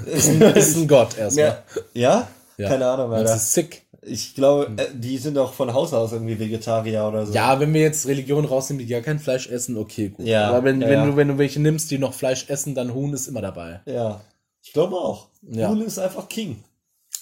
Ist 0.07 0.29
ein, 0.31 0.42
ist 0.42 0.77
ein 0.77 0.88
Gott 0.88 1.16
erstmal. 1.16 1.64
Ja? 1.95 2.29
Ja. 2.59 2.68
Keine 2.68 2.87
Ahnung, 2.87 3.11
Das 3.11 3.21
Alter. 3.21 3.37
ist 3.37 3.55
sick. 3.55 3.82
Ich 4.04 4.34
glaube, 4.34 4.72
äh, 4.76 4.88
die 4.94 5.16
sind 5.18 5.38
auch 5.38 5.52
von 5.52 5.72
Haus 5.72 5.92
aus 5.92 6.12
irgendwie 6.12 6.38
Vegetarier 6.38 7.04
oder 7.04 7.24
so. 7.24 7.32
Ja, 7.32 7.60
wenn 7.60 7.72
wir 7.72 7.82
jetzt 7.82 8.06
Religionen 8.06 8.46
rausnehmen, 8.46 8.84
die 8.84 8.92
gar 8.92 9.00
kein 9.00 9.20
Fleisch 9.20 9.48
essen, 9.48 9.76
okay, 9.76 10.08
gut. 10.08 10.26
Ja, 10.26 10.48
Aber 10.48 10.64
wenn, 10.64 10.80
ja, 10.80 10.88
wenn, 10.88 10.98
ja. 10.98 11.06
Du, 11.06 11.16
wenn 11.16 11.28
du 11.28 11.38
welche 11.38 11.60
nimmst, 11.60 11.90
die 11.90 11.98
noch 11.98 12.12
Fleisch 12.12 12.48
essen, 12.48 12.74
dann 12.74 12.94
Huhn 12.94 13.12
ist 13.12 13.28
immer 13.28 13.42
dabei. 13.42 13.80
Ja. 13.86 14.20
Ich 14.60 14.72
glaube 14.72 14.96
auch. 14.96 15.28
Ja. 15.42 15.68
Huhn 15.68 15.80
ist 15.82 15.98
einfach 15.98 16.28
King. 16.28 16.64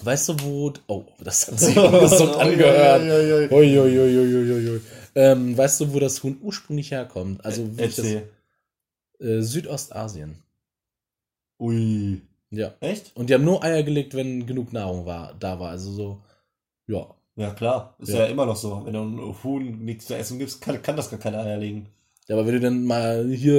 Weißt 0.02 0.30
du, 0.30 0.40
wo. 0.40 0.72
Oh, 0.86 1.04
das 1.22 1.48
hat 1.48 1.60
sich 1.60 1.76
ungesund 1.76 2.34
angehört. 2.36 3.52
Ui. 3.52 4.80
Ähm, 5.14 5.58
weißt 5.58 5.80
du, 5.80 5.92
wo 5.92 5.98
das 5.98 6.22
Huhn 6.22 6.38
ursprünglich 6.40 6.90
herkommt? 6.90 7.44
Also 7.44 7.76
wie 7.76 7.82
das, 7.82 7.98
äh, 7.98 9.42
Südostasien. 9.42 10.36
Ui. 11.58 12.22
Ja. 12.50 12.72
Echt? 12.80 13.12
Und 13.14 13.28
die 13.28 13.34
haben 13.34 13.44
nur 13.44 13.62
Eier 13.62 13.82
gelegt, 13.82 14.14
wenn 14.14 14.46
genug 14.46 14.72
Nahrung 14.72 15.04
war, 15.04 15.34
da 15.38 15.60
war. 15.60 15.70
Also 15.70 15.92
so, 15.92 16.22
ja. 16.90 17.07
Ja, 17.37 17.50
klar. 17.55 17.94
Ist 17.98 18.11
Ja. 18.11 18.20
ja, 18.20 18.24
immer 18.26 18.44
noch 18.44 18.57
so. 18.57 18.83
Wenn 18.85 18.92
du 18.92 19.00
einem 19.00 19.35
Huhn 19.44 19.85
nichts 19.85 20.07
zu 20.07 20.14
essen 20.16 20.38
gibst, 20.38 20.61
kann, 20.61 20.83
kann 20.83 20.96
das 20.96 21.09
gar 21.11 21.18
keine 21.18 21.38
Eier 21.38 21.57
legen. 21.57 21.87
Ja, 22.29 22.37
aber 22.37 22.46
wenn 22.46 22.55
du 22.55 22.61
dann 22.61 22.85
mal 22.85 23.29
hier 23.33 23.55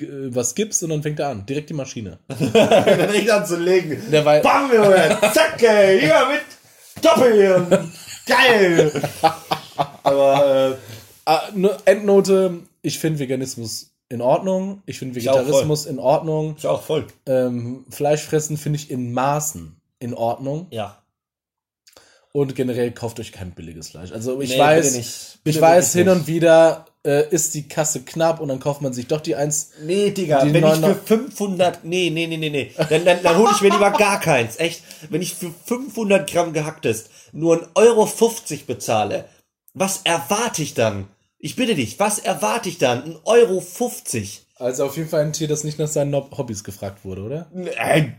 äh, 0.00 0.34
was 0.34 0.54
gibst 0.54 0.82
und 0.82 0.90
dann 0.90 1.02
fängt 1.02 1.20
er 1.20 1.28
an, 1.28 1.44
direkt 1.44 1.68
die 1.70 1.74
Maschine. 1.74 2.18
Dann 2.28 3.14
echt 3.14 3.30
anzulegen. 3.30 4.00
Der 4.10 4.24
war, 4.24 4.40
Bam, 4.40 4.72
Junge! 4.74 5.18
Zack, 5.34 5.62
ey! 5.62 6.00
Hier 6.00 6.26
mit 6.30 7.04
Doppel! 7.04 7.84
Geil! 8.26 9.02
Aber, 10.02 10.70
äh, 10.72 10.76
Ah, 11.28 11.42
Endnote, 11.84 12.60
ich 12.82 12.98
finde 13.00 13.18
Veganismus 13.18 13.90
in 14.08 14.20
Ordnung, 14.20 14.82
ich 14.86 14.98
finde 15.00 15.18
Ich 15.18 15.26
Vegetarismus 15.26 15.86
in 15.86 15.98
Ordnung, 15.98 16.54
ist 16.56 16.64
auch 16.66 16.82
voll. 16.82 17.06
ähm, 17.26 17.84
Fleischfressen 17.90 18.56
finde 18.56 18.78
ich 18.78 18.90
in 18.92 19.12
Maßen 19.12 19.74
in 19.98 20.14
Ordnung 20.14 20.68
Ja. 20.70 20.98
Und 22.40 22.54
generell 22.54 22.90
kauft 22.92 23.18
euch 23.18 23.32
kein 23.32 23.52
billiges 23.52 23.88
Fleisch. 23.88 24.12
Also 24.12 24.40
ich 24.42 24.50
Nee, 24.50 24.58
weiß, 24.58 24.84
bitte 24.84 24.96
nicht. 24.98 25.08
ich 25.08 25.38
Bitte 25.42 25.60
weiß 25.62 25.92
hin 25.94 26.06
nicht. 26.06 26.16
und 26.16 26.26
wieder 26.26 26.84
äh, 27.04 27.28
ist 27.30 27.54
die 27.54 27.66
Kasse 27.66 28.02
knapp 28.02 28.40
und 28.40 28.48
dann 28.48 28.60
kauft 28.60 28.82
man 28.82 28.92
sich 28.92 29.06
doch 29.06 29.20
die 29.22 29.36
eins. 29.36 29.70
Nee, 29.84 30.10
Digga, 30.10 30.42
wenn 30.42 30.56
ich 30.56 30.62
neun- 30.80 30.94
für 30.94 30.94
500, 30.96 31.84
nee, 31.84 32.10
nee, 32.10 32.26
nee, 32.26 32.36
nee, 32.36 32.50
nee, 32.50 32.72
dann, 32.90 33.04
dann, 33.06 33.22
dann 33.22 33.38
hole 33.38 33.50
ich 33.54 33.62
mir 33.62 33.70
lieber 33.70 33.90
gar 33.92 34.20
keins, 34.20 34.56
echt. 34.58 34.82
Wenn 35.08 35.22
ich 35.22 35.34
für 35.34 35.50
500 35.66 36.30
Gramm 36.30 36.52
gehacktes 36.52 37.06
nur 37.32 37.68
1,50 37.74 37.74
Euro 37.76 38.08
bezahle, 38.66 39.24
was 39.72 40.00
erwarte 40.04 40.62
ich 40.62 40.74
dann? 40.74 41.08
Ich 41.38 41.56
bitte 41.56 41.74
dich, 41.74 41.98
was 41.98 42.18
erwarte 42.18 42.68
ich 42.68 42.76
dann? 42.78 43.14
1,50 43.24 43.24
Euro? 43.24 43.62
Also 44.58 44.86
auf 44.86 44.96
jeden 44.96 45.08
Fall 45.10 45.20
ein 45.22 45.34
Tier, 45.34 45.48
das 45.48 45.64
nicht 45.64 45.78
nach 45.78 45.86
seinen 45.88 46.14
Hob- 46.14 46.36
Hobbys 46.36 46.64
gefragt 46.64 47.04
wurde, 47.04 47.22
oder? 47.22 47.50
Äh, 47.54 48.12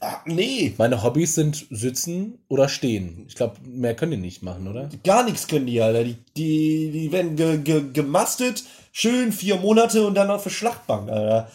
ah, 0.00 0.22
nee, 0.24 0.74
Meine 0.78 1.02
Hobbys 1.02 1.34
sind 1.34 1.66
sitzen 1.70 2.38
oder 2.48 2.70
stehen. 2.70 3.26
Ich 3.28 3.34
glaube, 3.34 3.56
mehr 3.62 3.94
können 3.94 4.12
die 4.12 4.16
nicht 4.16 4.42
machen, 4.42 4.66
oder? 4.66 4.88
gar 5.04 5.24
nichts 5.24 5.48
können 5.48 5.66
die, 5.66 5.80
Alter. 5.82 6.04
Die, 6.04 6.16
die, 6.36 6.90
die 6.90 7.12
werden 7.12 7.36
ge, 7.36 7.58
ge, 7.58 7.84
gemastet, 7.92 8.64
schön 8.92 9.30
vier 9.30 9.56
Monate 9.56 10.06
und 10.06 10.14
dann 10.14 10.30
auf 10.30 10.42
der 10.44 10.50
Schlachtbank, 10.50 11.10
Alter. 11.10 11.50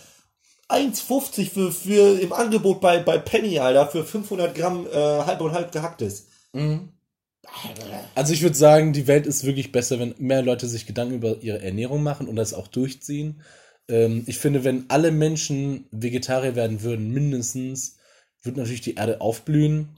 1,50 0.70 1.50
für, 1.50 1.72
für 1.72 2.20
im 2.20 2.34
Angebot 2.34 2.82
bei, 2.82 3.00
bei 3.00 3.18
Penny, 3.18 3.58
Alter, 3.58 3.88
für 3.88 4.04
500 4.04 4.54
Gramm 4.54 4.86
äh, 4.86 4.94
halb 4.96 5.42
und 5.42 5.54
halb 5.54 5.72
gehacktes. 5.72 6.28
Also 8.14 8.34
ich 8.34 8.42
würde 8.44 8.56
sagen, 8.56 8.94
die 8.94 9.08
Welt 9.08 9.26
ist 9.26 9.44
wirklich 9.46 9.72
besser, 9.72 10.00
wenn 10.00 10.14
mehr 10.20 10.42
Leute 10.44 10.68
sich 10.68 10.86
Gedanken 10.86 11.16
über 11.16 11.38
ihre 11.42 11.62
Ernährung 11.62 12.04
machen 12.04 12.28
und 12.28 12.36
das 12.36 12.54
auch 12.54 12.68
durchziehen. 12.68 13.42
Ähm, 13.89 14.23
ich 14.28 14.38
finde, 14.38 14.63
wenn 14.63 14.89
alle 14.89 15.12
Menschen 15.12 15.88
Vegetarier 15.91 16.56
werden 16.56 16.82
würden, 16.82 17.12
mindestens, 17.12 17.97
würde 18.43 18.60
natürlich 18.60 18.82
die 18.82 18.95
Erde 18.95 19.21
aufblühen. 19.21 19.97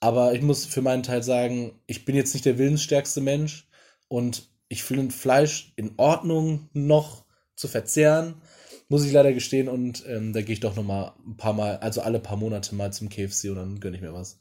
Aber 0.00 0.32
ich 0.34 0.42
muss 0.42 0.64
für 0.64 0.82
meinen 0.82 1.02
Teil 1.02 1.22
sagen, 1.22 1.72
ich 1.86 2.04
bin 2.04 2.14
jetzt 2.14 2.34
nicht 2.34 2.44
der 2.44 2.58
willensstärkste 2.58 3.20
Mensch 3.20 3.68
und 4.08 4.48
ich 4.68 4.82
finde 4.84 5.12
Fleisch 5.12 5.72
in 5.76 5.94
Ordnung 5.96 6.68
noch 6.72 7.24
zu 7.56 7.68
verzehren, 7.68 8.40
muss 8.88 9.04
ich 9.04 9.12
leider 9.12 9.32
gestehen. 9.32 9.68
Und 9.68 10.04
ähm, 10.06 10.32
da 10.32 10.42
gehe 10.42 10.52
ich 10.52 10.60
doch 10.60 10.76
noch 10.76 10.84
mal 10.84 11.14
ein 11.26 11.36
paar 11.36 11.52
Mal, 11.52 11.78
also 11.78 12.00
alle 12.02 12.20
paar 12.20 12.36
Monate 12.36 12.74
mal 12.74 12.92
zum 12.92 13.08
KFC 13.08 13.46
und 13.50 13.56
dann 13.56 13.80
gönne 13.80 13.96
ich 13.96 14.02
mir 14.02 14.14
was. 14.14 14.40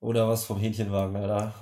Oder 0.00 0.28
was 0.28 0.44
vom 0.44 0.58
Hähnchenwagen, 0.58 1.16
Alter. 1.16 1.54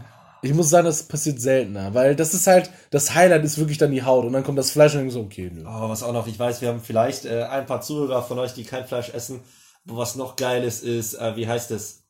Ich 0.44 0.52
muss 0.52 0.68
sagen, 0.68 0.84
das 0.84 1.04
passiert 1.04 1.40
seltener, 1.40 1.94
weil 1.94 2.14
das 2.14 2.34
ist 2.34 2.46
halt, 2.46 2.70
das 2.90 3.14
Highlight 3.14 3.44
ist 3.44 3.56
wirklich 3.56 3.78
dann 3.78 3.92
die 3.92 4.02
Haut 4.02 4.26
und 4.26 4.34
dann 4.34 4.44
kommt 4.44 4.58
das 4.58 4.70
Fleisch 4.70 4.94
und 4.94 5.00
dann 5.00 5.10
so, 5.10 5.20
okay, 5.20 5.50
nö. 5.50 5.64
Oh, 5.66 5.88
was 5.88 6.02
auch 6.02 6.12
noch, 6.12 6.26
ich 6.26 6.38
weiß, 6.38 6.60
wir 6.60 6.68
haben 6.68 6.82
vielleicht 6.82 7.24
äh, 7.24 7.44
ein 7.44 7.64
paar 7.64 7.80
Zuhörer 7.80 8.22
von 8.22 8.38
euch, 8.38 8.52
die 8.52 8.64
kein 8.64 8.86
Fleisch 8.86 9.08
essen. 9.08 9.40
Wo 9.86 9.96
was 9.96 10.16
noch 10.16 10.36
Geiles 10.36 10.82
ist, 10.82 11.14
äh, 11.14 11.34
wie 11.36 11.48
heißt 11.48 11.70
es? 11.70 12.04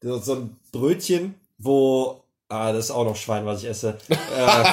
So, 0.00 0.18
so 0.18 0.34
ein 0.34 0.56
Brötchen, 0.70 1.34
wo, 1.58 2.22
ah, 2.48 2.72
das 2.72 2.86
ist 2.86 2.90
auch 2.92 3.04
noch 3.04 3.16
Schwein, 3.16 3.46
was 3.46 3.64
ich 3.64 3.68
esse. 3.68 3.98
äh, 4.10 4.64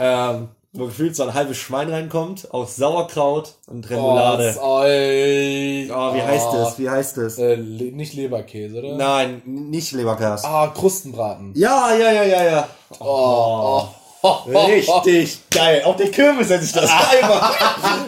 ähm, 0.00 0.48
wo 0.72 0.86
gefühlt 0.86 1.14
so 1.14 1.24
ein 1.24 1.34
halbes 1.34 1.58
Schwein 1.58 1.90
reinkommt, 1.90 2.52
aus 2.52 2.76
Sauerkraut 2.76 3.56
und 3.66 3.88
Remoulade. 3.90 4.56
Oh. 4.58 4.80
Oh, 4.80 6.14
wie 6.14 6.22
heißt 6.22 6.46
das? 6.52 6.78
Wie 6.78 6.88
heißt 6.88 7.16
das? 7.18 7.38
Äh, 7.38 7.56
Le 7.56 7.92
nicht 7.92 8.14
Leberkäse, 8.14 8.78
oder? 8.78 8.96
Nein, 8.96 9.42
nicht 9.44 9.92
Leberkäse. 9.92 10.46
Ah, 10.46 10.68
Krustenbraten. 10.68 11.52
Ja, 11.54 11.94
ja, 11.94 12.12
ja, 12.12 12.24
ja, 12.24 12.44
ja. 12.44 12.68
Oh, 13.00 13.84
oh. 14.22 14.28
Richtig 14.46 15.40
geil. 15.50 15.82
Auch 15.84 15.96
der 15.96 16.10
Kürbis 16.10 16.48
hätte 16.48 16.64
ich 16.64 16.72
das 16.72 16.90
einmal. 17.12 17.52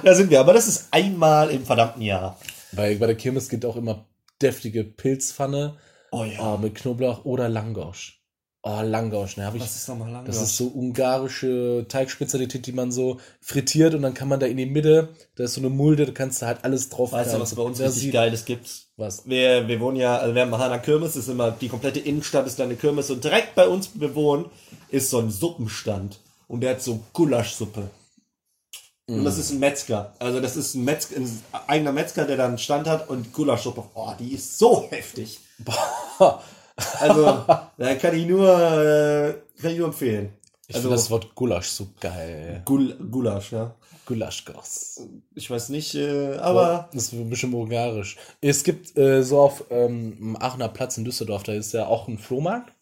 da 0.03 0.15
sind 0.15 0.31
wir. 0.31 0.41
Aber 0.41 0.55
das 0.55 0.67
ist 0.67 0.89
einmal 0.91 1.51
im 1.51 1.67
verdammten 1.67 2.03
Jahr. 2.03 2.39
Bei, 2.73 2.95
bei 2.95 3.07
der 3.07 3.17
Kirmes 3.17 3.49
gibt 3.49 3.67
auch 3.67 3.77
immer 3.77 4.07
deftige 4.41 4.85
Pilzpfanne 4.85 5.77
Oh 6.11 6.25
ja. 6.25 6.55
oh, 6.55 6.59
mit 6.59 6.77
Knoblauch 6.77 7.25
oder 7.25 7.49
Langosch. 7.49 8.21
Oh, 8.67 8.81
Langosch, 8.83 9.37
ne, 9.37 9.45
hab 9.45 9.55
ich. 9.55 9.61
Was 9.61 9.77
ist 9.77 9.89
nochmal 9.89 10.11
lang? 10.11 10.25
Das 10.25 10.41
ist 10.41 10.57
so 10.57 10.69
ungarische 10.75 11.85
Teigspezialität, 11.87 12.65
die 12.67 12.73
man 12.73 12.91
so 12.91 13.21
frittiert 13.43 13.95
und 13.95 14.01
dann 14.01 14.15
kann 14.15 14.27
man 14.27 14.41
da 14.41 14.47
in 14.47 14.57
die 14.57 14.65
Mitte, 14.65 15.11
da 15.37 15.45
ist 15.45 15.53
so 15.55 15.61
eine 15.61 15.69
Mulde, 15.69 16.07
da 16.07 16.13
kannst 16.13 16.41
du 16.41 16.47
halt 16.47 16.65
alles 16.65 16.89
drauf 16.89 17.13
Weißt 17.13 17.35
du, 17.35 17.41
was 17.41 17.55
bei 17.55 17.61
uns 17.63 17.79
richtig 17.79 18.01
sieht- 18.05 18.13
Geiles 18.15 18.47
gibt? 18.47 18.71
Was? 18.97 19.29
Wir, 19.29 19.69
wir 19.69 19.81
wohnen 19.81 19.99
ja, 19.99 20.17
also 20.17 20.35
wir 20.35 20.41
haben 20.43 20.57
Hahner 20.57 20.79
Kirmes, 20.79 21.15
ist 21.15 21.29
immer, 21.29 21.51
die 21.51 21.69
komplette 21.69 22.01
Innenstadt 22.01 22.47
ist 22.47 22.59
eine 22.59 22.77
Kirmes 22.77 23.11
und 23.11 23.23
direkt 23.23 23.55
bei 23.55 23.69
uns 23.69 23.89
bewohnt 23.89 24.49
ist 24.89 25.11
so 25.11 25.19
ein 25.19 25.31
Suppenstand. 25.31 26.21
Und 26.49 26.61
der 26.63 26.71
hat 26.71 26.83
so 26.83 27.01
Gulaschsuppe. 27.13 27.91
Und 29.07 29.25
das 29.25 29.37
ist 29.37 29.51
ein 29.51 29.59
Metzger. 29.59 30.15
Also 30.19 30.41
das 30.41 30.57
ist 30.57 30.75
ein, 30.75 30.85
Metzger, 30.85 31.17
ein 31.17 31.29
eigener 31.67 31.93
Metzger, 31.93 32.25
der 32.25 32.39
da 32.39 32.47
einen 32.47 32.57
Stand 32.57 32.87
hat 32.89 33.11
und 33.11 33.35
Gulaschsuppe. 33.35 33.83
Oh, 33.95 34.13
die 34.19 34.33
ist 34.33 34.57
so 34.59 34.87
heftig. 34.89 35.41
Also, 37.01 37.25
da 37.79 37.95
kann 38.01 38.17
ich 38.17 38.27
nur, 38.27 38.49
äh, 38.49 39.35
kann 39.61 39.71
ich 39.73 39.79
nur 39.79 39.89
empfehlen. 39.89 40.33
Ich 40.67 40.75
Also- 40.75 40.89
finde 40.89 40.97
das 40.97 41.11
Wort 41.11 41.35
Gulasch 41.35 41.69
so 41.69 41.89
geil. 42.01 42.63
Gul 42.65 42.95
Gulasch, 43.11 43.53
ja. 43.53 43.75
Gulaschgos. 44.07 45.01
Ich 45.35 45.51
weiß 45.51 45.71
nicht, 45.71 45.95
äh, 45.95 46.35
aber 46.37 46.91
Das 46.93 47.13
ist 47.13 47.31
bestimmt 47.31 47.55
ungarisch. 47.55 48.17
Es 48.41 48.63
gibt 48.65 48.97
äh, 48.99 49.23
so 49.23 49.41
auf 49.41 49.65
ähm, 49.71 50.37
Aachener 50.41 50.69
Platz 50.69 50.99
in 50.99 51.05
Düsseldorf, 51.07 51.43
da 51.43 51.53
ist 51.53 51.73
ja 51.73 51.87
auch 51.87 52.07
ein 52.09 52.19
Flohmarkt. 52.19 52.73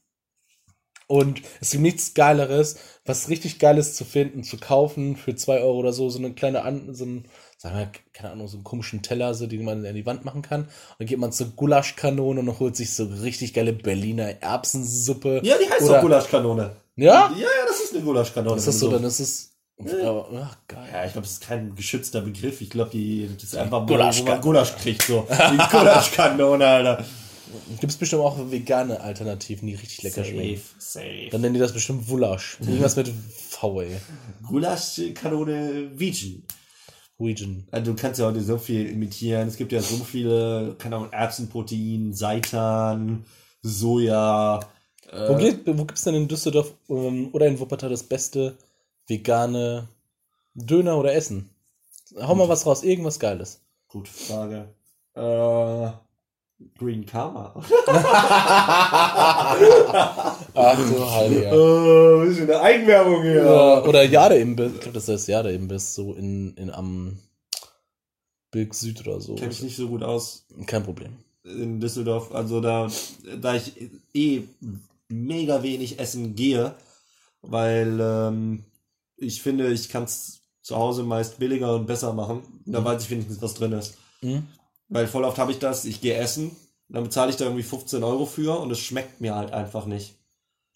Und 1.07 1.42
es 1.61 1.70
gibt 1.72 1.83
nichts 1.83 2.14
Geileres, 2.14 2.76
was 3.05 3.28
richtig 3.28 3.59
Geiles 3.59 3.94
zu 3.96 4.05
finden, 4.05 4.42
zu 4.44 4.57
kaufen 4.57 5.16
für 5.16 5.35
2 5.37 5.61
Euro 5.61 5.78
oder 5.78 5.92
so, 5.92 6.09
so 6.09 6.18
eine 6.18 6.33
kleine, 6.33 6.62
An 6.62 6.94
so 6.94 7.05
ein, 7.05 7.24
sagen 7.62 7.79
wir, 7.79 7.90
keine 8.12 8.33
Ahnung, 8.33 8.48
so 8.48 8.57
einen 8.57 8.64
komischen 8.64 9.03
Teller, 9.03 9.35
so, 9.35 9.46
den 9.46 9.64
man 9.64 9.87
an 9.87 9.94
die 9.94 10.05
Wand 10.05 10.25
machen 10.25 10.42
kann. 10.42 10.62
Und 10.62 10.68
dann 10.98 11.07
geht 11.07 11.18
man 11.18 11.31
zur 11.31 11.46
Gulaschkanone 11.50 12.40
und 12.40 12.58
holt 12.58 12.75
sich 12.77 12.90
so 12.92 13.04
richtig 13.04 13.54
geile 13.54 13.73
Berliner 13.73 14.42
Erbsensuppe. 14.42 15.40
ja, 15.44 15.54
die 15.63 15.71
heißt 15.71 15.83
Oder- 15.83 15.94
doch 15.94 16.00
Gulaschkanone. 16.02 16.77
Ja? 16.96 17.31
Ja, 17.31 17.37
ja, 17.38 17.46
das 17.69 17.81
ist 17.85 17.94
eine 17.94 18.02
Gulaschkanone. 18.02 18.56
Ist 18.56 18.67
das 18.67 18.79
so, 18.81 18.90
dann 18.90 19.04
ist 19.04 19.21
es. 19.21 19.48
Aber, 19.79 20.29
ach, 20.44 20.56
geil. 20.69 20.88
Ja, 20.92 21.04
ich 21.06 21.13
glaube, 21.13 21.25
das 21.27 21.33
ist 21.35 21.42
kein 21.46 21.75
geschützter 21.75 22.21
Begriff. 22.21 22.60
Ich 22.60 22.71
glaube, 22.71 22.90
die 22.90 23.29
das 23.35 23.44
ist 23.44 23.56
einfach, 23.56 23.88
wo, 23.88 23.94
Gulaschka- 23.94 24.21
wo 24.21 24.25
man 24.31 24.40
Gulasch 24.40 24.77
kriegt. 24.77 25.02
So. 25.02 25.27
Die 25.52 25.56
Gulaschkanone, 25.71 26.67
Alter. 26.67 27.04
Gibt 27.81 27.92
es 27.92 27.96
bestimmt 27.98 28.23
auch 28.23 28.38
vegane 28.50 29.00
Alternativen, 29.00 29.67
die 29.69 29.75
richtig 29.75 30.02
lecker 30.02 30.25
schmecken. 30.25 30.60
safe. 30.79 31.29
Dann 31.31 31.40
nennen 31.42 31.54
die 31.54 31.60
das 31.60 31.73
bestimmt 31.73 32.08
Wulasch. 32.08 32.58
Irgendwas 32.60 32.96
mit 32.96 33.10
V, 33.50 33.81
ey. 33.83 33.96
Gulaschkanone 34.48 35.90
Vici. 35.98 36.42
Norwegian. 37.23 37.66
Also 37.70 37.92
du 37.92 38.00
kannst 38.00 38.20
ja 38.20 38.27
heute 38.27 38.40
so 38.40 38.58
viel 38.58 38.88
imitieren. 38.88 39.48
Es 39.48 39.56
gibt 39.56 39.73
ja 39.73 39.81
so 39.81 39.96
viele, 39.96 40.75
keine 40.79 40.96
Ahnung, 40.96 41.12
Erbsenprotein, 41.12 42.12
Seitan, 42.12 43.25
Soja. 43.62 44.60
Äh, 45.10 45.29
Wo, 45.29 45.37
geht, 45.37 45.66
wo 45.66 45.85
gibt's 45.85 46.04
denn 46.04 46.14
in 46.14 46.29
Düsseldorf 46.29 46.75
ähm, 46.88 47.31
oder 47.33 47.46
in 47.46 47.58
Wuppertal 47.58 47.90
das 47.90 48.02
beste 48.02 48.56
vegane 49.06 49.88
Döner 50.54 50.98
oder 50.98 51.14
Essen? 51.14 51.50
Hau 52.16 52.35
mal 52.35 52.48
was 52.48 52.66
raus, 52.66 52.83
irgendwas 52.83 53.18
Geiles. 53.18 53.60
Gute 53.88 54.10
Frage. 54.10 54.68
Äh, 55.14 55.92
Green 56.79 57.04
Karma. 57.06 57.54
Ach 60.54 60.77
du 60.77 61.10
Heiliger. 61.10 61.52
Oh, 61.52 62.23
ist 62.23 62.40
eine 62.40 62.60
Eigenwerbung 62.60 63.23
hier. 63.23 63.44
Ja, 63.44 63.83
oder 63.85 64.04
Jade-Imbiss. 64.04 64.73
Ich 64.75 64.81
glaube, 64.81 64.94
das 64.94 65.08
heißt 65.08 65.29
Jade-Imbiss, 65.29 65.94
so 65.94 66.15
in, 66.15 66.54
in 66.54 66.71
am 66.71 67.19
Bilk 68.50 68.75
Süd 68.75 69.00
oder 69.06 69.21
so. 69.21 69.35
Kenn 69.37 69.50
ich 69.50 69.63
nicht 69.63 69.77
so 69.77 69.88
gut 69.88 70.02
aus 70.02 70.46
Kein 70.67 70.83
Problem. 70.85 71.13
in 71.44 71.81
Düsseldorf. 71.81 72.35
Also 72.35 72.60
da, 72.60 72.88
da 73.40 73.54
ich 73.54 73.73
eh 74.15 74.42
mega 75.08 75.63
wenig 75.63 75.98
essen 75.98 76.35
gehe, 76.35 76.75
weil 77.42 77.98
ähm, 78.00 78.65
ich 79.17 79.42
finde, 79.42 79.73
ich 79.73 79.88
kann 79.88 80.04
es 80.04 80.40
zu 80.63 80.77
Hause 80.77 81.02
meist 81.02 81.38
billiger 81.38 81.75
und 81.75 81.87
besser 81.87 82.13
machen. 82.13 82.42
Da 82.67 82.85
weiß 82.85 83.02
ich 83.04 83.10
wenigstens, 83.10 83.40
was 83.42 83.54
drin 83.54 83.73
ist. 83.73 83.96
Mhm. 84.23 84.46
Weil 84.92 85.06
voll 85.06 85.24
oft 85.24 85.38
habe 85.38 85.52
ich 85.52 85.58
das, 85.58 85.84
ich 85.84 86.00
gehe 86.00 86.14
essen, 86.14 86.54
dann 86.88 87.04
bezahle 87.04 87.30
ich 87.30 87.36
da 87.36 87.44
irgendwie 87.44 87.62
15 87.62 88.02
Euro 88.04 88.26
für 88.26 88.60
und 88.60 88.70
es 88.70 88.78
schmeckt 88.78 89.20
mir 89.20 89.34
halt 89.34 89.52
einfach 89.52 89.86
nicht. 89.86 90.14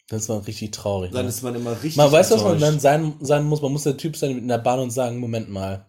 Das 0.08 0.22
ist 0.22 0.28
mal 0.28 0.38
richtig 0.38 0.70
traurig. 0.70 1.10
Dann 1.12 1.24
ne? 1.24 1.28
ist 1.28 1.42
man 1.42 1.54
immer 1.54 1.72
richtig. 1.72 1.96
Man 1.96 2.12
weiß, 2.12 2.30
was 2.30 2.42
man 2.42 2.60
dann 2.60 2.78
sein, 2.78 3.14
sein 3.20 3.44
muss. 3.44 3.60
Man 3.60 3.72
muss 3.72 3.82
der 3.82 3.96
Typ 3.96 4.16
sein 4.16 4.38
in 4.38 4.48
der 4.48 4.58
Bahn 4.58 4.78
und 4.78 4.90
sagen, 4.90 5.18
Moment 5.18 5.50
mal. 5.50 5.84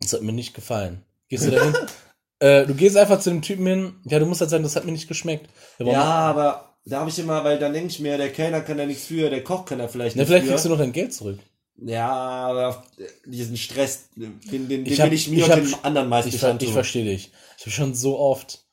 Das 0.00 0.14
hat 0.14 0.22
mir 0.22 0.32
nicht 0.32 0.54
gefallen. 0.54 1.02
Gehst 1.28 1.46
du 1.46 1.50
da 1.50 1.62
hin? 1.62 1.74
äh, 2.40 2.66
du 2.66 2.74
gehst 2.74 2.96
einfach 2.96 3.20
zu 3.20 3.30
dem 3.30 3.42
Typen 3.42 3.66
hin. 3.66 3.94
Ja, 4.04 4.18
du 4.18 4.26
musst 4.26 4.40
halt 4.40 4.50
sagen, 4.50 4.62
das 4.62 4.74
hat 4.74 4.84
mir 4.84 4.92
nicht 4.92 5.08
geschmeckt. 5.08 5.50
Ja, 5.78 5.86
Ja, 5.86 6.04
aber 6.04 6.74
da 6.86 7.00
habe 7.00 7.10
ich 7.10 7.18
immer, 7.18 7.44
weil 7.44 7.58
dann 7.58 7.72
denke 7.72 7.88
ich 7.88 8.00
mir, 8.00 8.16
der 8.16 8.32
Kellner 8.32 8.62
kann 8.62 8.78
da 8.78 8.86
nichts 8.86 9.06
für, 9.06 9.28
der 9.28 9.44
Koch 9.44 9.64
kann 9.64 9.78
da 9.78 9.88
vielleicht 9.88 10.16
Na, 10.16 10.20
nichts 10.20 10.30
vielleicht 10.30 10.46
für. 10.46 10.52
kriegst 10.52 10.64
du 10.64 10.68
noch 10.70 10.78
dein 10.78 10.92
Geld 10.92 11.12
zurück. 11.12 11.38
Ja, 11.78 12.08
aber 12.10 12.84
diesen 13.26 13.56
Stress, 13.56 14.08
den, 14.16 14.40
den, 14.40 14.68
den 14.68 14.86
Ich 14.86 15.00
hab- 15.00 15.06
will 15.10 15.14
ich 15.14 15.28
mir 15.28 15.38
ich 15.38 15.44
und 15.44 15.50
hab- 15.50 15.60
den 15.62 15.74
anderen 15.84 16.08
meist 16.08 16.28
Ich, 16.28 16.38
ver 16.38 16.56
ich 16.60 16.70
verstehe 16.72 17.04
dich. 17.04 17.30
Ich 17.58 17.62
habe 17.64 17.70
schon 17.70 17.94
so 17.94 18.18
oft 18.18 18.64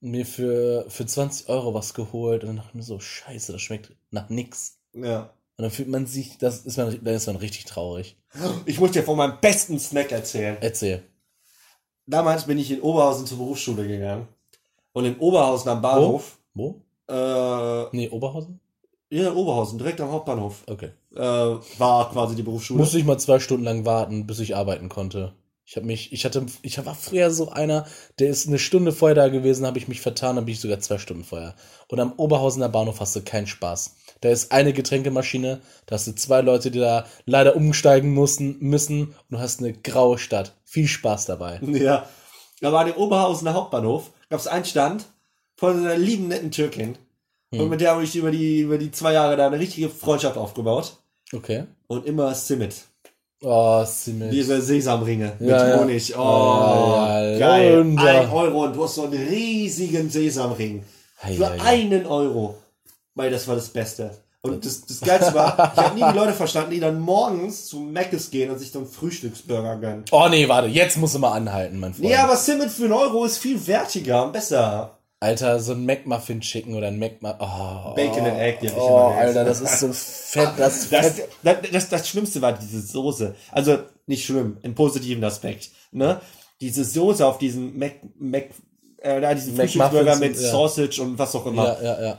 mir 0.00 0.26
für, 0.26 0.84
für 0.88 1.06
20 1.06 1.48
Euro 1.48 1.72
was 1.74 1.94
geholt 1.94 2.42
und 2.42 2.48
dann 2.48 2.56
dachte 2.56 2.68
ich 2.70 2.74
mir 2.74 2.82
so, 2.82 3.00
scheiße, 3.00 3.52
das 3.52 3.62
schmeckt 3.62 3.92
nach 4.10 4.28
nix. 4.28 4.78
Ja. 4.94 5.30
Und 5.56 5.62
dann 5.64 5.70
fühlt 5.70 5.88
man 5.88 6.06
sich, 6.06 6.38
das 6.38 6.60
ist 6.66 6.76
man, 6.78 6.98
dann 7.04 7.14
ist 7.14 7.26
man 7.26 7.36
richtig 7.36 7.64
traurig. 7.66 8.16
Ich 8.66 8.78
muss 8.78 8.92
dir 8.92 9.02
von 9.02 9.16
meinem 9.16 9.38
besten 9.40 9.78
Snack 9.78 10.12
erzählen. 10.12 10.56
Erzähl. 10.60 11.02
Damals 12.06 12.44
bin 12.46 12.58
ich 12.58 12.70
in 12.70 12.80
Oberhausen 12.80 13.26
zur 13.26 13.38
Berufsschule 13.38 13.86
gegangen. 13.86 14.26
Und 14.92 15.04
in 15.04 15.18
Oberhausen 15.18 15.68
am 15.70 15.80
Bahnhof, 15.82 16.38
Wo? 16.54 16.82
äh, 17.08 17.84
Nee, 17.96 18.08
Oberhausen? 18.08 18.58
Ja, 19.10 19.28
in 19.28 19.34
Oberhausen, 19.36 19.78
direkt 19.78 20.00
am 20.00 20.10
Hauptbahnhof, 20.12 20.62
Okay. 20.66 20.90
äh, 21.14 21.18
war 21.20 22.10
quasi 22.12 22.36
die 22.36 22.42
Berufsschule. 22.42 22.78
Musste 22.80 22.98
ich 22.98 23.04
mal 23.04 23.18
zwei 23.18 23.40
Stunden 23.40 23.64
lang 23.64 23.84
warten, 23.84 24.26
bis 24.26 24.38
ich 24.40 24.56
arbeiten 24.56 24.88
konnte. 24.88 25.32
Ich 25.64 25.76
habe 25.76 25.86
mich, 25.86 26.12
ich 26.12 26.24
hatte, 26.24 26.46
ich 26.62 26.84
war 26.84 26.94
früher 26.96 27.30
so 27.30 27.50
einer, 27.50 27.86
der 28.18 28.28
ist 28.28 28.48
eine 28.48 28.58
Stunde 28.58 28.90
vorher 28.90 29.14
da 29.14 29.28
gewesen, 29.28 29.66
habe 29.66 29.78
ich 29.78 29.86
mich 29.86 30.00
vertan, 30.00 30.34
dann 30.34 30.44
bin 30.44 30.54
ich 30.54 30.60
sogar 30.60 30.80
zwei 30.80 30.98
Stunden 30.98 31.22
vorher. 31.22 31.54
Und 31.86 32.00
am 32.00 32.12
Oberhausener 32.16 32.68
Bahnhof 32.68 32.98
hast 32.98 33.14
du 33.14 33.22
keinen 33.22 33.46
Spaß. 33.46 33.94
Da 34.20 34.30
ist 34.30 34.50
eine 34.50 34.72
Getränkemaschine, 34.72 35.60
da 35.86 35.94
hast 35.94 36.08
du 36.08 36.12
zwei 36.14 36.40
Leute, 36.40 36.72
die 36.72 36.80
da 36.80 37.06
leider 37.24 37.54
umsteigen 37.54 38.12
mussten, 38.12 38.56
müssen 38.58 39.02
und 39.08 39.14
du 39.30 39.38
hast 39.38 39.60
eine 39.60 39.72
graue 39.72 40.18
Stadt. 40.18 40.54
Viel 40.64 40.88
Spaß 40.88 41.26
dabei. 41.26 41.60
Ja. 41.66 42.08
Da 42.60 42.72
war 42.72 42.84
der 42.84 42.98
Oberhausener 42.98 43.54
Hauptbahnhof, 43.54 44.10
gab 44.28 44.38
es 44.40 44.46
einen 44.46 44.64
Stand 44.66 45.06
von 45.56 45.78
einer 45.78 45.96
lieben, 45.96 46.28
netten 46.28 46.50
Türkin. 46.50 46.98
Hm. 47.52 47.60
Und 47.62 47.68
mit 47.70 47.80
der 47.80 47.92
habe 47.92 48.04
ich 48.04 48.14
über 48.14 48.30
die, 48.30 48.60
über 48.60 48.78
die 48.78 48.90
zwei 48.92 49.12
Jahre 49.12 49.36
da 49.36 49.46
eine 49.46 49.58
richtige 49.58 49.88
Freundschaft 49.88 50.36
aufgebaut. 50.36 50.96
Okay. 51.32 51.64
Und 51.88 52.06
immer 52.06 52.34
Simmet. 52.34 52.74
Oh, 53.42 53.82
Simmel. 53.84 54.30
Diese 54.30 54.60
Sesamringe 54.60 55.32
mit 55.38 55.48
Ja, 55.48 55.68
ja. 55.68 55.80
Honig. 55.80 56.14
Oh, 56.16 56.20
Ja, 56.20 57.22
ja, 57.22 57.38
geil. 57.38 57.78
Wunder. 57.78 58.02
Ein 58.02 58.30
Euro 58.30 58.64
und 58.64 58.76
du 58.76 58.84
hast 58.84 58.96
so 58.96 59.04
einen 59.04 59.14
riesigen 59.28 60.10
Sesamring. 60.10 60.84
Hei, 61.22 61.34
Für 61.34 61.50
hei. 61.50 61.60
einen 61.60 62.06
Euro. 62.06 62.56
Weil 63.14 63.30
das 63.30 63.48
war 63.48 63.54
das 63.56 63.68
Beste. 63.68 64.10
Und 64.42 64.64
das, 64.64 64.86
das 64.86 65.00
Geilste 65.00 65.34
war, 65.34 65.72
ich 65.74 65.82
habe 65.82 65.94
nie 65.94 66.12
die 66.12 66.18
Leute 66.18 66.32
verstanden, 66.32 66.70
die 66.70 66.80
dann 66.80 66.98
morgens 66.98 67.66
zu 67.66 67.80
Mc's 67.80 68.30
gehen 68.30 68.50
und 68.50 68.58
sich 68.58 68.74
einen 68.74 68.86
Frühstücksburger 68.86 69.76
gönnen. 69.76 70.04
Oh 70.12 70.28
nee, 70.30 70.48
warte, 70.48 70.68
jetzt 70.68 70.96
musst 70.96 71.14
du 71.14 71.18
mal 71.18 71.32
anhalten, 71.32 71.78
mein 71.78 71.92
Freund. 71.92 72.08
Nee, 72.08 72.16
aber 72.16 72.36
Simmet 72.36 72.70
für 72.70 72.84
einen 72.84 72.94
Euro 72.94 73.26
ist 73.26 73.36
viel 73.38 73.66
wertiger 73.66 74.24
und 74.24 74.32
besser. 74.32 74.98
Alter, 75.22 75.60
so 75.60 75.72
ein 75.72 75.84
McMuffin-Chicken 75.84 76.74
oder 76.74 76.86
ein 76.88 76.98
McMuffin. 76.98 77.36
Oh, 77.40 77.94
Bacon 77.94 78.24
and 78.24 78.38
Egg, 78.38 78.58
die 78.62 78.68
hab 78.70 78.76
ich 78.76 78.82
Oh, 78.82 78.86
immer. 78.86 79.18
Alter, 79.18 79.44
das 79.44 79.60
ist 79.60 79.78
so 79.78 79.92
fett. 79.92 80.48
Das, 80.56 80.88
Das, 80.90 81.06
fett. 81.10 81.28
das, 81.42 81.56
das, 81.70 81.88
das 81.90 82.08
Schlimmste 82.08 82.40
war 82.40 82.54
diese 82.54 82.80
Soße. 82.80 83.34
Also 83.52 83.80
nicht 84.06 84.24
schlimm, 84.24 84.56
im 84.62 84.74
positiven 84.74 85.22
Aspekt. 85.22 85.68
Ne? 85.92 86.22
Diese 86.62 86.84
Soße 86.84 87.26
auf 87.26 87.36
diesen 87.36 87.78
Mac, 87.78 87.96
Mac, 88.18 88.44
äh, 88.98 89.20
da 89.20 89.34
diesen 89.34 89.56
Frühstücksburger 89.56 90.16
mit 90.16 90.36
ja. 90.40 90.50
Sausage 90.50 91.02
und 91.02 91.18
was 91.18 91.34
auch 91.34 91.44
immer. 91.44 91.80
Ja, 91.82 91.82
ja, 91.82 92.02
ja. 92.02 92.18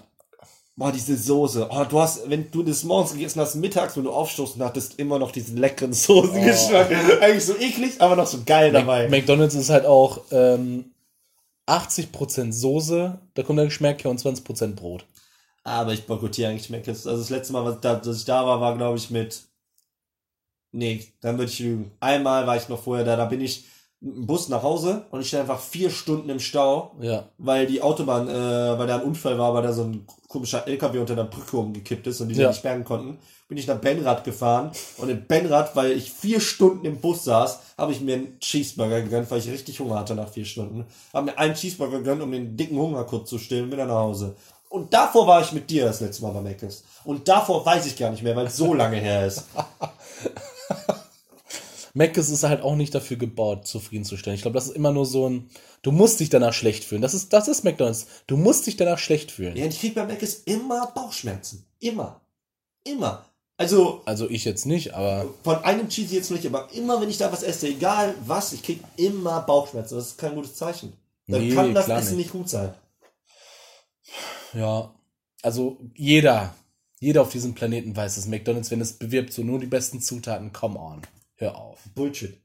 Boah, 0.75 0.91
diese 0.91 1.17
Soße. 1.17 1.69
Oh, 1.71 1.83
du 1.89 1.99
hast, 1.99 2.29
wenn 2.29 2.51
du 2.51 2.61
das 2.61 2.83
morgens 2.83 3.13
gegessen 3.13 3.41
hast, 3.41 3.55
mittags, 3.55 3.97
wenn 3.97 4.03
du 4.03 4.11
aufstoßen 4.11 4.63
hattest, 4.63 4.99
immer 4.99 5.17
noch 5.17 5.31
diesen 5.31 5.57
leckeren 5.57 5.93
Soßengeschmack. 5.93 6.91
Eigentlich 7.21 7.45
so 7.45 7.55
eklig, 7.57 7.99
aber 7.99 8.15
noch 8.15 8.27
so 8.27 8.39
geil 8.45 8.71
dabei. 8.71 9.09
McDonalds 9.09 9.55
ist 9.55 9.71
halt 9.71 9.85
auch 9.87 10.21
ähm, 10.31 10.90
80% 11.71 12.51
Soße, 12.51 13.19
da 13.33 13.43
kommt 13.43 13.59
der 13.59 13.65
Geschmack 13.65 14.03
her 14.03 14.11
und 14.11 14.19
20% 14.19 14.75
Brot. 14.75 15.05
Aber 15.63 15.93
ich 15.93 16.05
boykottiere 16.05 16.49
eigentlich 16.51 16.69
Mc's. 16.69 17.07
Also 17.07 17.21
das 17.21 17.29
letzte 17.29 17.53
Mal, 17.53 17.65
was 17.65 17.79
da, 17.81 17.95
dass 17.95 18.17
ich 18.17 18.25
da 18.25 18.45
war, 18.45 18.59
war 18.61 18.75
glaube 18.77 18.97
ich 18.97 19.09
mit. 19.09 19.43
Nee, 20.73 21.13
dann 21.21 21.37
würde 21.37 21.51
ich 21.51 21.59
lügen. 21.59 21.91
Einmal 21.99 22.47
war 22.47 22.57
ich 22.57 22.69
noch 22.69 22.81
vorher 22.81 23.05
da, 23.05 23.15
da 23.15 23.25
bin 23.25 23.41
ich 23.41 23.65
dem 24.01 24.25
Bus 24.25 24.49
nach 24.49 24.63
Hause 24.63 25.05
und 25.11 25.21
ich 25.21 25.27
stand 25.27 25.41
einfach 25.41 25.59
vier 25.59 25.89
Stunden 25.91 26.27
im 26.29 26.39
Stau, 26.39 26.95
Ja. 26.99 27.25
weil 27.37 27.67
die 27.67 27.81
Autobahn, 27.83 28.27
äh, 28.27 28.33
weil 28.79 28.87
da 28.87 28.95
ein 28.95 29.03
Unfall 29.03 29.37
war, 29.37 29.53
weil 29.53 29.61
da 29.63 29.71
so 29.73 29.83
ein 29.83 30.07
komischer 30.27 30.67
LKW 30.67 30.97
unter 30.99 31.15
der 31.15 31.25
Brücke 31.25 31.55
umgekippt 31.57 32.07
ist 32.07 32.19
und 32.21 32.29
die 32.29 32.35
Ja. 32.35 32.47
nicht 32.47 32.57
sperren 32.57 32.83
konnten. 32.83 33.19
Bin 33.47 33.57
ich 33.57 33.67
nach 33.67 33.77
Benrad 33.77 34.23
gefahren 34.23 34.71
und 34.97 35.09
in 35.09 35.27
Benrad, 35.27 35.75
weil 35.75 35.91
ich 35.91 36.11
vier 36.11 36.39
Stunden 36.39 36.85
im 36.85 36.97
Bus 37.01 37.25
saß, 37.25 37.59
habe 37.77 37.91
ich 37.91 37.99
mir 38.01 38.15
einen 38.15 38.39
Cheeseburger 38.39 39.01
gegönnt, 39.01 39.29
weil 39.29 39.39
ich 39.39 39.49
richtig 39.51 39.79
Hunger 39.81 39.99
hatte 39.99 40.15
nach 40.15 40.29
vier 40.29 40.45
Stunden. 40.45 40.85
Habe 41.13 41.27
mir 41.27 41.37
einen 41.37 41.53
Cheeseburger 41.53 41.97
gegönnt, 41.97 42.21
um 42.21 42.31
den 42.31 42.55
dicken 42.57 42.79
Hunger 42.79 43.03
kurz 43.03 43.29
zu 43.29 43.37
stillen, 43.37 43.69
bin 43.69 43.77
dann 43.77 43.89
nach 43.89 43.95
Hause. 43.95 44.35
Und 44.69 44.93
davor 44.93 45.27
war 45.27 45.41
ich 45.41 45.51
mit 45.51 45.69
dir 45.69 45.83
das 45.85 45.99
letzte 45.99 46.23
Mal 46.23 46.31
bei 46.31 46.41
Mc's. 46.41 46.85
Und 47.03 47.27
davor 47.27 47.65
weiß 47.65 47.85
ich 47.87 47.97
gar 47.97 48.09
nicht 48.09 48.23
mehr, 48.23 48.35
weil 48.37 48.47
es 48.47 48.55
so 48.55 48.73
lange 48.73 48.95
her 48.97 49.27
ist. 49.27 49.43
Mc's 51.93 52.29
ist 52.29 52.43
halt 52.43 52.61
auch 52.61 52.75
nicht 52.75 52.93
dafür 52.95 53.17
gebaut, 53.17 53.67
zufriedenzustellen. 53.67 54.35
Ich 54.35 54.41
glaube, 54.41 54.55
das 54.55 54.67
ist 54.67 54.75
immer 54.75 54.91
nur 54.91 55.05
so 55.05 55.27
ein, 55.29 55.49
du 55.81 55.91
musst 55.91 56.19
dich 56.19 56.29
danach 56.29 56.53
schlecht 56.53 56.83
fühlen. 56.83 57.01
Das 57.01 57.13
ist, 57.13 57.33
das 57.33 57.47
ist 57.47 57.63
McDonalds. 57.63 58.07
Du 58.27 58.37
musst 58.37 58.65
dich 58.67 58.77
danach 58.77 58.97
schlecht 58.99 59.31
fühlen. 59.31 59.55
Ja, 59.57 59.65
ich 59.65 59.79
krieg 59.79 59.95
bei 59.95 60.05
Mc's 60.05 60.35
immer 60.45 60.87
Bauchschmerzen. 60.95 61.65
Immer. 61.79 62.21
Immer. 62.83 63.25
Also, 63.57 64.01
Also 64.05 64.29
ich 64.29 64.43
jetzt 64.45 64.65
nicht, 64.65 64.93
aber 64.95 65.25
von 65.43 65.57
einem 65.63 65.87
Cheesy 65.89 66.15
jetzt 66.15 66.31
nicht, 66.31 66.45
aber 66.47 66.69
immer 66.73 66.99
wenn 67.01 67.09
ich 67.09 67.17
da 67.19 67.31
was 67.31 67.43
esse, 67.43 67.67
egal 67.67 68.15
was, 68.25 68.53
ich 68.53 68.63
krieg 68.63 68.79
immer 68.97 69.41
Bauchschmerzen. 69.41 69.95
Das 69.95 70.07
ist 70.07 70.17
kein 70.17 70.33
gutes 70.35 70.55
Zeichen. 70.55 70.93
Dann 71.27 71.47
Nee, 71.47 71.53
kann 71.53 71.73
das 71.73 71.87
Essen 71.87 72.17
nicht. 72.17 72.25
nicht 72.27 72.31
gut 72.31 72.49
sein. 72.49 72.73
ja. 74.53 74.93
Also 75.43 75.79
jeder, 75.95 76.53
jeder 76.99 77.23
auf 77.23 77.31
diesem 77.31 77.55
Planeten 77.55 77.95
weiß, 77.95 78.15
dass 78.15 78.27
McDonalds, 78.27 78.69
wenn 78.69 78.81
es 78.81 78.93
bewirbt, 78.93 79.33
so 79.33 79.41
nur 79.43 79.59
die 79.59 79.65
besten 79.65 80.01
Zutaten, 80.01 80.53
come 80.53 80.77
on. 80.79 81.01
Hör 81.41 81.57
auf. 81.57 81.79
Bullshit. 81.95 82.37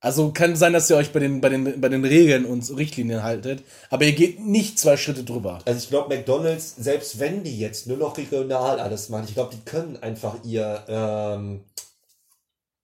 Also 0.00 0.32
kann 0.32 0.56
sein, 0.56 0.72
dass 0.72 0.90
ihr 0.90 0.96
euch 0.96 1.12
bei 1.12 1.20
den, 1.20 1.40
bei 1.40 1.48
den, 1.48 1.80
bei 1.80 1.88
den 1.88 2.04
Regeln 2.04 2.46
und 2.46 2.68
Richtlinien 2.76 3.22
haltet, 3.22 3.62
aber 3.90 4.04
ihr 4.06 4.12
geht 4.12 4.40
nicht 4.40 4.78
zwei 4.78 4.96
Schritte 4.96 5.22
drüber. 5.22 5.60
Also 5.64 5.78
ich 5.78 5.88
glaube, 5.88 6.14
McDonalds, 6.14 6.74
selbst 6.76 7.20
wenn 7.20 7.44
die 7.44 7.58
jetzt 7.58 7.86
nur 7.86 7.96
noch 7.96 8.16
regional 8.16 8.80
alles 8.80 9.08
machen, 9.08 9.26
ich 9.28 9.34
glaube, 9.34 9.54
die 9.54 9.64
können 9.64 9.96
einfach 9.96 10.36
ihr, 10.42 10.84
ähm, 10.88 11.64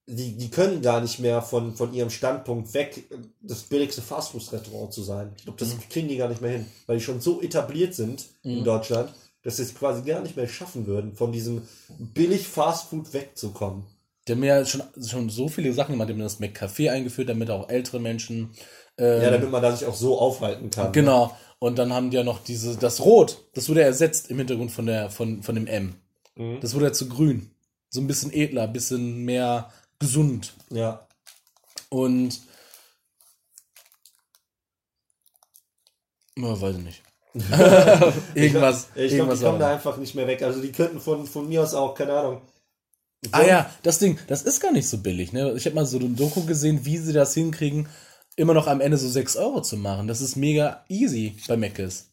die, 0.07 0.37
die 0.37 0.51
können 0.51 0.83
gar 0.83 1.01
nicht 1.01 1.19
mehr 1.19 1.43
von, 1.43 1.75
von 1.75 1.93
ihrem 1.95 2.11
Standpunkt 2.11 2.73
weg, 2.75 3.05
das 3.43 3.63
billigste 3.63 4.03
Fastfood-Restaurant 4.03 4.93
zu 4.93 5.03
sein. 5.03 5.33
Ich 5.37 5.45
glaube, 5.45 5.59
das 5.59 5.77
kriegen 5.89 6.09
die 6.09 6.17
gar 6.17 6.29
nicht 6.29 6.43
mehr 6.43 6.53
hin, 6.53 6.67
weil 6.87 6.99
die 6.99 7.05
schon 7.05 7.21
so 7.21 7.41
etabliert 7.43 7.95
sind 7.95 8.25
in 8.45 8.63
Deutschland, 8.63 9.13
dass 9.43 9.57
sie 9.57 9.63
es 9.63 9.75
quasi 9.75 10.03
gar 10.03 10.21
nicht 10.21 10.37
mehr 10.37 10.49
schaffen 10.49 10.87
würden, 10.87 11.15
von 11.15 11.33
diesem 11.33 11.63
billig 11.99 12.47
Fastfood 12.47 13.13
wegzukommen. 13.13 13.85
Der 14.27 14.37
haben 14.37 14.45
ja 14.45 14.65
schon, 14.65 14.83
schon 15.07 15.29
so 15.29 15.49
viele 15.49 15.73
Sachen 15.73 15.93
gemacht, 15.93 16.09
die 16.09 16.15
haben 16.15 16.21
das 16.21 16.41
McCafé 16.41 16.91
eingeführt, 16.91 17.29
damit 17.29 17.51
auch 17.51 17.69
ältere 17.69 18.01
Menschen. 18.01 18.51
ähm, 18.97 19.23
Ja, 19.23 19.31
damit 19.31 19.51
man 19.51 19.63
da 19.63 19.73
sich 19.75 19.87
auch 19.87 19.95
so 19.95 20.19
aufhalten 20.19 20.71
kann. 20.71 20.93
Genau. 20.93 21.37
Und 21.59 21.79
dann 21.79 21.93
haben 21.93 22.11
die 22.11 22.17
ja 22.17 22.25
noch 22.25 22.43
diese, 22.43 22.77
das 22.77 23.01
Rot, 23.01 23.45
das 23.55 23.69
wurde 23.69 23.83
ersetzt 23.83 24.31
im 24.31 24.39
Hintergrund 24.39 24.73
von 24.73 24.87
der, 24.87 25.11
von, 25.11 25.43
von 25.43 25.55
dem 25.55 25.67
M. 25.67 25.95
Mhm. 26.37 26.61
Das 26.61 26.75
wurde 26.75 26.87
ja 26.87 26.93
zu 26.93 27.09
grün. 27.09 27.51
So 27.91 28.01
ein 28.01 28.07
bisschen 28.07 28.33
edler, 28.33 28.65
ein 28.65 28.73
bisschen 28.73 29.25
mehr 29.25 29.71
gesund. 29.99 30.55
Ja. 30.71 31.07
Und. 31.91 32.41
Oh, 36.39 36.61
weiß 36.61 36.77
ich 36.77 36.83
nicht. 36.83 37.03
irgendwas. 38.35 38.89
Ich 38.95 39.13
glaube, 39.13 39.33
irgendwas 39.33 39.39
die 39.39 39.45
kommen 39.45 39.59
da 39.61 39.73
einfach 39.73 39.97
nicht 39.97 40.15
mehr 40.15 40.27
weg. 40.27 40.43
Also 40.43 40.61
die 40.61 40.73
könnten 40.73 41.01
von, 41.01 41.27
von 41.27 41.49
mir 41.49 41.63
aus 41.63 41.75
auch, 41.75 41.95
keine 41.95 42.13
Ahnung. 42.13 42.43
Ah 43.33 43.45
ja, 43.45 43.71
das 43.83 43.99
Ding, 43.99 44.19
das 44.27 44.43
ist 44.43 44.61
gar 44.61 44.73
nicht 44.73 44.89
so 44.89 44.99
billig. 44.99 45.33
Ne? 45.33 45.53
Ich 45.57 45.67
habe 45.67 45.75
mal 45.75 45.87
so 45.87 45.99
eine 45.99 46.09
Doku 46.09 46.45
gesehen, 46.45 46.85
wie 46.85 46.99
sie 46.99 47.13
das 47.13 47.35
hinkriegen, 47.35 47.89
immer 48.37 48.55
noch 48.55 48.67
am 48.67 48.81
Ende 48.81 48.97
so 48.97 49.09
6 49.09 49.37
Euro 49.37 49.63
zu 49.63 49.77
machen. 49.77 50.09
Das 50.09 50.21
ist 50.21 50.37
mega 50.37 50.85
easy 50.89 51.37
bei 51.49 51.57
Mc's. 51.57 52.11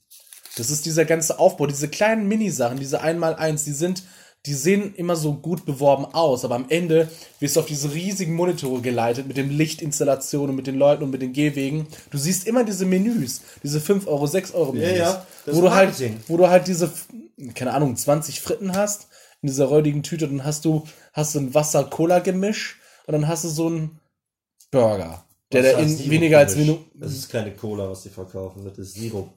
Das 0.58 0.70
ist 0.70 0.86
dieser 0.86 1.06
ganze 1.06 1.40
Aufbau, 1.40 1.66
diese 1.66 1.88
kleinen 1.88 2.28
Minisachen, 2.28 2.78
diese 2.78 3.02
1x1, 3.02 3.64
die 3.64 3.72
sind, 3.72 4.04
die 4.46 4.54
sehen 4.54 4.94
immer 4.96 5.16
so 5.16 5.34
gut 5.34 5.66
beworben 5.66 6.06
aus, 6.06 6.44
aber 6.44 6.56
am 6.56 6.66
Ende 6.68 7.08
wirst 7.40 7.56
du 7.56 7.62
auf 7.62 7.68
diese 7.68 7.94
riesigen 7.94 8.34
Monitore 8.34 8.82
geleitet 8.82 9.28
mit 9.28 9.38
dem 9.38 9.50
Lichtinstallation 9.50 10.50
und 10.50 10.56
mit 10.56 10.68
den 10.68 10.78
Leuten 10.78 11.04
und 11.04 11.12
mit 11.12 11.22
den 11.22 11.32
Gehwegen. 11.32 11.88
Du 12.10 12.18
siehst 12.18 12.48
immer 12.48 12.66
diese 12.66 12.86
Menüs, 12.86 13.42
diese 13.64 13.80
5 13.80 14.08
Euro, 14.08 14.28
6 14.28 14.54
Euro 14.54 14.74
Menüs, 14.74 14.98
ja, 14.98 15.26
das 15.46 15.56
wo 15.56 15.62
du 15.62 15.72
halt, 15.72 15.94
wo 16.28 16.38
du 16.38 16.50
halt 16.50 16.68
diese, 16.68 16.92
keine 17.54 17.74
Ahnung, 17.74 17.96
20 17.96 18.42
Fritten 18.42 18.76
hast 18.76 19.08
in 19.42 19.48
dieser 19.48 19.66
räudigen 19.66 20.04
Tüte, 20.04 20.28
dann 20.28 20.44
hast 20.44 20.66
du, 20.66 20.88
hast 21.14 21.36
du 21.36 21.40
ein 21.40 21.54
Wasser-Cola-Gemisch 21.54 22.80
und 23.08 23.14
dann 23.14 23.28
hast 23.28 23.44
du 23.44 23.50
so 23.50 23.68
einen 23.68 24.00
Burger, 24.70 25.26
der 25.52 25.64
da 25.64 25.80
in 25.80 26.10
weniger 26.10 26.40
als? 26.40 26.56
Minuten. 26.56 27.00
Das 27.00 27.12
ist 27.12 27.30
keine 27.30 27.52
Cola, 27.56 27.90
was 27.90 28.04
die 28.04 28.10
verkaufen. 28.10 28.64
Das 28.64 28.78
ist 28.78 28.94
Sirup. 28.94 29.34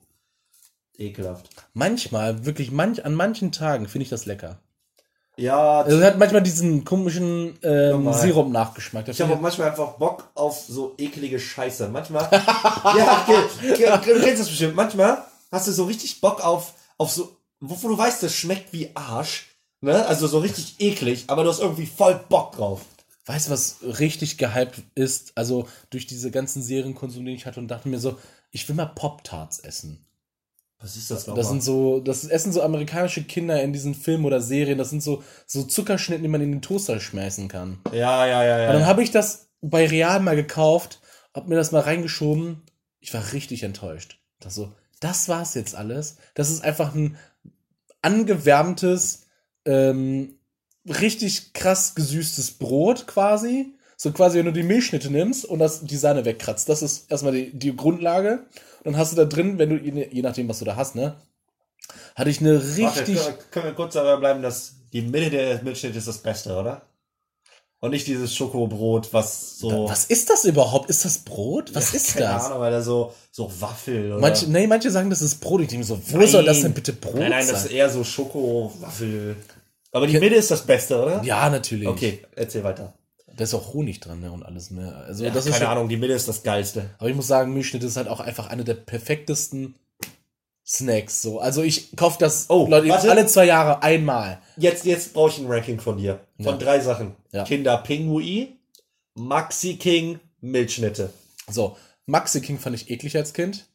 Ekelhaft. 0.97 1.49
Manchmal, 1.73 2.47
wirklich 2.47 2.71
manch, 2.71 3.05
an 3.05 3.15
manchen 3.15 3.51
Tagen 3.51 3.89
finde 3.89 4.05
ich 4.05 4.11
das 4.11 4.27
lecker. 4.27 4.61
Ja, 5.37 5.81
Also 5.81 6.01
hat 6.01 6.19
manchmal 6.19 6.43
diesen 6.43 6.85
komischen 6.85 7.59
ähm. 7.65 8.13
Sirup-Nachgeschmack. 8.13 9.09
ich 9.09 9.21
habe 9.21 9.35
auch 9.35 9.41
manchmal 9.41 9.71
einfach 9.71 9.95
Bock 9.95 10.31
auf 10.35 10.65
so 10.69 10.95
eklige 10.97 11.41
Scheiße. 11.41 11.89
Manchmal. 11.89 12.29
ja, 12.33 13.27
okay, 13.27 14.15
du 14.15 14.21
kennst 14.21 14.43
das 14.43 14.49
bestimmt. 14.49 14.77
Manchmal 14.77 15.25
hast 15.51 15.67
du 15.67 15.73
so 15.73 15.85
richtig 15.85 16.21
Bock 16.21 16.45
auf, 16.45 16.75
auf 16.99 17.11
so, 17.11 17.37
wovon 17.59 17.91
du 17.91 17.99
weißt, 17.99 18.23
das 18.23 18.33
schmeckt 18.33 18.73
wie 18.73 18.91
Arsch. 18.95 19.54
Ne? 19.85 20.07
Also 20.07 20.27
so 20.27 20.39
richtig 20.39 20.77
eklig, 20.79 21.25
aber 21.27 21.45
du 21.45 21.51
hast 21.51 21.61
irgendwie 21.61 21.87
voll 21.87 22.19
Bock 22.29 22.53
drauf. 22.53 22.81
Weißt 23.27 23.47
du, 23.47 23.53
was 23.53 23.77
richtig 23.83 24.39
gehypt 24.39 24.83
ist? 24.95 25.33
Also 25.35 25.69
durch 25.91 26.07
diese 26.07 26.31
ganzen 26.31 26.63
Serienkonsum, 26.63 27.25
den 27.25 27.35
ich 27.35 27.47
hatte 27.47 27.61
und 27.61 27.69
dachte 27.69 27.89
mir 27.89 27.99
so, 27.99 28.19
ich 28.51 28.69
will 28.69 28.77
mal 28.77 28.87
Pop-Tarts 28.87 29.61
essen. 29.61 30.07
Was 30.81 30.97
ist 30.97 31.11
das 31.11 31.25
Das 31.25 31.49
sind 31.49 31.63
so, 31.63 32.01
das 32.01 32.25
essen 32.25 32.53
so 32.53 32.63
amerikanische 32.63 33.25
Kinder 33.25 33.63
in 33.63 33.73
diesen 33.73 33.95
Filmen 33.95 34.27
oder 34.27 34.41
Serien. 34.41 34.77
Das 34.77 34.91
sind 34.91 35.03
so, 35.03 35.23
so 35.47 35.63
Zuckerschnitten, 35.63 36.23
die 36.23 36.29
man 36.29 36.43
in 36.43 36.53
den 36.53 36.63
Toaster 36.63 37.01
schmeißen 37.01 37.49
kann. 37.49 37.79
Ja, 37.93 38.27
ja, 38.27 38.45
ja, 38.45 38.59
ja. 38.59 38.67
Und 38.69 38.75
dann 38.75 38.87
habe 38.87 39.03
ich 39.03 39.11
das 39.11 39.49
bei 39.63 39.87
Real 39.87 40.21
mal 40.21 40.37
gekauft, 40.37 41.01
hab 41.33 41.49
mir 41.49 41.57
das 41.57 41.73
mal 41.73 41.81
reingeschoben. 41.81 42.63
Ich 43.01 43.15
war 43.15 43.33
richtig 43.33 43.63
enttäuscht. 43.63 44.19
Das 44.41 44.55
so, 44.55 44.73
das 45.01 45.29
war's 45.29 45.55
jetzt 45.55 45.75
alles. 45.75 46.17
Das 46.35 46.51
ist 46.51 46.63
einfach 46.63 46.95
ein 46.95 47.17
angewärmtes, 48.03 49.24
ähm, 49.65 50.39
richtig 50.87 51.53
krass 51.53 51.95
gesüßtes 51.95 52.53
Brot 52.53 53.07
quasi. 53.07 53.73
So 53.97 54.11
quasi, 54.13 54.39
wenn 54.39 54.47
du 54.47 54.53
die 54.53 54.65
Milchschnitte 54.65 55.11
nimmst 55.11 55.45
und 55.45 55.61
das, 55.61 55.85
die 55.85 55.97
Sahne 55.97 56.25
wegkratzt. 56.25 56.69
Das 56.69 56.83
ist 56.83 57.11
erstmal 57.11 57.33
die, 57.33 57.53
die 57.57 57.75
Grundlage. 57.77 58.45
Und 58.83 58.93
dann 58.93 58.97
hast 58.97 59.13
du 59.13 59.17
da 59.17 59.25
drin, 59.25 59.59
wenn 59.59 59.71
du, 59.71 59.77
je 59.77 60.23
nachdem, 60.23 60.49
was 60.49 60.59
du 60.59 60.65
da 60.65 60.77
hast, 60.77 60.95
ne? 60.95 61.15
Hatte 62.15 62.31
ich 62.31 62.41
eine 62.41 62.61
richtig. 62.77 63.17
Warte, 63.19 63.39
können- 63.51 63.67
wir 63.67 63.73
kurz 63.75 63.95
dabei 63.95 64.17
bleiben, 64.17 64.43
dass 64.43 64.75
die 64.93 65.03
Mitte 65.03 65.31
der 65.31 65.63
Milchschnitte 65.63 65.99
ist 65.99 66.09
das 66.09 66.19
Beste, 66.19 66.55
oder? 66.57 66.83
Und 67.85 67.91
nicht 67.91 68.07
dieses 68.07 68.35
Schokobrot, 68.35 69.13
was 69.13 69.59
so. 69.59 69.87
was 69.87 70.07
ist 70.07 70.31
das 70.31 70.47
überhaupt? 70.47 70.89
Ist 70.89 71.05
das 71.05 71.19
Brot? 71.19 71.75
Was 71.75 71.93
Ja, 71.93 71.97
ist 71.99 72.15
keine 72.15 72.27
das? 72.29 72.45
Ahnung, 72.47 72.61
weil 72.61 72.71
da 72.73 72.81
so, 72.81 73.13
so 73.31 73.53
Waffel 73.61 74.11
oder. 74.13 74.21
Manche, 74.23 74.51
nee, 74.51 74.67
manche 74.67 74.91
sagen, 74.91 75.11
das 75.11 75.21
ist 75.21 75.35
Brot. 75.39 75.61
Ich 75.61 75.69
denke 75.69 75.85
so, 75.85 76.01
wo 76.09 76.25
soll 76.25 76.47
das 76.47 76.63
denn 76.63 76.73
bitte 76.73 76.95
Brot 76.95 77.17
Nein, 77.17 77.29
nein, 77.29 77.45
sein? 77.45 77.53
das 77.53 77.67
ist 77.67 77.73
eher 77.73 77.91
so 77.91 78.03
Schokowaffel. 78.03 79.37
Aber 79.93 80.07
die 80.07 80.19
Mitte 80.19 80.35
ist 80.35 80.51
das 80.51 80.63
Beste, 80.63 80.99
oder? 80.99 81.23
ja, 81.25 81.51
natürlich. 81.51 81.87
Okay, 81.87 82.25
erzähl 82.35 82.65
weiter. 82.65 82.95
Da 83.37 83.45
ist 83.45 83.53
auch 83.53 83.75
Honig 83.75 84.01
dran 84.01 84.21
ne, 84.21 84.33
und 84.33 84.45
alles 84.45 84.71
mehr. 84.71 84.97
Also 85.07 85.23
Ja, 85.23 85.31
das 85.31 85.45
ist 85.45 85.53
keine 85.53 85.65
schon, 85.67 85.73
Ahnung, 85.77 85.89
die 85.91 85.99
Mitte 85.99 86.15
ist 86.15 86.27
das 86.27 86.43
Geilste. 86.43 86.89
Aber 86.97 87.11
ich 87.11 87.17
muss 87.17 87.27
sagen, 87.27 87.53
Milchschnitte 87.53 87.85
ist 87.87 87.99
halt 87.99 88.09
auch 88.09 88.21
einfach 88.21 88.47
eine 88.47 88.65
der 88.65 88.75
perfektesten 88.75 89.75
Snacks. 90.67 91.21
So. 91.23 91.41
Also 91.41 91.63
ich 91.63 91.95
kaufe 91.97 92.19
das 92.19 92.47
Oh, 92.49 92.67
Leute, 92.69 92.89
warte. 92.89 93.11
alle 93.11 93.27
zwei 93.27 93.45
Jahre 93.47 93.83
einmal. 93.83 94.41
Jetzt, 94.57 94.85
jetzt 94.87 95.13
brauche 95.13 95.31
ich 95.31 95.39
ein 95.39 95.47
Ranking 95.47 95.79
von 95.81 95.99
dir. 95.99 96.21
Von 96.37 96.55
Ja. 96.55 96.57
drei 96.59 96.81
Sachen. 96.81 97.15
Ja. 97.33 97.45
Kinder 97.45 97.77
Pingui, 97.79 98.57
Maxi 99.15 99.77
King, 99.77 100.21
Milchschnitte. 100.41 101.11
So, 101.51 101.77
Maxi 102.07 102.41
King 102.41 102.59
fand 102.59 102.77
ich 102.77 102.91
eklig 102.91 103.17
als 103.17 103.33
Kind. 103.35 103.67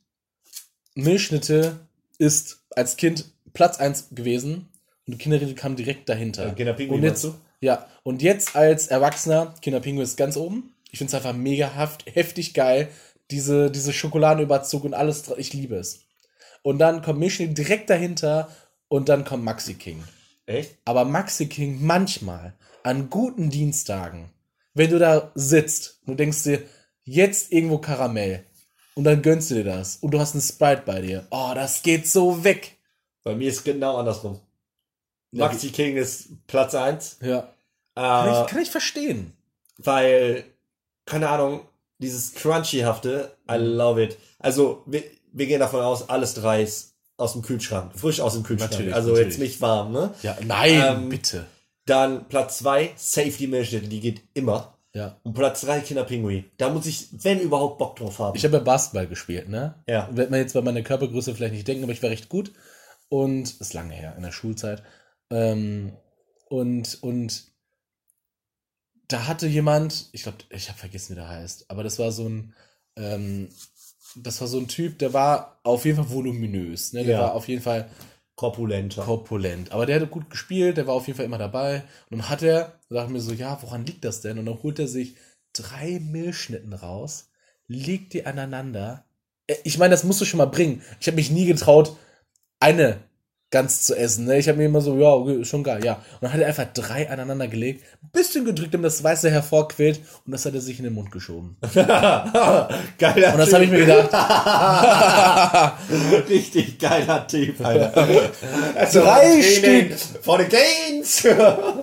Milchschnitte 0.95 1.79
ist 2.17 2.59
als 2.75 2.97
Kind 2.97 3.25
Platz 3.53 3.77
1 3.79 4.09
gewesen 4.11 4.69
und 5.07 5.17
Kinderriegel 5.17 5.55
kam 5.55 5.75
direkt 5.75 6.09
dahinter. 6.09 6.47
Äh, 6.47 6.51
Kinderpinguin 6.53 6.99
und 6.99 7.03
jetzt, 7.05 7.27
Ja, 7.61 7.87
und 8.03 8.21
jetzt 8.21 8.55
als 8.55 8.87
Erwachsener, 8.87 9.53
Kinderpinguin 9.61 10.03
ist 10.03 10.17
ganz 10.17 10.37
oben. 10.37 10.73
Ich 10.91 10.97
finde 10.97 11.09
es 11.11 11.15
einfach 11.15 11.37
mega 11.37 11.75
haft, 11.75 12.05
heftig 12.13 12.53
geil. 12.53 12.89
Diese, 13.31 13.69
diese 13.69 13.93
Schokoladenüberzug 13.93 14.83
und 14.85 14.93
alles, 14.95 15.23
ich 15.37 15.53
liebe 15.53 15.75
es. 15.75 15.99
Und 16.70 16.78
dann 16.78 17.01
kommt 17.01 17.17
Milchschnitte 17.20 17.55
direkt 17.55 17.89
dahinter 17.89 18.47
und 18.89 19.09
dann 19.09 19.26
kommt 19.26 19.43
Maxi 19.43 19.74
King. 19.74 20.03
Echt? 20.45 20.78
Aber 20.86 21.03
Maxi 21.03 21.47
King 21.47 21.80
manchmal 21.82 22.53
an 22.84 23.09
guten 23.09 23.49
Dienstagen, 23.49 24.30
wenn 24.76 24.91
du 24.91 24.99
da 24.99 25.32
sitzt 25.34 25.99
und 26.05 26.11
du 26.11 26.15
denkst 26.17 26.43
dir, 26.43 26.61
jetzt 27.05 27.51
irgendwo 27.51 27.80
Karamell 27.80 28.45
und 28.93 29.03
dann 29.05 29.24
gönnst 29.24 29.49
du 29.49 29.55
dir 29.55 29.63
das 29.63 29.95
und 29.97 30.11
du 30.11 30.20
hast 30.20 30.34
einen 30.36 30.43
Sprite 30.43 30.84
bei 30.86 31.01
dir. 31.01 31.26
Oh, 31.32 31.53
das 31.55 31.82
geht 31.82 32.07
so 32.07 32.43
weg. 32.43 32.78
Bei 33.24 33.34
mir 33.34 33.49
ist 33.49 33.63
genau 33.63 33.97
andersrum. 33.97 34.39
Ja, 35.32 35.45
Maxi 35.47 35.72
King 35.72 35.97
ist 35.97 36.45
Platz 36.45 36.76
1. 36.76 37.17
Ja. 37.24 37.51
Kann, 37.95 38.28
Äh, 38.30 38.41
ich, 38.43 38.47
kann 38.47 38.61
ich 38.61 38.70
verstehen. 38.70 39.34
weil, 39.80 40.43
keine 41.05 41.30
Ahnung, 41.30 41.61
dieses 41.97 42.36
Crunchy-hafte, 42.36 43.36
I 43.49 43.55
love 43.55 44.03
it. 44.03 44.17
Also, 44.38 44.84
wir, 45.32 45.47
gehen 45.47 45.59
davon 45.59 45.82
aus, 45.82 46.09
alles 46.09 46.34
drei 46.34 46.63
ist 46.63 46.95
aus 47.17 47.34
dem 47.34 47.41
Kühlschrank. 47.41 47.91
Frisch 47.95 48.21
aus 48.21 48.34
dem 48.34 48.43
Kühlschrank. 48.43 48.71
Natürlich, 48.71 48.93
also 48.93 49.09
natürlich. 49.09 49.27
jetzt 49.27 49.39
nicht 49.39 49.61
warm, 49.61 49.91
ne? 49.91 50.13
Ja, 50.23 50.38
nein, 50.45 50.82
Ähm, 50.82 51.09
bitte. 51.09 51.45
Dann 51.86 52.27
Platz 52.27 52.59
2, 52.59 52.93
Safety 52.95 53.47
Milchschnitte, 53.47 53.88
die 53.88 53.99
geht 53.99 54.21
immer. 54.34 54.77
Ja. 54.93 55.19
Und 55.23 55.34
Platz 55.34 55.61
3, 55.61 55.82
Kinderpingui. 55.82 56.45
Da 56.57 56.69
muss 56.69 56.86
ich, 56.86 57.09
wenn 57.11 57.39
überhaupt, 57.39 57.77
Bock 57.77 57.95
drauf 57.95 58.19
haben. 58.19 58.36
Ich 58.36 58.43
habe 58.43 58.57
ja 58.57 58.63
Basketball 58.63 59.07
gespielt, 59.07 59.49
ne? 59.49 59.75
Ja. 59.88 60.09
Wird 60.11 60.32
man 60.32 60.39
jetzt 60.39 60.53
bei 60.53 60.61
meiner 60.61 60.82
Körpergröße 60.82 61.36
vielleicht 61.36 61.53
nicht 61.53 61.67
denken, 61.67 61.84
aber 61.84 61.91
ich 61.91 62.01
war 62.01 62.09
recht 62.09 62.30
gut. 62.30 62.51
Und 63.09 63.59
ist 63.59 63.73
lange 63.73 63.93
her, 63.93 64.13
in 64.15 64.23
der 64.23 64.32
Schulzeit. 64.32 64.84
Ähm, 65.32 65.93
und, 66.47 67.01
und 67.01 67.43
da 69.07 69.27
hatte 69.27 69.47
jemand, 69.47 70.09
ich 70.11 70.23
glaube, 70.23 70.38
ich 70.49 70.69
habe 70.69 70.80
vergessen, 70.80 71.11
wie 71.11 71.19
der 71.19 71.27
heißt, 71.27 71.69
aber 71.69 71.84
das 71.84 71.99
war 71.99 72.11
so 72.11 72.27
ein, 72.27 72.53
ähm, 72.95 73.49
das 74.16 74.41
war 74.41 74.47
so 74.47 74.60
ein 74.60 74.68
Typ, 74.68 74.99
der 74.99 75.14
war 75.14 75.60
auf 75.64 75.86
jeden 75.86 75.97
Fall 75.97 76.10
voluminös, 76.10 76.93
ne? 76.93 77.03
Der 77.03 77.16
Ja. 77.16 77.22
war 77.22 77.34
auf 77.36 77.47
jeden 77.47 77.62
Fall 77.62 77.89
Korpulenter. 78.36 79.03
korpulent. 79.03 79.72
Aber 79.72 79.86
der 79.86 79.99
hat 79.99 80.12
gut 80.12 80.30
gespielt, 80.30 80.78
der 80.78 80.88
war 80.88 80.95
auf 80.95 81.07
jeden 81.07 81.18
Fall 81.18 81.26
immer 81.26 81.38
dabei. 81.38 81.84
Und 82.10 82.20
dann 82.20 82.30
hat 82.30 82.41
er, 82.41 82.80
da 82.89 82.95
dachte 82.95 83.12
mir 83.12 83.20
so, 83.22 83.34
ja, 83.34 83.62
woran 83.62 83.86
liegt 83.86 84.05
das 84.05 84.22
denn? 84.22 84.39
Und 84.39 84.45
dann 84.45 84.64
holt 84.64 84.80
er 84.80 84.88
sich 84.88 85.16
drei 85.53 85.99
Milchschnitten 85.99 86.74
raus, 86.74 87.30
legt 87.68 88.14
die 88.14 88.26
aneinander. 88.26 89.05
Äh, 89.47 89.55
Ich 89.64 89.78
meine, 89.78 89.91
das 89.91 90.03
musst 90.05 90.22
du 90.22 90.26
schon 90.26 90.38
mal 90.38 90.45
bringen. 90.45 90.82
Ich 91.01 91.07
habe 91.07 91.16
mich 91.16 91.32
nie 91.32 91.45
getraut, 91.45 91.97
eine 92.60 92.99
ganz 93.51 93.81
zu 93.81 93.95
essen. 93.95 94.25
Ne? 94.25 94.37
Ich 94.37 94.47
habe 94.47 94.59
mir 94.59 94.65
immer 94.65 94.81
so, 94.81 94.95
ja, 94.97 95.09
okay, 95.09 95.43
schon 95.43 95.63
geil, 95.63 95.83
ja. 95.83 95.95
Und 95.95 96.21
dann 96.21 96.33
hat 96.33 96.39
er 96.39 96.47
einfach 96.47 96.67
drei 96.73 97.09
aneinander 97.09 97.47
gelegt, 97.47 97.83
ein 98.03 98.09
bisschen 98.11 98.45
gedrückt, 98.45 98.73
damit 98.73 98.85
das 98.85 99.03
Weiße 99.03 99.31
hervorquillt 99.31 100.01
und 100.25 100.31
das 100.31 100.45
hat 100.45 100.53
er 100.53 100.61
sich 100.61 100.77
in 100.77 100.83
den 100.83 100.93
Mund 100.93 101.11
geschoben. 101.11 101.57
geiler 101.73 102.69
Und 103.33 103.39
das 103.39 103.53
habe 103.53 103.63
ich 103.63 103.71
mir 103.71 103.85
gedacht, 103.85 104.09
Richtig 106.29 106.79
geiler 106.79 107.25
Typ, 107.27 107.65
Alter. 107.65 108.07
Also, 108.75 109.01
Drei 109.01 109.41
Training 109.41 109.95
For 110.21 110.39
the 110.39 110.45
gains! 110.45 111.25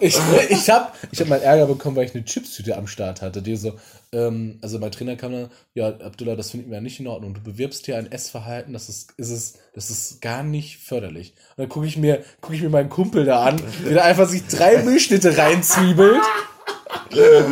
ich, 0.00 0.18
ich 0.48 0.70
habe 0.70 0.88
ich 1.10 1.20
hab 1.20 1.28
mal 1.28 1.42
Ärger 1.42 1.66
bekommen, 1.66 1.96
weil 1.96 2.06
ich 2.06 2.14
eine 2.14 2.24
Chipstüte 2.24 2.76
am 2.76 2.86
Start 2.86 3.22
hatte. 3.22 3.42
Die 3.42 3.56
so, 3.56 3.72
ähm, 4.16 4.58
also 4.62 4.78
mein 4.78 4.90
Trainer 4.92 5.16
kam 5.16 5.32
dann, 5.32 5.50
ja, 5.74 5.88
Abdullah, 5.88 6.36
das 6.36 6.50
finden 6.50 6.70
wir 6.70 6.76
ja 6.76 6.80
nicht 6.80 6.98
in 6.98 7.06
Ordnung. 7.06 7.34
Du 7.34 7.42
bewirbst 7.42 7.84
hier 7.84 7.98
ein 7.98 8.10
Essverhalten, 8.10 8.72
das 8.72 8.88
ist, 8.88 9.12
ist 9.18 9.30
es, 9.30 9.58
das 9.74 9.90
ist 9.90 10.22
gar 10.22 10.42
nicht 10.42 10.78
förderlich. 10.78 11.34
Und 11.50 11.62
dann 11.62 11.68
gucke 11.68 11.86
ich 11.86 11.98
mir, 11.98 12.24
gucke 12.40 12.54
ich 12.54 12.62
mir 12.62 12.70
meinen 12.70 12.88
Kumpel 12.88 13.26
da 13.26 13.44
an, 13.44 13.60
der 13.84 14.04
einfach 14.04 14.26
sich 14.28 14.46
drei 14.46 14.82
Milchschnitte 14.82 15.36
reinzwiebelt. 15.36 16.22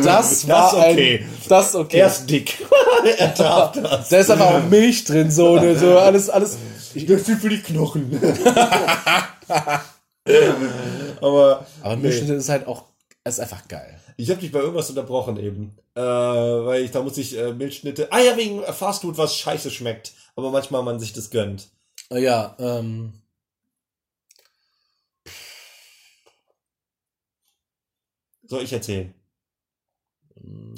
Das 0.03 0.47
war 0.47 0.73
okay. 0.73 1.19
ein, 1.19 1.29
das 1.47 1.75
okay. 1.75 1.99
Er 1.99 2.07
ist 2.07 2.25
dick. 2.29 2.65
er 3.17 3.27
darf 3.29 3.71
das. 3.73 4.09
da 4.09 4.17
ist 4.17 4.31
aber 4.31 4.45
auch 4.47 4.63
Milch 4.63 5.03
drin, 5.03 5.29
so, 5.29 5.57
ne, 5.59 5.77
so 5.77 5.99
alles, 5.99 6.29
alles. 6.29 6.57
Ich, 6.93 7.05
Das 7.05 7.21
für 7.21 7.49
die 7.49 7.61
Knochen. 7.61 8.19
Aber, 11.21 11.67
aber 11.81 11.95
Milchschnitte 11.97 12.33
ist 12.33 12.49
halt 12.49 12.65
auch 12.67 12.85
ist 13.33 13.39
einfach 13.39 13.67
geil. 13.67 13.99
Ich 14.17 14.29
habe 14.29 14.39
dich 14.39 14.51
bei 14.51 14.59
irgendwas 14.59 14.89
unterbrochen 14.89 15.37
eben. 15.37 15.75
Äh, 15.95 16.01
weil 16.01 16.83
ich, 16.83 16.91
da 16.91 17.01
muss 17.01 17.17
ich 17.17 17.35
äh, 17.37 17.53
Milchschnitte. 17.53 18.11
Ah 18.11 18.19
ja, 18.19 18.37
wegen 18.37 18.63
Fastfood, 18.63 19.17
was 19.17 19.35
scheiße 19.35 19.71
schmeckt. 19.71 20.13
Aber 20.35 20.51
manchmal 20.51 20.83
man 20.83 20.99
sich 20.99 21.11
das 21.13 21.31
gönnt. 21.31 21.69
Äh, 22.11 22.21
Ja, 22.23 22.55
ähm. 22.59 23.13
Soll 28.47 28.61
ich 28.63 28.73
erzählen? 28.73 29.13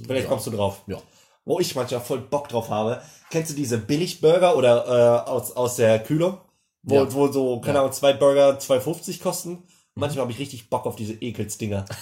Vielleicht 0.06 0.24
ja. 0.24 0.30
kommst 0.30 0.48
du 0.48 0.52
drauf. 0.52 0.84
Ja. 0.88 1.02
Wo 1.44 1.60
ich 1.60 1.76
manchmal 1.76 2.00
voll 2.02 2.22
Bock 2.22 2.48
drauf 2.48 2.70
habe. 2.70 3.02
Kennst 3.30 3.52
du 3.52 3.56
diese 3.56 3.78
Billigburger 3.78 4.56
oder 4.56 5.26
äh, 5.26 5.30
aus, 5.30 5.52
aus 5.52 5.76
der 5.76 6.02
Kühlung? 6.02 6.38
Wo, 6.84 6.96
Ja. 6.96 7.14
wo 7.14 7.28
so, 7.30 7.60
keine. 7.60 7.80
Ahnung, 7.80 7.92
zwei 7.92 8.14
Burger 8.14 8.58
2,50 8.58 9.22
kosten. 9.22 9.64
Manchmal 9.96 10.22
habe 10.24 10.32
ich 10.32 10.40
richtig 10.40 10.70
Bock 10.70 10.86
auf 10.86 10.96
diese 10.96 11.14
Ekelsdinger. 11.14 11.84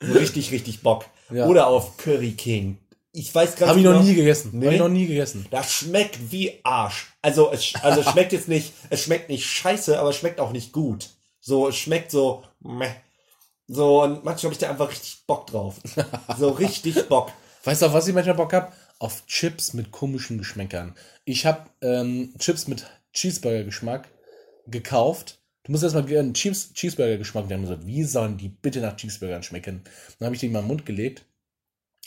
so 0.00 0.12
richtig, 0.18 0.50
richtig 0.52 0.82
Bock. 0.82 1.04
Ja. 1.30 1.46
Oder 1.46 1.66
auf 1.68 1.96
Curry 1.96 2.32
King. 2.32 2.78
Ich 3.12 3.34
weiß 3.34 3.56
ganz 3.56 3.70
Habe 3.70 3.80
ich 3.80 3.84
noch 3.84 3.92
genau- 3.92 4.04
nie 4.04 4.14
gegessen. 4.14 4.50
Nee? 4.54 4.66
Habe 4.66 4.74
ich 4.74 4.80
noch 4.80 4.88
nie 4.88 5.06
gegessen. 5.06 5.46
Das 5.50 5.72
schmeckt 5.72 6.30
wie 6.30 6.60
Arsch. 6.62 7.08
Also 7.22 7.50
es, 7.52 7.72
also 7.82 8.00
es 8.00 8.10
schmeckt 8.10 8.32
jetzt 8.32 8.48
nicht, 8.48 8.72
es 8.88 9.02
schmeckt 9.02 9.28
nicht 9.28 9.46
scheiße, 9.46 9.98
aber 9.98 10.10
es 10.10 10.16
schmeckt 10.16 10.38
auch 10.40 10.52
nicht 10.52 10.72
gut. 10.72 11.10
So, 11.40 11.68
es 11.68 11.76
schmeckt 11.76 12.10
so, 12.10 12.44
meh. 12.60 12.90
So, 13.66 14.02
und 14.02 14.24
manchmal 14.24 14.44
habe 14.50 14.52
ich 14.54 14.58
da 14.58 14.70
einfach 14.70 14.90
richtig 14.90 15.24
Bock 15.26 15.46
drauf. 15.48 15.76
So 16.38 16.50
richtig 16.50 16.94
Bock. 17.08 17.32
Weißt 17.64 17.82
du, 17.82 17.86
auf 17.86 17.92
was 17.92 18.06
ich 18.08 18.14
manchmal 18.14 18.34
Bock 18.36 18.52
hab? 18.52 18.72
Auf 18.98 19.26
Chips 19.26 19.72
mit 19.74 19.90
komischen 19.90 20.38
Geschmäckern. 20.38 20.94
Ich 21.24 21.46
habe 21.46 21.66
ähm, 21.82 22.34
Chips 22.38 22.68
mit 22.68 22.86
Cheeseburger-Geschmack 23.12 24.08
gekauft. 24.66 25.38
Du 25.64 25.72
musst 25.72 25.84
erstmal 25.84 26.04
einen 26.04 26.34
Cheese 26.34 26.72
Cheeseburger-Geschmack. 26.74 27.48
Die 27.48 27.54
haben 27.54 27.62
gesagt, 27.62 27.86
wie 27.86 28.04
sollen 28.04 28.38
die 28.38 28.48
bitte 28.48 28.80
nach 28.80 28.96
Cheeseburgern 28.96 29.42
schmecken? 29.42 29.82
Dann 30.18 30.26
habe 30.26 30.34
ich 30.34 30.40
die 30.40 30.46
in 30.46 30.52
meinen 30.52 30.66
Mund 30.66 30.86
gelegt. 30.86 31.24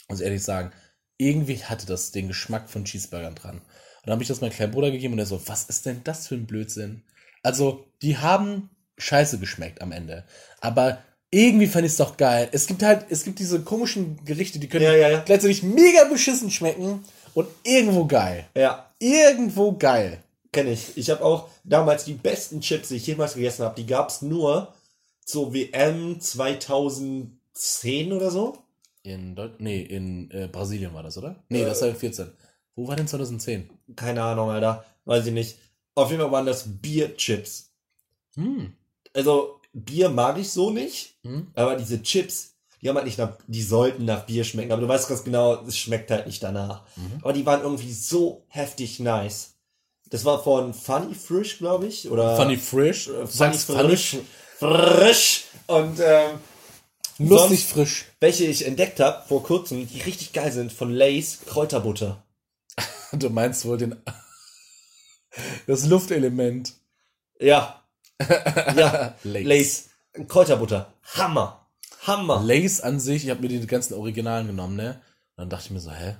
Muss 0.08 0.20
ehrlich 0.20 0.42
sagen, 0.42 0.72
irgendwie 1.18 1.56
hatte 1.62 1.86
das 1.86 2.10
den 2.10 2.28
Geschmack 2.28 2.68
von 2.68 2.84
Cheeseburgern 2.84 3.34
dran. 3.34 3.58
Und 3.58 3.62
dann 4.06 4.12
habe 4.12 4.22
ich 4.22 4.28
das 4.28 4.40
meinem 4.40 4.50
kleinen 4.52 4.72
Bruder 4.72 4.90
gegeben 4.90 5.14
und 5.14 5.20
er 5.20 5.26
so, 5.26 5.40
was 5.46 5.64
ist 5.64 5.86
denn 5.86 6.02
das 6.04 6.26
für 6.26 6.34
ein 6.34 6.46
Blödsinn? 6.46 7.04
Also, 7.42 7.86
die 8.02 8.18
haben 8.18 8.70
scheiße 8.98 9.38
geschmeckt 9.38 9.80
am 9.82 9.92
Ende. 9.92 10.24
Aber 10.60 10.98
irgendwie 11.30 11.66
fand 11.66 11.84
ich 11.86 11.92
es 11.92 11.98
doch 11.98 12.16
geil. 12.16 12.48
Es 12.52 12.66
gibt 12.66 12.82
halt, 12.82 13.06
es 13.08 13.24
gibt 13.24 13.38
diese 13.38 13.62
komischen 13.62 14.24
Gerichte, 14.24 14.58
die 14.58 14.68
können 14.68 14.84
Ja, 14.84 14.94
ja, 14.94 15.08
ja. 15.10 15.20
gleichzeitig 15.20 15.62
mega 15.62 16.04
beschissen 16.04 16.50
schmecken 16.50 17.04
und 17.34 17.48
irgendwo 17.64 18.04
geil. 18.06 18.46
Ja, 18.56 18.90
Irgendwo 18.98 19.72
geil. 19.76 20.23
Kenne 20.54 20.72
ich. 20.72 20.96
Ich 20.96 21.10
habe 21.10 21.24
auch 21.24 21.48
damals 21.64 22.04
die 22.04 22.14
besten 22.14 22.62
Chips, 22.62 22.88
die 22.88 22.96
ich 22.96 23.06
jemals 23.06 23.34
gegessen 23.34 23.64
habe, 23.64 23.74
die 23.74 23.86
gab's 23.86 24.22
nur 24.22 24.72
zur 25.24 25.52
WM 25.52 26.20
2010 26.20 28.12
oder 28.12 28.30
so. 28.30 28.56
In 29.02 29.34
Deut 29.34 29.60
nee, 29.60 29.82
in 29.82 30.30
äh, 30.30 30.48
Brasilien 30.50 30.94
war 30.94 31.02
das, 31.02 31.18
oder? 31.18 31.36
Nee, 31.50 31.64
das 31.64 31.82
war 31.82 31.94
14. 31.94 32.30
Wo 32.74 32.88
war 32.88 32.96
denn 32.96 33.06
2010? 33.06 33.68
Keine 33.96 34.22
Ahnung, 34.22 34.50
Alter. 34.50 34.84
Weiß 35.04 35.26
ich 35.26 35.32
nicht. 35.32 35.58
Auf 35.94 36.10
jeden 36.10 36.22
Fall 36.22 36.32
waren 36.32 36.46
das 36.46 36.64
Bierchips. 36.66 37.70
Hm. 38.34 38.72
Also, 39.12 39.60
Bier 39.74 40.08
mag 40.08 40.38
ich 40.38 40.50
so 40.50 40.70
nicht. 40.70 41.18
Hm. 41.22 41.48
Aber 41.54 41.76
diese 41.76 42.02
Chips, 42.02 42.54
die 42.80 42.88
haben 42.88 42.96
halt 42.96 43.06
nicht 43.06 43.18
nach, 43.18 43.36
die 43.46 43.62
sollten 43.62 44.04
nach 44.04 44.26
Bier 44.26 44.44
schmecken, 44.44 44.72
aber 44.72 44.82
du 44.82 44.88
weißt 44.88 45.08
ganz 45.08 45.24
genau, 45.24 45.62
es 45.62 45.76
schmeckt 45.76 46.10
halt 46.10 46.26
nicht 46.26 46.42
danach. 46.42 46.82
Mhm. 46.96 47.18
Aber 47.22 47.32
die 47.32 47.46
waren 47.46 47.62
irgendwie 47.62 47.92
so 47.92 48.44
heftig 48.48 49.00
nice. 49.00 49.53
Das 50.14 50.24
war 50.24 50.44
von 50.44 50.72
Funny 50.74 51.12
Frisch, 51.12 51.58
glaube 51.58 51.88
ich, 51.88 52.08
oder 52.08 52.36
Funny 52.36 52.56
Frisch. 52.56 53.08
äh, 53.08 53.26
Funny 53.26 53.58
Frisch. 53.58 54.16
Frisch. 54.60 55.44
Und 55.66 55.98
ähm, 56.00 56.38
Lustig 57.18 57.58
sonst- 57.66 57.72
frisch. 57.72 58.04
welche 58.20 58.44
ich 58.44 58.64
entdeckt 58.64 59.00
habe 59.00 59.26
vor 59.26 59.42
kurzem, 59.42 59.88
die 59.88 60.00
richtig 60.02 60.32
geil 60.32 60.52
sind, 60.52 60.72
von 60.72 60.92
Lays 60.92 61.40
Kräuterbutter. 61.46 62.22
Du 63.12 63.28
meinst 63.28 63.64
wohl 63.64 63.76
den. 63.76 63.96
Das 65.66 65.84
Luftelement. 65.86 66.74
Ja. 67.40 67.82
ja. 68.76 69.16
Lays. 69.24 69.44
Lays 69.46 69.88
Kräuterbutter. 70.28 70.92
Hammer. 71.14 71.66
Hammer. 72.02 72.40
Lays 72.40 72.80
an 72.80 73.00
sich, 73.00 73.24
ich 73.24 73.30
habe 73.30 73.40
mir 73.40 73.48
die 73.48 73.66
ganzen 73.66 73.94
Originalen 73.94 74.46
genommen, 74.46 74.76
ne? 74.76 75.02
Und 75.34 75.38
dann 75.42 75.50
dachte 75.50 75.64
ich 75.64 75.70
mir 75.72 75.80
so, 75.80 75.90
hä? 75.90 76.16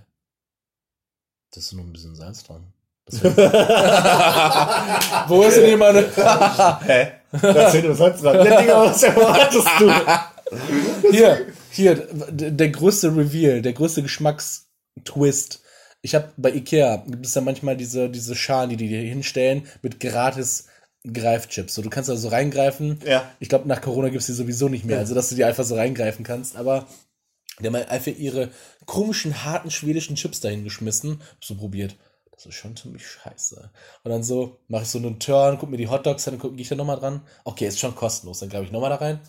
Das 1.52 1.66
ist 1.66 1.72
nur 1.74 1.84
ein 1.84 1.92
bisschen 1.92 2.16
Salz 2.16 2.42
dran. 2.42 2.72
Wo 5.28 5.42
ist 5.42 5.58
denn 5.58 5.66
hier 5.66 5.76
meine. 5.76 6.00
Hä? 6.86 7.08
Da 7.32 7.52
erzählt 7.52 7.84
du 7.84 7.94
sonst 7.94 8.22
dran. 8.22 8.46
Ja, 8.46 8.60
Digga, 8.60 8.86
was 8.86 9.02
erwartest 9.02 9.68
du? 9.78 9.92
Hier, 11.10 11.46
hier, 11.70 12.08
der 12.30 12.68
größte 12.70 13.14
Reveal, 13.14 13.60
der 13.60 13.74
größte 13.74 14.02
Geschmackstwist. 14.02 15.60
Ich 16.00 16.14
habe 16.14 16.32
bei 16.36 16.52
Ikea 16.52 17.04
gibt 17.06 17.26
es 17.26 17.34
ja 17.34 17.42
manchmal 17.42 17.76
diese, 17.76 18.08
diese 18.08 18.34
Schalen, 18.34 18.70
die 18.70 18.76
die 18.76 18.88
dir 18.88 19.00
hinstellen 19.00 19.66
mit 19.82 20.00
gratis 20.00 20.68
Greifchips. 21.10 21.74
So, 21.74 21.82
du 21.82 21.90
kannst 21.90 22.08
da 22.08 22.16
so 22.16 22.28
reingreifen. 22.28 23.00
Ja. 23.04 23.30
Ich 23.38 23.50
glaube, 23.50 23.68
nach 23.68 23.82
Corona 23.82 24.08
gibt 24.08 24.20
es 24.20 24.26
die 24.26 24.32
sowieso 24.32 24.68
nicht 24.68 24.86
mehr, 24.86 24.98
also 24.98 25.14
dass 25.14 25.28
du 25.28 25.34
die 25.34 25.44
einfach 25.44 25.64
so 25.64 25.74
reingreifen 25.74 26.24
kannst. 26.24 26.56
Aber 26.56 26.86
die 27.60 27.66
haben 27.66 27.74
halt 27.74 27.90
einfach 27.90 28.12
ihre 28.12 28.48
komischen, 28.86 29.44
harten 29.44 29.70
schwedischen 29.70 30.16
Chips 30.16 30.40
dahin 30.40 30.64
geschmissen. 30.64 31.20
So 31.40 31.56
probiert. 31.56 31.96
Das 32.34 32.46
ist 32.46 32.54
schon 32.54 32.76
ziemlich 32.76 33.06
scheiße. 33.06 33.70
Und 34.02 34.10
dann 34.10 34.22
so, 34.22 34.58
mache 34.68 34.82
ich 34.82 34.88
so 34.88 34.98
einen 34.98 35.20
Turn, 35.20 35.58
guck 35.58 35.70
mir 35.70 35.76
die 35.76 35.88
Hotdogs 35.88 36.26
an, 36.26 36.34
dann 36.34 36.40
gucke 36.40 36.60
ich 36.60 36.68
da 36.68 36.74
nochmal 36.74 36.98
dran. 36.98 37.22
Okay, 37.44 37.66
ist 37.66 37.78
schon 37.78 37.94
kostenlos. 37.94 38.40
Dann 38.40 38.48
greife 38.48 38.64
ich 38.64 38.72
nochmal 38.72 38.90
da 38.90 38.96
rein. 38.96 39.20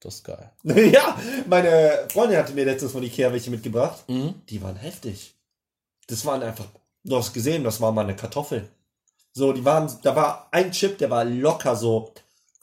Das 0.00 0.16
ist 0.16 0.24
geil. 0.24 0.50
Ja, 0.64 1.16
meine 1.46 2.08
Freundin 2.10 2.38
hatte 2.38 2.54
mir 2.54 2.64
letztens 2.64 2.92
von 2.92 3.02
Ikea 3.02 3.32
welche 3.32 3.50
mitgebracht. 3.50 4.08
Mhm. 4.08 4.34
Die 4.48 4.62
waren 4.62 4.76
heftig. 4.76 5.36
Das 6.08 6.24
waren 6.26 6.42
einfach, 6.42 6.66
du 7.04 7.16
hast 7.16 7.32
gesehen, 7.32 7.64
das 7.64 7.80
war 7.80 7.92
mal 7.92 8.04
eine 8.04 8.16
Kartoffel. 8.16 8.68
So, 9.32 9.52
die 9.52 9.64
waren, 9.64 9.90
da 10.02 10.16
war 10.16 10.48
ein 10.50 10.72
Chip, 10.72 10.98
der 10.98 11.10
war 11.10 11.24
locker 11.24 11.76
so 11.76 12.12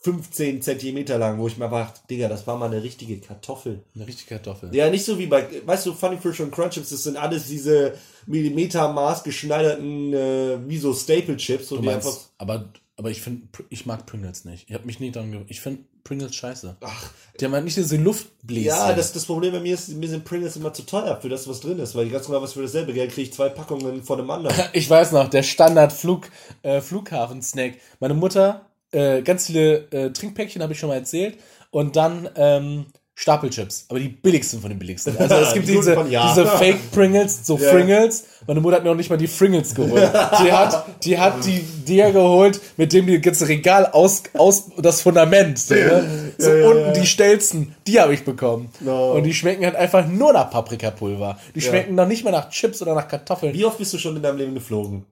15 0.02 0.62
Zentimeter 0.62 1.18
lang, 1.18 1.38
wo 1.38 1.46
ich 1.46 1.58
mir 1.58 1.68
dachte, 1.68 2.00
Digga, 2.08 2.28
das 2.28 2.46
war 2.46 2.56
mal 2.56 2.66
eine 2.72 2.82
richtige 2.82 3.18
Kartoffel. 3.18 3.82
Eine 3.94 4.06
richtige 4.06 4.34
Kartoffel. 4.36 4.74
Ja, 4.74 4.88
nicht 4.88 5.04
so 5.04 5.18
wie 5.18 5.26
bei, 5.26 5.46
weißt 5.64 5.86
du, 5.86 5.92
Funny 5.92 6.16
Fish 6.16 6.40
und 6.40 6.50
Crunchips, 6.50 6.88
das 6.88 7.02
sind 7.02 7.16
alles 7.18 7.46
diese 7.48 7.94
Millimeter 8.26 8.92
maßgeschneiderten, 8.92 10.14
äh, 10.14 10.58
wie 10.68 10.78
so 10.78 10.94
Staple 10.94 11.36
Chips 11.36 11.68
Du 11.68 11.82
meinst, 11.82 12.06
einfach, 12.06 12.20
aber, 12.38 12.68
aber 12.96 13.10
ich 13.10 13.20
finde, 13.20 13.46
ich 13.68 13.84
mag 13.86 14.06
Pringles 14.06 14.44
nicht. 14.46 14.66
Ich 14.68 14.74
habe 14.74 14.86
mich 14.86 15.00
nie 15.00 15.10
daran 15.10 15.32
gewöhnt. 15.32 15.50
Ich 15.50 15.60
finde 15.60 15.84
Pringles 16.02 16.34
scheiße. 16.34 16.76
ach, 16.80 17.10
Die 17.38 17.44
haben 17.44 17.52
halt 17.52 17.64
nicht 17.64 17.76
diese 17.76 17.96
Luftbläschen. 17.98 18.64
ja, 18.64 18.92
das, 18.94 19.12
das 19.12 19.26
Problem 19.26 19.52
bei 19.52 19.60
mir 19.60 19.74
ist, 19.74 19.90
mir 19.90 20.08
sind 20.08 20.24
Pringles 20.24 20.56
immer 20.56 20.72
zu 20.72 20.82
teuer 20.84 21.18
für 21.20 21.28
das, 21.28 21.46
was 21.46 21.60
drin 21.60 21.78
ist, 21.78 21.94
weil 21.94 22.06
ich 22.06 22.12
ganz 22.12 22.26
genau 22.26 22.40
was 22.40 22.54
für 22.54 22.62
dasselbe 22.62 22.94
Geld 22.94 23.12
kriege 23.12 23.28
ich 23.28 23.34
zwei 23.34 23.50
Packungen 23.50 24.02
von 24.02 24.18
einem 24.18 24.30
anderen. 24.30 24.56
Ich 24.72 24.88
weiß 24.88 25.12
noch, 25.12 25.28
der 25.28 25.42
Standard-Flug, 25.42 26.28
äh, 26.62 26.80
Flughafen-Snack. 26.80 27.74
Meine 28.00 28.14
Mutter, 28.14 28.69
äh, 28.92 29.22
ganz 29.22 29.46
viele 29.46 29.90
äh, 29.90 30.12
Trinkpäckchen 30.12 30.62
habe 30.62 30.72
ich 30.72 30.78
schon 30.78 30.88
mal 30.88 30.96
erzählt. 30.96 31.38
Und 31.70 31.96
dann 31.96 32.28
ähm, 32.36 32.86
Stapelchips. 33.20 33.84
Aber 33.90 33.98
die 33.98 34.08
billigsten 34.08 34.60
von 34.62 34.70
den 34.70 34.78
billigsten. 34.78 35.14
Also 35.18 35.34
es 35.34 35.52
gibt 35.54 35.68
Die 35.68 35.72
diese, 35.72 35.92
von 35.92 36.10
ja. 36.10 36.26
diese 36.26 36.46
Fake 36.46 36.90
Pringles, 36.90 37.46
so 37.46 37.58
Ja. 37.60 37.70
Fringles. 37.70 38.24
Meine 38.46 38.62
Mutter 38.62 38.76
hat 38.76 38.82
mir 38.82 38.88
noch 38.88 38.96
nicht 38.96 39.10
mal 39.10 39.18
die 39.18 39.26
Fringles 39.26 39.74
geholt. 39.74 40.10
Die 40.42 40.50
hat, 40.50 40.86
die 41.04 41.18
hat 41.18 41.44
die 41.44 41.60
der 41.86 42.12
geholt, 42.12 42.58
mit 42.78 42.94
dem 42.94 43.06
die 43.06 43.20
ganze 43.20 43.46
Regal 43.46 43.84
aus, 43.84 44.22
aus 44.32 44.70
das 44.78 45.02
Fundament. 45.02 45.58
So, 45.58 45.74
ne? 45.74 46.32
so 46.38 46.50
Ja, 46.50 46.66
unten 46.66 46.86
ja. 46.86 46.92
die 46.92 47.06
stelzen, 47.06 47.76
die 47.86 48.00
habe 48.00 48.14
ich 48.14 48.24
bekommen. 48.24 48.70
No. 48.80 49.12
Und 49.12 49.24
die 49.24 49.34
schmecken 49.34 49.66
halt 49.66 49.76
einfach 49.76 50.06
nur 50.06 50.32
nach 50.32 50.50
Paprikapulver. 50.50 51.38
Die 51.54 51.60
schmecken 51.60 51.94
noch 51.96 52.06
nicht 52.06 52.24
mal 52.24 52.30
nach 52.30 52.48
Chips 52.48 52.80
oder 52.80 52.94
nach 52.94 53.06
Kartoffeln. 53.06 53.52
Wie 53.52 53.66
oft 53.66 53.76
bist 53.76 53.92
du 53.92 53.98
schon 53.98 54.16
in 54.16 54.22
deinem 54.22 54.38
Leben 54.38 54.54
geflogen? 54.54 55.04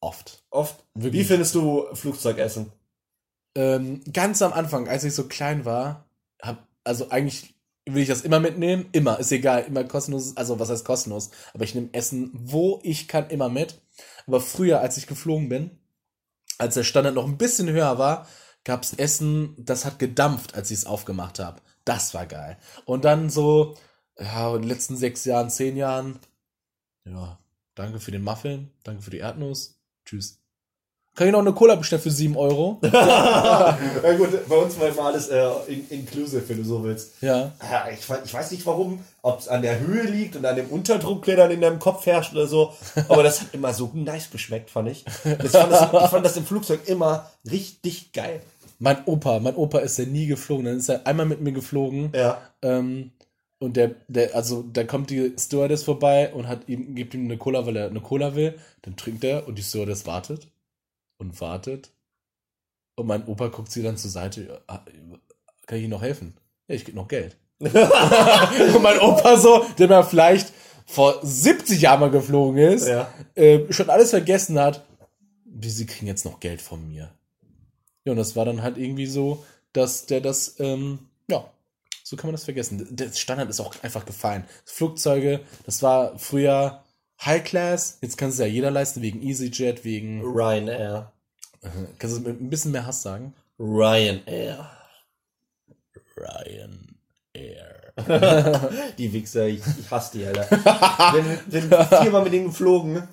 Oft. 0.00 0.42
Oft. 0.50 0.84
Wirklich? 0.94 1.22
Wie 1.22 1.24
findest 1.24 1.54
du 1.54 1.86
Flugzeugessen? 1.94 2.72
Ähm, 3.54 4.02
ganz 4.12 4.42
am 4.42 4.52
Anfang, 4.52 4.88
als 4.88 5.04
ich 5.04 5.14
so 5.14 5.28
klein 5.28 5.64
war, 5.64 6.06
hab, 6.40 6.66
also 6.84 7.10
eigentlich 7.10 7.54
will 7.86 8.02
ich 8.02 8.08
das 8.08 8.22
immer 8.22 8.40
mitnehmen, 8.40 8.88
immer, 8.92 9.18
ist 9.18 9.32
egal, 9.32 9.64
immer 9.64 9.84
kostenlos, 9.84 10.36
also 10.36 10.58
was 10.58 10.70
heißt 10.70 10.84
kostenlos, 10.84 11.30
aber 11.52 11.64
ich 11.64 11.74
nehme 11.74 11.88
Essen, 11.92 12.30
wo 12.32 12.80
ich 12.82 13.08
kann, 13.08 13.28
immer 13.30 13.48
mit. 13.48 13.80
Aber 14.26 14.40
früher, 14.40 14.80
als 14.80 14.96
ich 14.96 15.06
geflogen 15.06 15.48
bin, 15.48 15.78
als 16.58 16.74
der 16.74 16.84
Standard 16.84 17.14
noch 17.14 17.26
ein 17.26 17.38
bisschen 17.38 17.68
höher 17.68 17.98
war, 17.98 18.26
gab 18.64 18.82
es 18.82 18.92
Essen, 18.94 19.54
das 19.58 19.84
hat 19.84 19.98
gedampft, 19.98 20.54
als 20.54 20.70
ich 20.70 20.78
es 20.78 20.86
aufgemacht 20.86 21.38
habe. 21.38 21.60
Das 21.84 22.14
war 22.14 22.26
geil. 22.26 22.58
Und 22.84 23.04
dann 23.04 23.30
so, 23.30 23.76
ja, 24.18 24.54
in 24.54 24.62
den 24.62 24.68
letzten 24.68 24.96
sechs 24.96 25.24
Jahren, 25.24 25.50
zehn 25.50 25.76
Jahren, 25.76 26.20
ja, 27.04 27.38
danke 27.74 27.98
für 27.98 28.10
den 28.10 28.22
Muffin, 28.22 28.70
danke 28.84 29.02
für 29.02 29.10
die 29.10 29.18
Erdnuss, 29.18 29.79
tschüss. 30.10 30.40
Kann 31.16 31.26
ich 31.26 31.32
noch 31.32 31.40
eine 31.40 31.52
Cola 31.52 31.74
bestellen 31.74 32.00
für 32.00 32.10
7 32.10 32.36
Euro? 32.36 32.78
ja 32.92 33.76
gut, 34.16 34.48
bei 34.48 34.56
uns 34.56 34.78
war 34.78 34.88
immer 34.88 35.06
alles 35.06 35.28
äh, 35.28 35.44
in, 35.66 35.86
inclusive, 35.90 36.48
wenn 36.48 36.58
du 36.58 36.64
so 36.64 36.84
willst. 36.84 37.20
Ja. 37.20 37.52
Ich, 37.92 38.06
ich 38.24 38.32
weiß 38.32 38.52
nicht 38.52 38.64
warum, 38.64 39.04
ob 39.20 39.40
es 39.40 39.48
an 39.48 39.60
der 39.60 39.80
Höhe 39.80 40.04
liegt 40.04 40.36
und 40.36 40.46
an 40.46 40.54
dem 40.56 40.68
Unterdruck, 40.68 41.24
der 41.24 41.36
dann 41.36 41.50
in 41.50 41.60
deinem 41.60 41.80
Kopf 41.80 42.06
herrscht 42.06 42.32
oder 42.32 42.46
so. 42.46 42.72
Aber 43.08 43.24
das 43.24 43.40
hat 43.40 43.48
immer 43.52 43.74
so 43.74 43.90
nice 43.92 44.30
geschmeckt, 44.30 44.70
fand 44.70 44.88
ich. 44.88 45.04
Das 45.24 45.50
fand 45.52 45.72
das, 45.72 45.82
ich 45.92 46.10
fand 46.10 46.24
das 46.24 46.36
im 46.36 46.46
Flugzeug 46.46 46.86
immer 46.86 47.28
richtig 47.50 48.12
geil. 48.12 48.40
Mein 48.78 49.04
Opa, 49.04 49.40
mein 49.40 49.56
Opa 49.56 49.80
ist 49.80 49.98
ja 49.98 50.06
nie 50.06 50.26
geflogen. 50.26 50.64
Dann 50.64 50.78
ist 50.78 50.88
er 50.88 51.06
einmal 51.06 51.26
mit 51.26 51.40
mir 51.40 51.52
geflogen. 51.52 52.12
Ja. 52.14 52.40
Ähm, 52.62 53.10
und 53.60 53.76
der, 53.76 53.94
der, 54.08 54.34
also 54.34 54.62
da 54.72 54.82
kommt 54.84 55.10
die 55.10 55.34
Stewardess 55.38 55.84
vorbei 55.84 56.32
und 56.34 56.48
hat 56.48 56.68
ihm, 56.68 56.94
gibt 56.96 57.14
ihm 57.14 57.26
eine 57.26 57.36
Cola, 57.38 57.64
weil 57.66 57.76
er 57.76 57.88
eine 57.88 58.00
Cola 58.00 58.34
will. 58.34 58.58
Dann 58.82 58.96
trinkt 58.96 59.22
er 59.22 59.46
und 59.46 59.56
die 59.58 59.62
Stewardess 59.62 60.06
wartet 60.06 60.48
und 61.18 61.40
wartet. 61.40 61.90
Und 62.96 63.06
mein 63.06 63.26
Opa 63.26 63.48
guckt 63.48 63.70
sie 63.70 63.82
dann 63.82 63.96
zur 63.96 64.10
Seite. 64.10 64.62
"Ah, 64.66 64.80
Kann 65.66 65.78
ich 65.78 65.84
Ihnen 65.84 65.90
noch 65.92 66.02
helfen? 66.02 66.34
Ja, 66.68 66.74
ich 66.74 66.84
gebe 66.84 66.96
noch 66.96 67.06
Geld. 67.08 67.36
und 67.60 68.82
mein 68.82 68.98
Opa 68.98 69.36
so, 69.36 69.64
der 69.78 69.88
mal 69.88 70.02
vielleicht 70.02 70.52
vor 70.86 71.18
70 71.22 71.82
Jahren 71.82 72.00
mal 72.00 72.10
geflogen 72.10 72.58
ist, 72.58 72.88
Ja. 72.88 73.12
äh, 73.36 73.70
schon 73.72 73.90
alles 73.90 74.10
vergessen 74.10 74.58
hat. 74.58 74.84
Wie, 75.44 75.70
sie 75.70 75.86
kriegen 75.86 76.06
jetzt 76.06 76.24
noch 76.24 76.40
Geld 76.40 76.60
von 76.62 76.88
mir. 76.88 77.12
Ja, 78.04 78.12
und 78.12 78.16
das 78.16 78.34
war 78.34 78.44
dann 78.46 78.62
halt 78.62 78.78
irgendwie 78.78 79.06
so, 79.06 79.44
dass 79.74 80.06
der 80.06 80.20
das, 80.22 80.58
ähm, 80.58 80.98
ja, 81.28 81.44
so 82.10 82.16
kann 82.16 82.26
man 82.26 82.34
das 82.34 82.42
vergessen. 82.42 82.88
Der 82.90 83.12
Standard 83.12 83.48
ist 83.48 83.60
auch 83.60 83.72
einfach 83.84 84.04
gefallen. 84.04 84.44
Flugzeuge, 84.64 85.42
das 85.64 85.80
war 85.80 86.18
früher 86.18 86.82
High 87.24 87.44
Class, 87.44 87.98
jetzt 88.00 88.18
kann 88.18 88.30
es 88.30 88.38
ja 88.38 88.46
jeder 88.46 88.72
leisten, 88.72 89.00
wegen 89.00 89.22
EasyJet, 89.22 89.84
wegen. 89.84 90.20
Ryanair. 90.22 91.12
Kannst 92.00 92.16
du 92.16 92.20
mit 92.22 92.40
ein 92.40 92.50
bisschen 92.50 92.72
mehr 92.72 92.84
Hass 92.84 93.02
sagen? 93.02 93.32
Ryanair. 93.60 94.68
Ryan 96.16 96.96
Air. 97.32 97.92
Die 98.98 99.12
Wichser, 99.12 99.46
ich, 99.46 99.62
ich 99.78 99.90
hasse 99.90 100.18
die, 100.18 100.26
Alter. 100.26 100.46
bin, 101.12 101.38
bin 101.46 101.78
viermal 102.02 102.24
mit 102.24 102.32
denen 102.32 102.46
geflogen. 102.46 103.06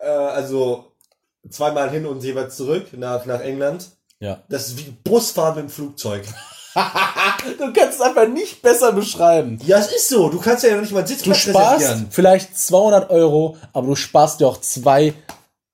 Äh, 0.00 0.06
also 0.06 0.92
zweimal 1.48 1.90
hin 1.90 2.04
und 2.04 2.22
jeweils 2.22 2.56
zurück 2.56 2.88
nach, 2.92 3.24
nach 3.24 3.40
England. 3.40 3.90
Ja. 4.20 4.42
Das 4.50 4.68
ist 4.68 4.78
wie 4.78 4.90
Busfahren 4.90 5.56
mit 5.56 5.64
dem 5.64 5.70
Flugzeug. 5.70 6.26
Du 7.58 7.72
kannst 7.72 7.96
es 7.96 8.00
einfach 8.00 8.26
nicht 8.26 8.62
besser 8.62 8.92
beschreiben. 8.92 9.58
Ja, 9.66 9.78
es 9.78 9.88
ist 9.88 10.08
so. 10.08 10.28
Du 10.28 10.40
kannst 10.40 10.64
ja 10.64 10.74
noch 10.74 10.80
nicht 10.80 10.92
mal 10.92 11.04
einen 11.04 11.18
Du 11.22 11.34
sparst 11.34 12.06
vielleicht 12.10 12.58
200 12.58 13.10
Euro, 13.10 13.56
aber 13.72 13.88
du 13.88 13.94
sparst 13.94 14.40
dir 14.40 14.48
auch 14.48 14.60
zwei 14.60 15.14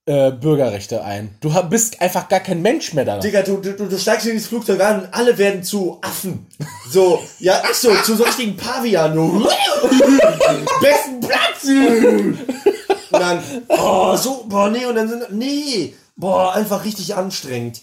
äh, 0.05 0.31
Bürgerrechte 0.31 1.03
ein. 1.03 1.35
Du 1.39 1.53
bist 1.69 2.01
einfach 2.01 2.27
gar 2.27 2.39
kein 2.39 2.61
Mensch 2.61 2.93
mehr 2.93 3.05
da. 3.05 3.19
Digga, 3.19 3.41
du, 3.43 3.57
du, 3.57 3.73
du 3.73 3.97
steigst 3.97 4.25
in 4.25 4.33
dieses 4.33 4.47
Flugzeug 4.47 4.81
an 4.81 5.01
und 5.01 5.13
alle 5.13 5.37
werden 5.37 5.63
zu 5.63 5.99
Affen. 6.01 6.47
So, 6.89 7.21
ja, 7.39 7.57
ist 7.69 7.81
so, 7.81 7.93
zu 8.03 8.15
so 8.15 8.23
richtigen 8.23 8.57
Pavian. 8.57 9.13
Besten 10.81 11.19
Platz! 11.21 11.63
Und 11.63 13.19
dann, 13.19 13.43
oh, 13.67 14.15
so, 14.15 14.45
boah, 14.47 14.69
nee, 14.69 14.85
und 14.85 14.95
dann 14.95 15.07
sind, 15.07 15.31
nee, 15.31 15.95
boah, 16.15 16.53
einfach 16.53 16.83
richtig 16.83 17.15
anstrengend. 17.15 17.81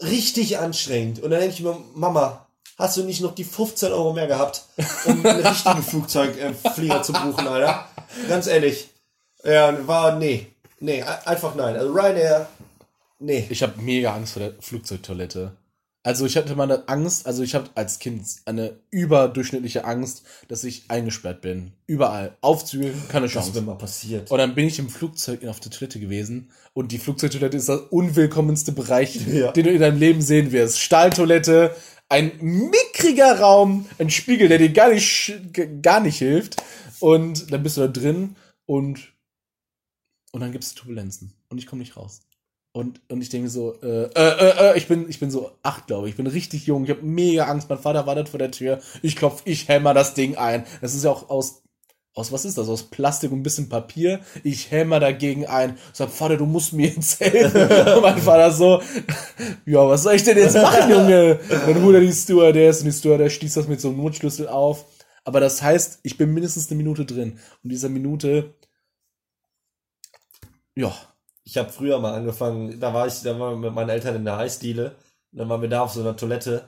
Richtig 0.00 0.58
anstrengend. 0.58 1.20
Und 1.20 1.30
dann 1.30 1.40
denke 1.40 1.54
ich 1.54 1.62
mir, 1.62 1.76
Mama, 1.94 2.46
hast 2.78 2.96
du 2.96 3.02
nicht 3.04 3.20
noch 3.20 3.34
die 3.34 3.44
15 3.44 3.92
Euro 3.92 4.12
mehr 4.12 4.26
gehabt, 4.28 4.62
um 5.04 5.24
einen 5.26 5.40
richtigen 5.46 5.82
Flugzeugflieger 5.82 7.02
zu 7.02 7.12
buchen, 7.12 7.46
Alter? 7.46 7.86
Ganz 8.28 8.46
ehrlich. 8.46 8.88
Ja, 9.44 9.86
war, 9.86 10.16
nee. 10.18 10.46
Nee, 10.80 11.02
einfach 11.02 11.54
nein. 11.56 11.76
Also 11.76 11.92
Ryanair, 11.92 12.48
nee. 13.18 13.46
Ich 13.50 13.62
habe 13.62 13.80
mega 13.82 14.14
Angst 14.14 14.34
vor 14.34 14.42
der 14.42 14.52
Flugzeugtoilette. 14.60 15.52
Also 16.04 16.24
ich 16.24 16.36
hatte 16.36 16.54
mal 16.54 16.62
eine 16.70 16.88
Angst, 16.88 17.26
also 17.26 17.42
ich 17.42 17.54
habe 17.56 17.68
als 17.74 17.98
Kind 17.98 18.24
eine 18.46 18.76
überdurchschnittliche 18.90 19.84
Angst, 19.84 20.22
dass 20.46 20.62
ich 20.64 20.84
eingesperrt 20.88 21.40
bin. 21.42 21.72
Überall. 21.86 22.36
Aufzüge, 22.40 22.94
keine 23.10 23.26
Das 23.26 23.32
Chance. 23.32 23.54
wäre 23.54 23.64
mal 23.64 23.74
passiert. 23.76 24.30
Und 24.30 24.38
dann 24.38 24.54
bin 24.54 24.66
ich 24.68 24.78
im 24.78 24.88
Flugzeug 24.88 25.44
auf 25.46 25.60
der 25.60 25.72
Toilette 25.72 25.98
gewesen 26.00 26.50
und 26.72 26.92
die 26.92 26.98
Flugzeugtoilette 26.98 27.56
ist 27.56 27.68
der 27.68 27.92
unwillkommenste 27.92 28.72
Bereich, 28.72 29.16
Ja. 29.26 29.50
den 29.52 29.64
du 29.64 29.70
in 29.72 29.80
deinem 29.80 29.98
Leben 29.98 30.22
sehen 30.22 30.52
wirst. 30.52 30.78
Stahltoilette, 30.80 31.74
ein 32.08 32.32
mickriger 32.40 33.38
Raum, 33.40 33.86
ein 33.98 34.10
Spiegel, 34.10 34.48
der 34.48 34.58
dir 34.58 34.72
gar 34.72 34.90
nicht, 34.90 35.40
gar 35.82 36.00
nicht 36.00 36.18
hilft. 36.18 36.62
Und 37.00 37.52
dann 37.52 37.62
bist 37.62 37.76
du 37.76 37.82
da 37.82 37.88
drin 37.88 38.36
und, 38.66 39.12
und 40.32 40.40
dann 40.40 40.52
gibt 40.52 40.64
es 40.64 40.74
Turbulenzen 40.74 41.32
und 41.48 41.58
ich 41.58 41.66
komme 41.66 41.80
nicht 41.80 41.96
raus. 41.96 42.20
Und, 42.72 43.00
und 43.10 43.22
ich 43.22 43.28
denke 43.28 43.48
so, 43.48 43.74
äh, 43.82 44.04
äh, 44.04 44.10
äh, 44.14 44.70
äh, 44.70 44.78
ich 44.78 44.86
bin, 44.86 45.08
ich 45.08 45.18
bin 45.18 45.30
so 45.30 45.52
acht, 45.62 45.86
glaube 45.86 46.06
ich. 46.06 46.12
Ich 46.12 46.16
bin 46.16 46.26
richtig 46.26 46.66
jung. 46.66 46.84
Ich 46.84 46.90
habe 46.90 47.02
mega 47.02 47.46
Angst. 47.46 47.68
Mein 47.68 47.78
Vater 47.78 48.06
wartet 48.06 48.28
vor 48.28 48.38
der 48.38 48.50
Tür. 48.50 48.80
Ich 49.02 49.16
klopf, 49.16 49.42
ich 49.46 49.68
hämmer 49.68 49.94
das 49.94 50.14
Ding 50.14 50.36
ein. 50.36 50.64
Das 50.80 50.94
ist 50.94 51.02
ja 51.02 51.10
auch 51.10 51.30
aus 51.30 51.62
aus 52.18 52.32
was 52.32 52.44
ist 52.44 52.58
das? 52.58 52.68
Aus 52.68 52.82
Plastik 52.82 53.30
und 53.30 53.38
ein 53.38 53.42
bisschen 53.42 53.68
Papier. 53.68 54.20
Ich 54.42 54.70
hämmer 54.70 54.98
dagegen 55.00 55.46
ein. 55.46 55.78
Sag, 55.92 56.10
Vater, 56.10 56.36
du 56.36 56.46
musst 56.46 56.72
mir 56.72 56.88
jetzt 56.88 57.20
helfen. 57.20 57.62
und 57.96 58.02
mein 58.02 58.18
Vater 58.18 58.50
so, 58.50 58.82
ja, 59.64 59.88
was 59.88 60.02
soll 60.02 60.14
ich 60.14 60.24
denn 60.24 60.36
jetzt 60.36 60.56
machen, 60.56 60.90
Junge? 60.90 61.38
Dann 61.48 61.82
holt 61.82 61.94
er 61.94 62.00
die 62.00 62.12
Stewardess 62.12 62.80
und 62.80 62.86
die 62.86 62.92
Stewardess 62.92 63.32
schließt 63.34 63.56
das 63.56 63.68
mit 63.68 63.80
so 63.80 63.88
einem 63.88 63.98
Notschlüssel 63.98 64.48
auf. 64.48 64.86
Aber 65.24 65.40
das 65.40 65.62
heißt, 65.62 66.00
ich 66.02 66.18
bin 66.18 66.34
mindestens 66.34 66.68
eine 66.68 66.76
Minute 66.78 67.04
drin. 67.04 67.38
Und 67.62 67.70
dieser 67.70 67.88
Minute, 67.88 68.54
ja, 70.74 70.92
Ich 71.44 71.56
habe 71.56 71.70
früher 71.70 71.98
mal 71.98 72.14
angefangen, 72.14 72.78
da 72.80 72.92
war 72.94 73.06
ich, 73.06 73.22
da 73.22 73.38
waren 73.38 73.60
wir 73.60 73.68
mit 73.68 73.74
meinen 73.74 73.90
Eltern 73.90 74.16
in 74.16 74.24
der 74.24 74.38
Eisdiele. 74.38 74.96
Und 75.32 75.38
dann 75.38 75.48
waren 75.48 75.62
wir 75.62 75.68
da 75.68 75.82
auf 75.82 75.92
so 75.92 76.00
einer 76.00 76.16
Toilette. 76.16 76.64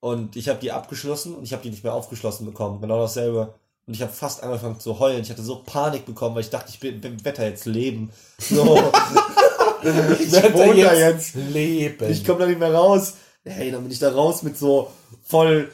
Und 0.00 0.36
ich 0.36 0.48
habe 0.48 0.58
die 0.60 0.72
abgeschlossen 0.72 1.34
und 1.34 1.44
ich 1.44 1.52
habe 1.52 1.62
die 1.62 1.70
nicht 1.70 1.84
mehr 1.84 1.94
aufgeschlossen 1.94 2.46
bekommen. 2.46 2.80
Genau 2.80 3.00
dasselbe. 3.00 3.54
Und 3.86 3.94
ich 3.94 4.02
habe 4.02 4.12
fast 4.12 4.42
angefangen 4.42 4.80
zu 4.80 4.98
heulen. 4.98 5.22
Ich 5.22 5.30
hatte 5.30 5.42
so 5.42 5.62
Panik 5.64 6.06
bekommen, 6.06 6.34
weil 6.34 6.42
ich 6.42 6.50
dachte, 6.50 6.70
ich 6.70 6.80
bin, 6.80 7.00
bin 7.00 7.24
Wetter 7.24 7.46
jetzt 7.46 7.66
leben. 7.66 8.10
So. 8.38 8.64
ich 9.82 10.32
wohne 10.54 10.82
da 10.82 10.94
jetzt. 10.94 11.34
leben. 11.34 12.10
Ich 12.10 12.24
komme 12.24 12.40
da 12.40 12.46
nicht 12.46 12.58
mehr 12.58 12.74
raus. 12.74 13.14
Hey, 13.44 13.70
dann 13.70 13.82
bin 13.82 13.92
ich 13.92 14.00
da 14.00 14.10
raus 14.10 14.42
mit 14.42 14.58
so 14.58 14.90
voll 15.24 15.70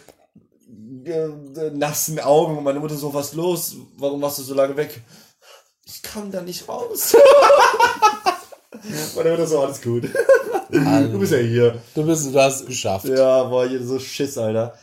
äh, 1.07 1.71
nassen 1.73 2.21
Augen 2.21 2.59
und 2.59 2.65
meine 2.65 2.81
Mutter 2.81 2.97
so, 2.97 3.15
was 3.15 3.33
los? 3.33 3.77
Warum 3.97 4.21
warst 4.21 4.39
du 4.39 4.43
so 4.43 4.55
lange 4.55 4.77
weg? 4.77 5.01
Ich 5.87 6.03
kam 6.03 6.31
da 6.31 6.43
nicht 6.43 6.69
raus. 6.69 7.17
meine 9.17 9.31
Mutter 9.31 9.47
so, 9.47 9.61
alles 9.61 9.81
gut. 9.81 10.05
Du 10.71 11.19
bist 11.19 11.33
ja 11.33 11.39
hier. 11.39 11.83
du 11.95 12.05
bist, 12.05 12.35
du 12.35 12.39
hast 12.39 12.61
es 12.61 12.67
geschafft. 12.67 13.07
Ja, 13.07 13.45
boah, 13.45 13.67
hier 13.67 13.85
so 13.85 13.99
Schiss, 13.99 14.39
Alter. 14.39 14.75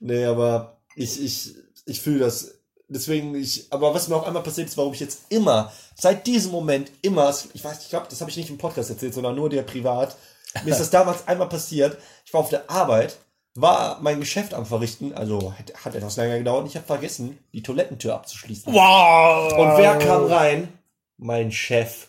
Nee, 0.00 0.24
aber 0.24 0.78
ich, 0.94 1.22
ich, 1.22 1.54
ich 1.84 2.00
fühle 2.00 2.20
das. 2.20 2.55
Deswegen, 2.88 3.34
ich, 3.34 3.66
aber 3.70 3.94
was 3.94 4.06
mir 4.08 4.14
auch 4.16 4.26
einmal 4.26 4.42
passiert 4.44 4.68
ist, 4.68 4.76
warum 4.76 4.92
ich 4.92 5.00
jetzt 5.00 5.22
immer, 5.28 5.72
seit 5.96 6.26
diesem 6.26 6.52
Moment 6.52 6.90
immer, 7.02 7.34
ich 7.52 7.64
weiß, 7.64 7.82
ich 7.82 7.88
glaube, 7.88 8.06
das 8.08 8.20
habe 8.20 8.30
ich 8.30 8.36
nicht 8.36 8.50
im 8.50 8.58
Podcast 8.58 8.90
erzählt, 8.90 9.12
sondern 9.14 9.34
nur 9.34 9.50
dir 9.50 9.62
privat. 9.62 10.16
Mir 10.64 10.70
ist 10.70 10.80
das 10.80 10.90
damals 10.90 11.26
einmal 11.26 11.48
passiert. 11.48 11.98
Ich 12.24 12.32
war 12.32 12.40
auf 12.40 12.48
der 12.48 12.70
Arbeit, 12.70 13.16
war 13.56 13.98
mein 14.02 14.20
Geschäft 14.20 14.54
am 14.54 14.66
Verrichten, 14.66 15.14
also 15.14 15.52
hat, 15.84 15.94
etwas 15.94 16.16
länger 16.16 16.38
gedauert 16.38 16.62
und 16.62 16.68
ich 16.68 16.76
habe 16.76 16.86
vergessen, 16.86 17.38
die 17.52 17.62
Toilettentür 17.62 18.14
abzuschließen. 18.14 18.72
Wow. 18.72 19.52
Und 19.52 19.78
wer 19.78 19.98
kam 19.98 20.26
rein? 20.26 20.68
Mein 21.16 21.50
Chef. 21.50 22.08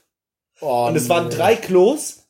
Oh, 0.59 0.87
Und 0.87 0.95
es 0.95 1.09
waren 1.09 1.29
nee. 1.29 1.35
drei 1.35 1.55
Klos, 1.55 2.25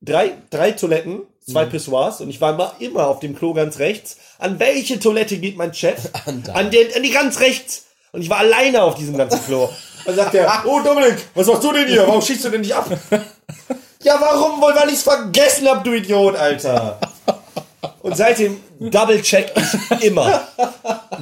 drei, 0.00 0.32
drei 0.50 0.72
Toiletten, 0.72 1.22
zwei 1.44 1.66
Mhm. 1.66 1.70
Pissoirs 1.70 2.20
und 2.20 2.30
ich 2.30 2.40
war 2.40 2.54
immer, 2.54 2.74
immer 2.78 3.08
auf 3.08 3.20
dem 3.20 3.36
Klo 3.36 3.52
ganz 3.52 3.78
rechts. 3.78 4.16
An 4.38 4.58
welche 4.58 4.98
Toilette 5.00 5.38
geht 5.38 5.56
mein 5.56 5.74
Chef? 5.74 6.08
An. 6.26 6.44
An, 6.52 6.70
den, 6.70 6.94
an 6.94 7.02
die 7.02 7.10
ganz 7.10 7.40
rechts. 7.40 7.86
Und 8.12 8.22
ich 8.22 8.30
war 8.30 8.38
alleine 8.38 8.82
auf 8.82 8.94
diesem 8.94 9.16
ganzen 9.16 9.44
Klo. 9.44 9.68
Dann 10.04 10.16
sagt 10.16 10.34
er, 10.34 10.50
oh 10.66 10.80
Dominik, 10.80 11.16
was 11.34 11.46
machst 11.46 11.64
du 11.64 11.72
denn 11.72 11.86
hier? 11.86 12.06
Warum 12.06 12.22
schießt 12.22 12.44
du 12.44 12.48
denn 12.50 12.62
nicht 12.62 12.74
ab? 12.74 12.88
ja, 14.02 14.16
warum? 14.20 14.60
Weil 14.60 14.88
ich's 14.90 15.02
vergessen 15.02 15.68
hab, 15.68 15.84
du 15.84 15.92
Idiot, 15.92 16.36
Alter. 16.36 16.98
Und 18.02 18.16
seitdem 18.16 18.60
double-check 18.78 19.52
ich 19.56 20.04
immer. 20.04 20.48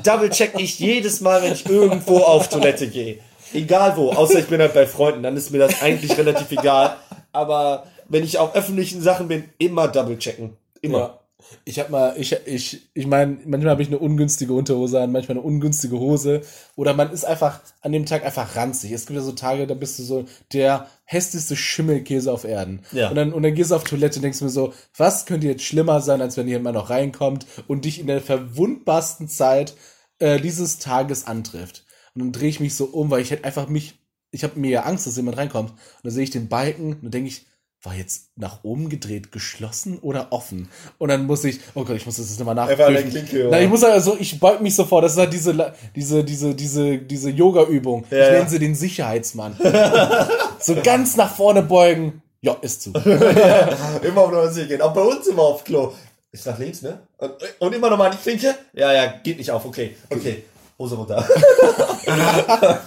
Double-check 0.02 0.52
ich 0.58 0.78
jedes 0.78 1.20
Mal, 1.20 1.42
wenn 1.42 1.52
ich 1.52 1.68
irgendwo 1.68 2.18
auf 2.18 2.48
Toilette 2.48 2.88
gehe. 2.88 3.18
Egal 3.52 3.96
wo, 3.96 4.10
außer 4.12 4.38
ich 4.38 4.46
bin 4.46 4.60
halt 4.60 4.74
bei 4.74 4.86
Freunden, 4.86 5.22
dann 5.22 5.36
ist 5.36 5.50
mir 5.50 5.58
das 5.58 5.82
eigentlich 5.82 6.16
relativ 6.16 6.50
egal. 6.52 6.96
Aber 7.32 7.84
wenn 8.08 8.24
ich 8.24 8.38
auf 8.38 8.54
öffentlichen 8.54 9.02
Sachen 9.02 9.28
bin, 9.28 9.50
immer 9.58 9.88
double-checken. 9.88 10.56
Immer. 10.80 10.98
Ja. 10.98 11.17
Ich 11.64 11.78
hab 11.78 11.90
mal, 11.90 12.14
ich, 12.18 12.36
ich, 12.46 12.90
ich 12.94 13.06
meine, 13.06 13.38
manchmal 13.44 13.70
habe 13.70 13.82
ich 13.82 13.88
eine 13.88 13.98
ungünstige 13.98 14.52
Unterhose 14.52 15.00
an, 15.00 15.12
manchmal 15.12 15.38
eine 15.38 15.46
ungünstige 15.46 15.98
Hose. 15.98 16.42
Oder 16.74 16.94
man 16.94 17.12
ist 17.12 17.24
einfach 17.24 17.60
an 17.80 17.92
dem 17.92 18.06
Tag 18.06 18.24
einfach 18.24 18.56
ranzig. 18.56 18.90
Es 18.90 19.06
gibt 19.06 19.18
ja 19.18 19.24
so 19.24 19.32
Tage, 19.32 19.66
da 19.66 19.74
bist 19.74 19.98
du 19.98 20.02
so 20.02 20.24
der 20.52 20.88
hässlichste 21.04 21.54
Schimmelkäse 21.54 22.32
auf 22.32 22.44
Erden. 22.44 22.82
Ja. 22.92 23.08
Und, 23.08 23.14
dann, 23.14 23.32
und 23.32 23.42
dann 23.44 23.54
gehst 23.54 23.70
du 23.70 23.76
auf 23.76 23.84
Toilette 23.84 24.16
und 24.16 24.22
denkst 24.22 24.40
mir 24.40 24.48
so, 24.48 24.74
was 24.96 25.26
könnte 25.26 25.46
jetzt 25.46 25.62
schlimmer 25.62 26.00
sein, 26.00 26.20
als 26.20 26.36
wenn 26.36 26.48
jemand 26.48 26.74
noch 26.74 26.90
reinkommt 26.90 27.46
und 27.68 27.84
dich 27.84 28.00
in 28.00 28.08
der 28.08 28.20
verwundbarsten 28.20 29.28
Zeit 29.28 29.74
äh, 30.18 30.40
dieses 30.40 30.78
Tages 30.78 31.26
antrifft. 31.26 31.86
Und 32.14 32.22
dann 32.22 32.32
drehe 32.32 32.48
ich 32.48 32.60
mich 32.60 32.74
so 32.74 32.86
um, 32.86 33.10
weil 33.10 33.22
ich 33.22 33.30
hätte 33.30 33.44
einfach 33.44 33.68
mich, 33.68 33.94
ich 34.32 34.42
habe 34.42 34.58
mega 34.58 34.80
Angst, 34.80 35.06
dass 35.06 35.16
jemand 35.16 35.36
reinkommt. 35.36 35.70
Und 35.70 35.78
dann 36.02 36.12
sehe 36.12 36.24
ich 36.24 36.30
den 36.30 36.48
Balken 36.48 36.94
und 36.94 37.04
dann 37.04 37.10
denke 37.12 37.28
ich, 37.28 37.46
war 37.82 37.94
jetzt 37.94 38.30
nach 38.36 38.64
oben 38.64 38.88
gedreht, 38.88 39.30
geschlossen 39.30 39.98
oder 40.00 40.32
offen? 40.32 40.68
Und 40.98 41.08
dann 41.08 41.26
muss 41.26 41.44
ich, 41.44 41.60
oh 41.74 41.84
Gott, 41.84 41.96
ich 41.96 42.06
muss 42.06 42.16
das 42.16 42.28
jetzt 42.28 42.38
nochmal 42.38 42.54
nachprüfen. 42.54 43.10
Klinke, 43.10 43.42
oder? 43.42 43.50
Nein, 43.50 43.64
ich 43.64 43.70
muss 43.70 43.84
also, 43.84 44.16
ich 44.18 44.38
beug 44.40 44.60
mich 44.60 44.74
sofort. 44.74 45.04
Das 45.04 45.12
ist 45.12 45.18
halt 45.18 45.32
diese, 45.32 45.74
diese, 45.94 46.24
diese, 46.24 46.54
diese, 46.54 46.98
diese 46.98 47.30
Yoga-Übung. 47.30 48.04
ich 48.06 48.10
Ja, 48.10 48.30
nenne 48.30 48.38
ja. 48.38 48.48
sie 48.48 48.58
den 48.58 48.74
Sicherheitsmann. 48.74 49.56
so 50.60 50.76
ganz 50.82 51.16
nach 51.16 51.34
vorne 51.34 51.62
beugen. 51.62 52.22
Ja, 52.40 52.56
ist 52.60 52.82
zu. 52.82 52.92
Immer 54.02 54.20
auf 54.22 54.30
Nummer 54.30 54.50
sicher 54.50 54.66
gehen. 54.66 54.80
Auch 54.80 54.92
bei 54.92 55.02
uns 55.02 55.26
immer 55.26 55.42
auf 55.42 55.64
Klo. 55.64 55.92
Ist 56.30 56.46
nach 56.46 56.58
links, 56.58 56.82
ne? 56.82 57.00
Und, 57.16 57.32
und 57.58 57.74
immer 57.74 57.90
nochmal 57.90 58.10
die 58.10 58.18
Klinke? 58.18 58.54
Ja, 58.74 58.92
ja, 58.92 59.06
geht 59.06 59.38
nicht 59.38 59.50
auf. 59.50 59.64
Okay, 59.64 59.96
okay. 60.10 60.44
Hose 60.78 60.94
runter. 60.94 61.26
ja, 62.06 62.80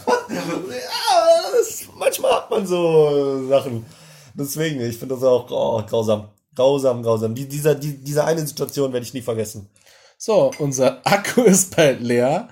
das, 1.57 1.87
manchmal 1.97 2.31
hat 2.33 2.49
man 2.49 2.65
so 2.65 3.47
Sachen. 3.49 3.85
Deswegen, 4.33 4.81
ich 4.81 4.97
finde 4.97 5.15
das 5.15 5.23
auch 5.23 5.49
oh, 5.49 5.83
grausam. 5.85 6.29
Grausam, 6.55 7.01
grausam. 7.03 7.35
Die, 7.35 7.47
dieser, 7.47 7.75
die, 7.75 7.97
diese 7.97 8.25
eine 8.25 8.45
Situation 8.45 8.91
werde 8.93 9.05
ich 9.05 9.13
nie 9.13 9.21
vergessen. 9.21 9.69
So, 10.17 10.51
unser 10.59 11.01
Akku 11.05 11.41
ist 11.43 11.75
bald 11.75 12.01
leer. 12.01 12.49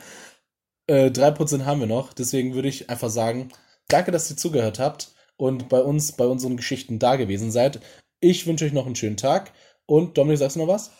Äh, 0.87 1.07
3% 1.07 1.65
haben 1.65 1.81
wir 1.81 1.87
noch. 1.87 2.13
Deswegen 2.13 2.55
würde 2.55 2.69
ich 2.69 2.89
einfach 2.89 3.09
sagen, 3.09 3.49
danke, 3.87 4.11
dass 4.11 4.29
ihr 4.29 4.37
zugehört 4.37 4.79
habt 4.79 5.11
und 5.37 5.69
bei 5.69 5.81
uns, 5.81 6.13
bei 6.13 6.25
unseren 6.25 6.57
Geschichten 6.57 6.99
da 6.99 7.15
gewesen 7.15 7.51
seid. 7.51 7.79
Ich 8.21 8.47
wünsche 8.47 8.65
euch 8.65 8.73
noch 8.73 8.85
einen 8.85 8.95
schönen 8.95 9.17
Tag. 9.17 9.51
Und 9.85 10.17
Dominik, 10.17 10.39
sagst 10.39 10.55
du 10.55 10.61
noch 10.61 10.67
was? 10.67 10.91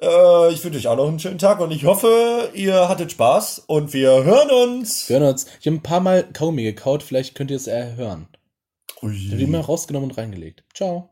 Äh, 0.00 0.52
ich 0.52 0.62
wünsche 0.64 0.78
euch 0.78 0.88
auch 0.88 0.96
noch 0.96 1.08
einen 1.08 1.18
schönen 1.18 1.38
Tag 1.38 1.60
und 1.60 1.70
ich 1.70 1.84
hoffe, 1.84 2.50
ihr 2.54 2.88
hattet 2.88 3.12
Spaß 3.12 3.64
und 3.66 3.92
wir 3.92 4.24
hören 4.24 4.50
uns. 4.50 5.08
Wir 5.08 5.18
hören 5.18 5.30
uns. 5.30 5.46
Ich 5.60 5.66
habe 5.66 5.76
ein 5.76 5.82
paar 5.82 6.00
Mal 6.00 6.24
Kaugummi 6.32 6.62
gekaut, 6.62 7.02
vielleicht 7.02 7.34
könnt 7.34 7.50
ihr 7.50 7.56
es 7.56 7.66
eher 7.66 7.96
hören. 7.96 8.28
Ui. 9.02 9.28
Die 9.36 9.46
mal 9.46 9.60
rausgenommen 9.60 10.10
und 10.10 10.18
reingelegt. 10.18 10.64
Ciao. 10.74 11.10